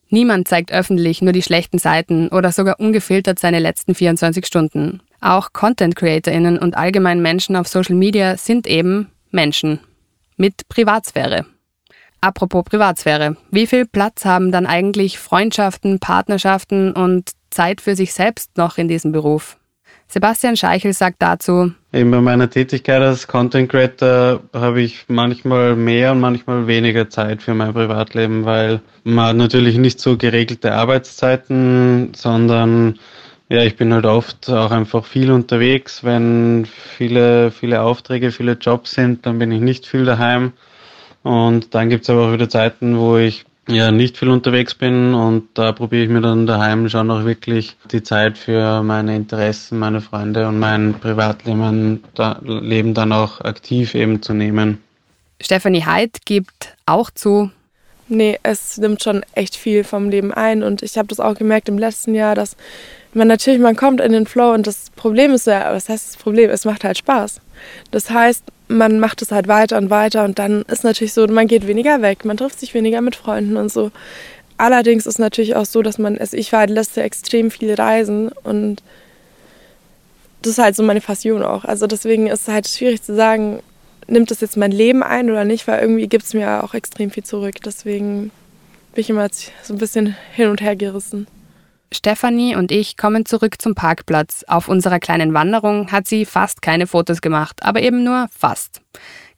Niemand 0.08 0.46
zeigt 0.46 0.72
öffentlich 0.72 1.20
nur 1.22 1.32
die 1.32 1.42
schlechten 1.42 1.78
Seiten 1.78 2.28
oder 2.28 2.52
sogar 2.52 2.78
ungefiltert 2.78 3.38
seine 3.38 3.58
letzten 3.58 3.94
24 3.94 4.46
Stunden. 4.46 5.00
Auch 5.20 5.52
Content 5.52 5.96
CreatorInnen 5.96 6.58
und 6.58 6.76
allgemein 6.76 7.20
Menschen 7.20 7.56
auf 7.56 7.66
Social 7.66 7.96
Media 7.96 8.36
sind 8.36 8.66
eben 8.66 9.10
Menschen. 9.30 9.80
Mit 10.36 10.68
Privatsphäre. 10.68 11.46
Apropos 12.20 12.64
Privatsphäre. 12.64 13.36
Wie 13.50 13.66
viel 13.66 13.86
Platz 13.86 14.24
haben 14.24 14.52
dann 14.52 14.66
eigentlich 14.66 15.18
Freundschaften, 15.18 15.98
Partnerschaften 15.98 16.92
und 16.92 17.30
Zeit 17.50 17.80
für 17.80 17.96
sich 17.96 18.12
selbst 18.12 18.56
noch 18.56 18.78
in 18.78 18.88
diesem 18.88 19.12
Beruf? 19.12 19.58
Sebastian 20.08 20.56
Scheichel 20.56 20.92
sagt 20.92 21.20
dazu, 21.20 21.72
Eben 21.92 22.10
bei 22.10 22.20
meiner 22.20 22.50
Tätigkeit 22.50 23.00
als 23.00 23.26
Content 23.26 23.70
Creator 23.70 24.40
habe 24.52 24.82
ich 24.82 25.06
manchmal 25.08 25.76
mehr 25.76 26.12
und 26.12 26.20
manchmal 26.20 26.66
weniger 26.66 27.08
Zeit 27.08 27.40
für 27.40 27.54
mein 27.54 27.72
Privatleben, 27.72 28.44
weil 28.44 28.80
man 29.02 29.28
hat 29.28 29.36
natürlich 29.36 29.78
nicht 29.78 29.98
so 29.98 30.18
geregelte 30.18 30.74
Arbeitszeiten, 30.74 32.12
sondern 32.14 32.98
ja, 33.48 33.62
ich 33.62 33.76
bin 33.76 33.94
halt 33.94 34.04
oft 34.04 34.50
auch 34.50 34.72
einfach 34.72 35.06
viel 35.06 35.30
unterwegs. 35.30 36.04
Wenn 36.04 36.66
viele, 36.66 37.50
viele 37.50 37.80
Aufträge, 37.80 38.30
viele 38.30 38.58
Jobs 38.60 38.90
sind, 38.90 39.24
dann 39.24 39.38
bin 39.38 39.50
ich 39.50 39.62
nicht 39.62 39.86
viel 39.86 40.04
daheim. 40.04 40.52
Und 41.22 41.74
dann 41.74 41.88
gibt 41.88 42.02
es 42.02 42.10
aber 42.10 42.28
auch 42.28 42.32
wieder 42.32 42.48
Zeiten, 42.48 42.98
wo 42.98 43.16
ich 43.16 43.46
ja 43.68 43.90
nicht 43.90 44.16
viel 44.16 44.28
unterwegs 44.28 44.74
bin 44.74 45.14
und 45.14 45.48
da 45.54 45.72
probiere 45.72 46.04
ich 46.04 46.10
mir 46.10 46.20
dann 46.20 46.46
daheim 46.46 46.88
schon 46.88 47.10
auch 47.10 47.24
wirklich 47.24 47.76
die 47.90 48.02
Zeit 48.02 48.38
für 48.38 48.82
meine 48.82 49.16
Interessen, 49.16 49.78
meine 49.78 50.00
Freunde 50.00 50.46
und 50.48 50.58
mein 50.58 50.94
Privatleben 50.94 52.02
da, 52.14 52.40
Leben 52.42 52.94
dann 52.94 53.12
auch 53.12 53.40
aktiv 53.40 53.94
eben 53.94 54.22
zu 54.22 54.34
nehmen. 54.34 54.78
Stephanie 55.40 55.84
Heid 55.84 56.24
gibt 56.24 56.76
auch 56.86 57.10
zu, 57.10 57.50
Nee, 58.08 58.38
es 58.44 58.78
nimmt 58.78 59.02
schon 59.02 59.24
echt 59.32 59.56
viel 59.56 59.82
vom 59.82 60.10
Leben 60.10 60.32
ein 60.32 60.62
und 60.62 60.82
ich 60.82 60.96
habe 60.96 61.08
das 61.08 61.18
auch 61.18 61.34
gemerkt 61.34 61.68
im 61.68 61.76
letzten 61.76 62.14
Jahr, 62.14 62.36
dass 62.36 62.56
man 63.14 63.26
natürlich, 63.26 63.60
man 63.60 63.74
kommt 63.74 64.00
in 64.00 64.12
den 64.12 64.26
Flow 64.26 64.52
und 64.52 64.66
das 64.66 64.90
Problem 64.94 65.32
ist 65.32 65.48
ja, 65.48 65.72
was 65.72 65.88
heißt 65.88 66.14
das 66.14 66.16
Problem? 66.16 66.50
Es 66.50 66.64
macht 66.64 66.84
halt 66.84 66.98
Spaß. 66.98 67.40
Das 67.90 68.10
heißt, 68.10 68.44
man 68.68 68.98
macht 68.98 69.22
es 69.22 69.30
halt 69.30 69.48
weiter 69.48 69.78
und 69.78 69.90
weiter 69.90 70.24
und 70.24 70.38
dann 70.38 70.62
ist 70.62 70.84
natürlich 70.84 71.12
so, 71.12 71.26
man 71.26 71.46
geht 71.46 71.66
weniger 71.66 72.02
weg, 72.02 72.24
man 72.24 72.36
trifft 72.36 72.60
sich 72.60 72.74
weniger 72.74 73.00
mit 73.00 73.16
Freunden 73.16 73.56
und 73.56 73.72
so. 73.72 73.90
Allerdings 74.58 75.06
ist 75.06 75.18
natürlich 75.18 75.54
auch 75.54 75.66
so, 75.66 75.82
dass 75.82 75.98
man, 75.98 76.18
also 76.18 76.36
ich 76.36 76.52
war 76.52 76.60
halt 76.60 76.70
letztes 76.70 76.96
Jahr 76.96 77.06
extrem 77.06 77.50
viel 77.50 77.74
reisen 77.74 78.30
und 78.42 78.82
das 80.42 80.52
ist 80.52 80.58
halt 80.58 80.76
so 80.76 80.82
meine 80.82 81.00
Passion 81.00 81.42
auch. 81.42 81.64
Also 81.64 81.86
deswegen 81.86 82.26
ist 82.26 82.42
es 82.42 82.48
halt 82.48 82.68
schwierig 82.68 83.02
zu 83.02 83.14
sagen, 83.14 83.60
nimmt 84.06 84.30
das 84.30 84.40
jetzt 84.40 84.56
mein 84.56 84.72
Leben 84.72 85.02
ein 85.02 85.30
oder 85.30 85.44
nicht, 85.44 85.66
weil 85.66 85.80
irgendwie 85.80 86.06
gibt 86.08 86.24
es 86.24 86.34
mir 86.34 86.62
auch 86.64 86.74
extrem 86.74 87.10
viel 87.10 87.24
zurück. 87.24 87.56
Deswegen 87.64 88.30
bin 88.94 89.00
ich 89.02 89.10
immer 89.10 89.28
so 89.62 89.74
ein 89.74 89.78
bisschen 89.78 90.16
hin 90.32 90.48
und 90.48 90.60
her 90.60 90.76
gerissen. 90.76 91.26
Stefanie 91.92 92.56
und 92.56 92.72
ich 92.72 92.96
kommen 92.96 93.26
zurück 93.26 93.60
zum 93.60 93.74
Parkplatz. 93.74 94.44
Auf 94.46 94.68
unserer 94.68 94.98
kleinen 94.98 95.34
Wanderung 95.34 95.92
hat 95.92 96.06
sie 96.06 96.24
fast 96.24 96.62
keine 96.62 96.86
Fotos 96.86 97.20
gemacht, 97.20 97.62
aber 97.62 97.82
eben 97.82 98.04
nur 98.04 98.26
fast. 98.30 98.80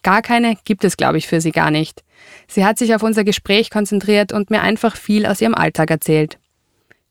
Gar 0.03 0.23
keine 0.23 0.57
gibt 0.65 0.85
es, 0.85 0.97
glaube 0.97 1.19
ich, 1.19 1.27
für 1.27 1.41
sie 1.41 1.53
gar 1.53 1.71
nicht. 1.71 2.03
Sie 2.47 2.65
hat 2.65 2.79
sich 2.79 2.95
auf 2.95 3.03
unser 3.03 3.25
Gespräch 3.25 3.71
konzentriert 3.71 4.33
und 4.33 4.51
mir 4.51 4.63
einfach 4.63 4.97
viel 4.97 5.27
aus 5.27 5.41
ihrem 5.41 5.55
Alltag 5.55 5.91
erzählt. 5.91 6.39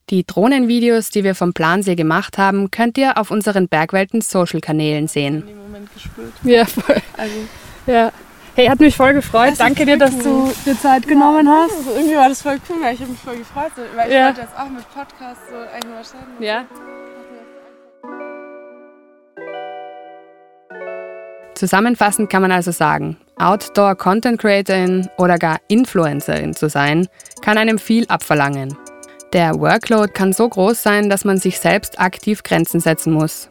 Die 0.09 0.25
Drohnenvideos, 0.25 1.09
die 1.09 1.25
wir 1.25 1.35
vom 1.35 1.53
Plansee 1.53 1.95
gemacht 1.95 2.37
haben, 2.37 2.71
könnt 2.71 2.97
ihr 2.97 3.17
auf 3.17 3.29
unseren 3.29 3.67
Bergwelten 3.67 4.21
Social-Kanälen 4.21 5.07
sehen. 5.07 5.43
Ja, 6.43 6.65
voll. 6.65 7.01
Also, 7.17 7.35
ja. 7.87 8.11
Hey, 8.57 8.65
hat 8.69 8.79
mich 8.79 8.97
voll 8.97 9.13
gefreut. 9.13 9.53
Danke 9.59 9.85
dir, 9.85 9.99
dass 9.99 10.17
du 10.17 10.51
dir 10.65 10.75
Zeit 10.75 11.07
genommen 11.07 11.47
hast. 11.47 11.77
Also 11.77 11.91
irgendwie 11.91 12.15
war 12.15 12.27
das 12.27 12.41
voll 12.41 12.57
cool, 12.67 12.77
weil 12.81 12.95
ich 12.95 13.01
habe 13.01 13.11
mich 13.11 13.19
voll 13.19 13.37
gefreut, 13.37 13.71
weil 13.95 14.07
ich 14.07 14.15
Ja. 14.15 14.25
wollte 14.25 14.41
jetzt 14.41 14.57
auch 14.57 14.67
mit 14.67 14.83
Podcast 14.95 15.41
so 15.47 15.57
eigentlich 15.57 15.93
mal 15.93 16.03
starten. 16.03 16.43
Ja. 16.43 16.65
Zusammenfassend 21.53 22.31
kann 22.31 22.41
man 22.41 22.51
also 22.51 22.71
sagen, 22.71 23.17
Outdoor-Content-Creatorin 23.37 25.07
oder 25.19 25.37
gar 25.37 25.59
Influencerin 25.67 26.55
zu 26.55 26.67
sein, 26.67 27.07
kann 27.43 27.59
einem 27.59 27.77
viel 27.77 28.07
abverlangen. 28.07 28.75
Der 29.33 29.53
Workload 29.59 30.13
kann 30.13 30.33
so 30.33 30.49
groß 30.49 30.81
sein, 30.81 31.11
dass 31.11 31.25
man 31.25 31.37
sich 31.37 31.59
selbst 31.59 31.99
aktiv 31.99 32.41
Grenzen 32.41 32.79
setzen 32.79 33.13
muss. 33.13 33.49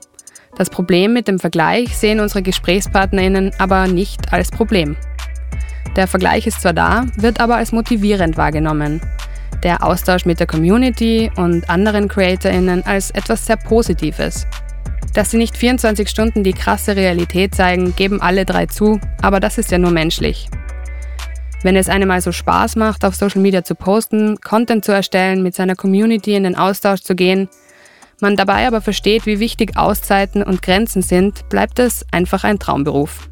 Das 0.56 0.70
Problem 0.70 1.12
mit 1.12 1.28
dem 1.28 1.38
Vergleich 1.38 1.96
sehen 1.96 2.18
unsere 2.18 2.42
GesprächspartnerInnen 2.42 3.52
aber 3.58 3.86
nicht 3.86 4.32
als 4.32 4.50
Problem. 4.50 4.96
Der 5.96 6.06
Vergleich 6.06 6.46
ist 6.46 6.62
zwar 6.62 6.72
da, 6.72 7.06
wird 7.16 7.40
aber 7.40 7.56
als 7.56 7.72
motivierend 7.72 8.36
wahrgenommen. 8.36 9.00
Der 9.62 9.82
Austausch 9.84 10.24
mit 10.24 10.40
der 10.40 10.46
Community 10.46 11.30
und 11.36 11.68
anderen 11.68 12.08
CreatorInnen 12.08 12.84
als 12.86 13.10
etwas 13.10 13.46
sehr 13.46 13.56
Positives. 13.56 14.46
Dass 15.14 15.30
sie 15.30 15.38
nicht 15.38 15.56
24 15.56 16.08
Stunden 16.08 16.42
die 16.42 16.52
krasse 16.52 16.96
Realität 16.96 17.54
zeigen, 17.54 17.94
geben 17.96 18.20
alle 18.20 18.44
drei 18.44 18.66
zu, 18.66 19.00
aber 19.22 19.40
das 19.40 19.58
ist 19.58 19.70
ja 19.70 19.78
nur 19.78 19.90
menschlich. 19.90 20.48
Wenn 21.62 21.76
es 21.76 21.88
einem 21.88 22.10
also 22.10 22.32
Spaß 22.32 22.76
macht, 22.76 23.04
auf 23.04 23.14
Social 23.14 23.40
Media 23.40 23.64
zu 23.64 23.74
posten, 23.74 24.38
Content 24.40 24.84
zu 24.84 24.92
erstellen, 24.92 25.42
mit 25.42 25.54
seiner 25.54 25.74
Community 25.74 26.34
in 26.34 26.44
den 26.44 26.56
Austausch 26.56 27.00
zu 27.00 27.14
gehen, 27.14 27.48
man 28.20 28.36
dabei 28.36 28.66
aber 28.66 28.80
versteht, 28.80 29.26
wie 29.26 29.40
wichtig 29.40 29.76
Auszeiten 29.76 30.42
und 30.42 30.62
Grenzen 30.62 31.02
sind, 31.02 31.48
bleibt 31.48 31.78
es 31.78 32.04
einfach 32.12 32.44
ein 32.44 32.58
Traumberuf. 32.58 33.28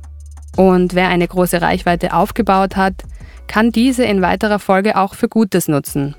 Und 0.56 0.94
wer 0.94 1.08
eine 1.08 1.26
große 1.26 1.60
Reichweite 1.60 2.14
aufgebaut 2.14 2.76
hat, 2.76 3.02
kann 3.46 3.70
diese 3.70 4.04
in 4.04 4.22
weiterer 4.22 4.58
Folge 4.58 4.96
auch 4.96 5.14
für 5.14 5.28
Gutes 5.28 5.68
nutzen, 5.68 6.14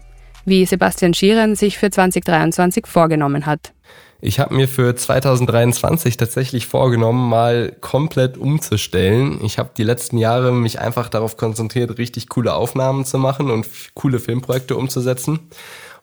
wie 0.46 0.66
Sebastian 0.66 1.14
Schieren 1.14 1.56
sich 1.56 1.78
für 1.78 1.90
2023 1.90 2.86
vorgenommen 2.88 3.46
hat. 3.46 3.74
Ich 4.22 4.40
habe 4.40 4.56
mir 4.56 4.68
für 4.68 4.96
2023 4.96 6.18
tatsächlich 6.18 6.68
vorgenommen, 6.68 7.30
mal 7.30 7.76
komplett 7.82 8.38
umzustellen. 8.38 9.40
Ich 9.44 9.60
habe 9.60 9.72
die 9.78 9.84
letzten 9.84 10.18
Jahre 10.18 10.52
mich 10.52 10.80
einfach 10.80 11.10
darauf 11.10 11.38
konzentriert, 11.38 11.98
richtig 11.98 12.30
coole 12.30 12.56
Aufnahmen 12.56 13.06
zu 13.06 13.20
machen 13.20 13.52
und 13.52 13.68
coole 13.94 14.20
Filmprojekte 14.20 14.76
umzusetzen. 14.78 15.42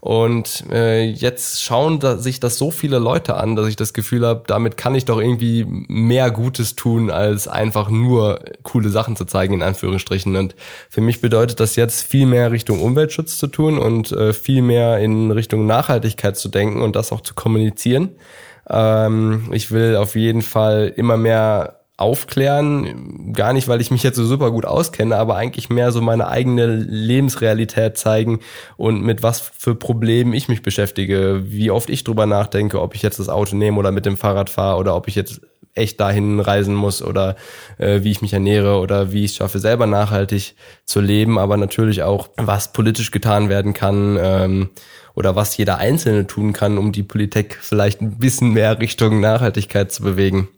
Und 0.05 0.65
äh, 0.73 1.05
jetzt 1.05 1.63
schauen 1.63 2.01
da, 2.01 2.19
sich 2.19 2.41
das 2.41 2.59
so 2.59 2.73
viele 2.73 2.99
Leute 2.99 3.37
an, 3.37 3.55
dass 3.55 3.69
ich 3.69 3.77
das 3.77 3.93
Gefühl 3.93 4.27
habe, 4.27 4.43
damit 4.49 4.77
kann 4.77 4.97
ich 4.97 5.05
doch 5.05 5.21
irgendwie 5.21 5.65
mehr 5.65 6.33
Gutes 6.33 6.75
tun, 6.75 7.09
als 7.09 7.47
einfach 7.47 7.89
nur 7.89 8.41
coole 8.65 8.89
Sachen 8.89 9.15
zu 9.15 9.27
zeigen, 9.27 9.55
in 9.55 9.63
Anführungsstrichen. 9.63 10.35
Und 10.35 10.57
für 10.91 11.03
mich 11.03 11.21
bedeutet 11.21 11.61
das 11.61 11.77
jetzt 11.77 12.03
viel 12.03 12.27
mehr 12.27 12.51
Richtung 12.51 12.83
Umweltschutz 12.83 13.39
zu 13.39 13.47
tun 13.47 13.79
und 13.79 14.11
äh, 14.11 14.33
viel 14.33 14.63
mehr 14.63 14.99
in 14.99 15.31
Richtung 15.31 15.67
Nachhaltigkeit 15.67 16.37
zu 16.37 16.49
denken 16.49 16.83
und 16.83 16.97
das 16.97 17.13
auch 17.13 17.21
zu 17.21 17.35
kommunizieren. 17.35 18.17
Ähm, 18.69 19.51
ich 19.53 19.71
will 19.71 19.95
auf 19.95 20.17
jeden 20.17 20.43
Fall 20.43 20.93
immer 20.97 21.17
mehr 21.17 21.82
aufklären. 22.03 23.33
Gar 23.33 23.53
nicht, 23.53 23.69
weil 23.69 23.81
ich 23.81 23.91
mich 23.91 24.03
jetzt 24.03 24.17
so 24.17 24.25
super 24.25 24.51
gut 24.51 24.67
auskenne, 24.67 25.17
aber 25.17 25.37
eigentlich 25.37 25.71
mehr 25.71 25.93
so 25.93 26.03
meine 26.03 26.29
eigene 26.29 26.67
Lebensrealität 26.67 27.97
zeigen 27.97 28.41
und 28.77 29.03
mit 29.03 29.23
was 29.23 29.41
für 29.41 29.75
Problemen 29.75 30.35
ich 30.35 30.49
mich 30.49 30.63
beschäftige, 30.63 31.43
wie 31.45 31.71
oft 31.71 31.89
ich 31.89 32.05
drüber 32.05 32.27
nachdenke, 32.27 32.81
ob 32.81 32.95
ich 32.95 33.03
jetzt 33.03 33.19
das 33.19 33.29
Auto 33.29 33.57
nehme 33.57 33.79
oder 33.79 33.93
mit 33.93 34.05
dem 34.05 34.17
Fahrrad 34.17 34.51
fahre 34.51 34.79
oder 34.79 34.95
ob 34.95 35.09
ich 35.09 35.15
jetzt 35.15 35.41
echt 35.75 36.01
dahin 36.01 36.41
reisen 36.41 36.75
muss 36.75 37.03
oder 37.03 37.37
äh, 37.79 38.03
wie 38.03 38.11
ich 38.11 38.21
mich 38.21 38.33
ernähre 38.33 38.79
oder 38.79 39.13
wie 39.13 39.25
ich 39.25 39.31
es 39.31 39.37
schaffe, 39.39 39.59
selber 39.59 39.87
nachhaltig 39.87 40.55
zu 40.85 41.01
leben, 41.01 41.39
aber 41.39 41.57
natürlich 41.57 42.03
auch, 42.03 42.29
was 42.37 42.73
politisch 42.73 43.11
getan 43.11 43.49
werden 43.49 43.73
kann 43.73 44.19
ähm, 44.21 44.71
oder 45.15 45.35
was 45.35 45.57
jeder 45.57 45.79
Einzelne 45.79 46.27
tun 46.27 46.53
kann, 46.53 46.79
um 46.79 46.93
die 46.93 47.03
Politik 47.03 47.59
vielleicht 47.61 48.03
ein 48.03 48.19
bisschen 48.19 48.53
mehr 48.53 48.79
Richtung 48.81 49.21
Nachhaltigkeit 49.21 49.93
zu 49.93 50.03
bewegen. 50.03 50.49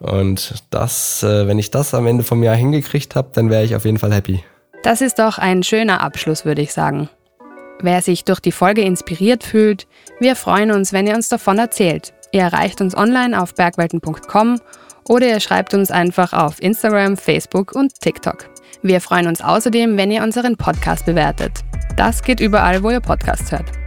Und 0.00 0.54
das, 0.70 1.22
äh, 1.22 1.46
wenn 1.46 1.58
ich 1.58 1.70
das 1.70 1.94
am 1.94 2.06
Ende 2.06 2.24
vom 2.24 2.42
Jahr 2.42 2.56
hingekriegt 2.56 3.16
habe, 3.16 3.30
dann 3.32 3.50
wäre 3.50 3.64
ich 3.64 3.74
auf 3.74 3.84
jeden 3.84 3.98
Fall 3.98 4.12
happy. 4.12 4.44
Das 4.82 5.00
ist 5.00 5.18
doch 5.18 5.38
ein 5.38 5.62
schöner 5.62 6.02
Abschluss, 6.02 6.44
würde 6.44 6.62
ich 6.62 6.72
sagen. 6.72 7.08
Wer 7.80 8.02
sich 8.02 8.24
durch 8.24 8.40
die 8.40 8.52
Folge 8.52 8.82
inspiriert 8.82 9.44
fühlt, 9.44 9.86
wir 10.20 10.36
freuen 10.36 10.70
uns, 10.70 10.92
wenn 10.92 11.06
ihr 11.06 11.14
uns 11.14 11.28
davon 11.28 11.58
erzählt. 11.58 12.12
Ihr 12.32 12.42
erreicht 12.42 12.80
uns 12.80 12.96
online 12.96 13.40
auf 13.40 13.54
bergwelten.com 13.54 14.60
oder 15.08 15.26
ihr 15.26 15.40
schreibt 15.40 15.74
uns 15.74 15.90
einfach 15.90 16.32
auf 16.32 16.60
Instagram, 16.60 17.16
Facebook 17.16 17.72
und 17.74 18.00
TikTok. 18.00 18.50
Wir 18.82 19.00
freuen 19.00 19.26
uns 19.26 19.40
außerdem, 19.40 19.96
wenn 19.96 20.10
ihr 20.10 20.22
unseren 20.22 20.56
Podcast 20.56 21.06
bewertet. 21.06 21.52
Das 21.96 22.22
geht 22.22 22.40
überall, 22.40 22.82
wo 22.82 22.90
ihr 22.90 23.00
Podcasts 23.00 23.52
hört. 23.52 23.83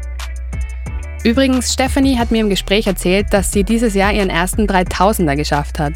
Übrigens, 1.27 1.73
Stephanie 1.73 2.17
hat 2.17 2.31
mir 2.31 2.39
im 2.39 2.49
Gespräch 2.49 2.87
erzählt, 2.87 3.33
dass 3.33 3.51
sie 3.51 3.65
dieses 3.65 3.95
Jahr 3.95 4.13
ihren 4.13 4.29
ersten 4.29 4.65
3000er 4.65 5.35
geschafft 5.35 5.77
hat. 5.77 5.91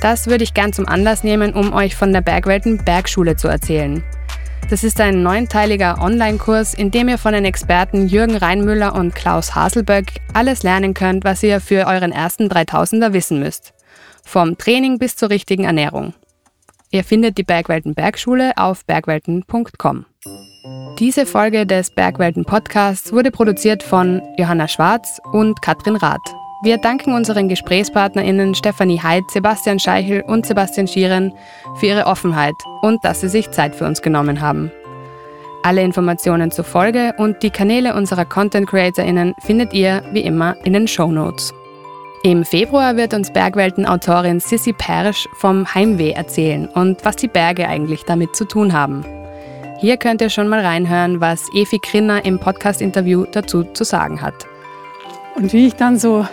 Das 0.00 0.28
würde 0.28 0.44
ich 0.44 0.54
gern 0.54 0.72
zum 0.72 0.86
Anlass 0.86 1.24
nehmen, 1.24 1.54
um 1.54 1.72
euch 1.72 1.96
von 1.96 2.12
der 2.12 2.20
Bergwelten 2.20 2.78
Bergschule 2.84 3.34
zu 3.34 3.48
erzählen. 3.48 4.04
Das 4.70 4.84
ist 4.84 5.00
ein 5.00 5.24
neunteiliger 5.24 6.00
Online-Kurs, 6.00 6.74
in 6.74 6.92
dem 6.92 7.08
ihr 7.08 7.18
von 7.18 7.32
den 7.32 7.44
Experten 7.44 8.06
Jürgen 8.06 8.36
Reinmüller 8.36 8.94
und 8.94 9.16
Klaus 9.16 9.56
Haselböck 9.56 10.06
alles 10.34 10.62
lernen 10.62 10.94
könnt, 10.94 11.24
was 11.24 11.42
ihr 11.42 11.60
für 11.60 11.88
euren 11.88 12.12
ersten 12.12 12.46
3000er 12.46 13.12
wissen 13.12 13.40
müsst. 13.40 13.74
Vom 14.24 14.56
Training 14.56 15.00
bis 15.00 15.16
zur 15.16 15.30
richtigen 15.30 15.64
Ernährung. 15.64 16.14
Ihr 16.92 17.02
findet 17.02 17.38
die 17.38 17.42
Bergwelten 17.42 17.96
Bergschule 17.96 18.52
auf 18.56 18.84
bergwelten.com. 18.84 20.06
Diese 21.00 21.24
Folge 21.24 21.64
des 21.64 21.88
Bergwelten 21.88 22.44
Podcasts 22.44 23.10
wurde 23.10 23.30
produziert 23.30 23.82
von 23.82 24.20
Johanna 24.36 24.68
Schwarz 24.68 25.18
und 25.32 25.62
Katrin 25.62 25.96
Rath. 25.96 26.20
Wir 26.62 26.76
danken 26.76 27.14
unseren 27.14 27.48
GesprächspartnerInnen 27.48 28.54
Stefanie 28.54 29.00
Heid, 29.02 29.22
Sebastian 29.30 29.80
Scheichel 29.80 30.20
und 30.20 30.44
Sebastian 30.44 30.86
Schieren 30.86 31.32
für 31.76 31.86
ihre 31.86 32.04
Offenheit 32.04 32.52
und 32.82 33.02
dass 33.02 33.22
sie 33.22 33.30
sich 33.30 33.50
Zeit 33.50 33.74
für 33.74 33.86
uns 33.86 34.02
genommen 34.02 34.42
haben. 34.42 34.70
Alle 35.62 35.82
Informationen 35.82 36.50
zur 36.50 36.66
Folge 36.66 37.14
und 37.16 37.42
die 37.42 37.50
Kanäle 37.50 37.94
unserer 37.94 38.26
Content 38.26 38.68
CreatorInnen 38.68 39.34
findet 39.38 39.72
ihr 39.72 40.02
wie 40.12 40.20
immer 40.20 40.54
in 40.64 40.74
den 40.74 40.86
Show 40.86 41.10
Notes. 41.10 41.54
Im 42.24 42.44
Februar 42.44 42.98
wird 42.98 43.14
uns 43.14 43.32
Bergwelten-Autorin 43.32 44.40
Sissy 44.40 44.74
Persch 44.74 45.26
vom 45.38 45.66
Heimweh 45.74 46.10
erzählen 46.10 46.68
und 46.68 47.02
was 47.06 47.16
die 47.16 47.28
Berge 47.28 47.66
eigentlich 47.66 48.04
damit 48.04 48.36
zu 48.36 48.44
tun 48.44 48.74
haben. 48.74 49.02
Hier 49.80 49.96
könnt 49.96 50.20
ihr 50.20 50.28
schon 50.28 50.46
mal 50.46 50.60
reinhören, 50.60 51.22
was 51.22 51.48
Efi 51.54 51.78
Krinner 51.78 52.22
im 52.26 52.38
Podcast-Interview 52.38 53.24
dazu 53.32 53.64
zu 53.64 53.82
sagen 53.82 54.20
hat. 54.20 54.34
Und 55.36 55.54
wie 55.54 55.68
ich 55.68 55.74
dann 55.74 55.98
so 55.98 56.26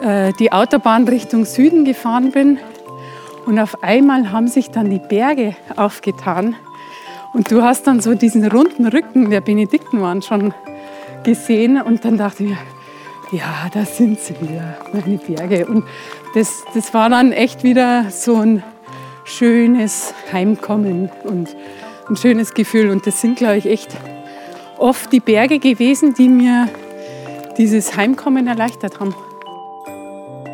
äh, 0.00 0.32
die 0.38 0.52
Autobahn 0.52 1.08
Richtung 1.08 1.44
Süden 1.44 1.84
gefahren 1.84 2.30
bin. 2.30 2.60
Und 3.44 3.58
auf 3.58 3.82
einmal 3.82 4.30
haben 4.30 4.46
sich 4.46 4.70
dann 4.70 4.88
die 4.88 5.00
Berge 5.00 5.56
aufgetan. 5.74 6.54
Und 7.32 7.50
du 7.50 7.64
hast 7.64 7.88
dann 7.88 7.98
so 7.98 8.14
diesen 8.14 8.46
runden 8.46 8.86
Rücken 8.86 9.28
der 9.30 9.40
Benediktenwand 9.40 10.24
schon 10.24 10.54
gesehen. 11.24 11.82
Und 11.82 12.04
dann 12.04 12.18
dachte 12.18 12.44
ich 12.44 12.50
mir, 12.50 12.58
ja, 13.32 13.68
da 13.74 13.84
sind 13.84 14.20
sie 14.20 14.40
wieder, 14.40 14.76
meine 14.92 15.18
Berge. 15.18 15.66
Und 15.66 15.82
das, 16.36 16.62
das 16.72 16.94
war 16.94 17.10
dann 17.10 17.32
echt 17.32 17.64
wieder 17.64 18.10
so 18.10 18.36
ein 18.36 18.62
schönes 19.24 20.14
Heimkommen 20.32 21.10
und 21.24 21.56
ein 22.12 22.16
schönes 22.16 22.54
Gefühl. 22.54 22.90
Und 22.90 23.06
das 23.06 23.20
sind, 23.20 23.36
glaube 23.36 23.56
ich, 23.56 23.66
echt 23.66 23.96
oft 24.78 25.12
die 25.12 25.20
Berge 25.20 25.58
gewesen, 25.58 26.14
die 26.14 26.28
mir 26.28 26.68
dieses 27.58 27.96
Heimkommen 27.96 28.46
erleichtert 28.46 29.00
haben. 29.00 29.14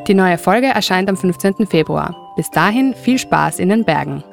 Die 0.06 0.14
neue 0.14 0.38
Folge 0.38 0.68
erscheint 0.68 1.09
am 1.09 1.16
15. 1.16 1.66
Februar. 1.66 2.16
Bis 2.36 2.50
dahin 2.50 2.94
viel 2.94 3.18
Spaß 3.18 3.59
in 3.59 3.68
den 3.68 3.84
Bergen. 3.84 4.24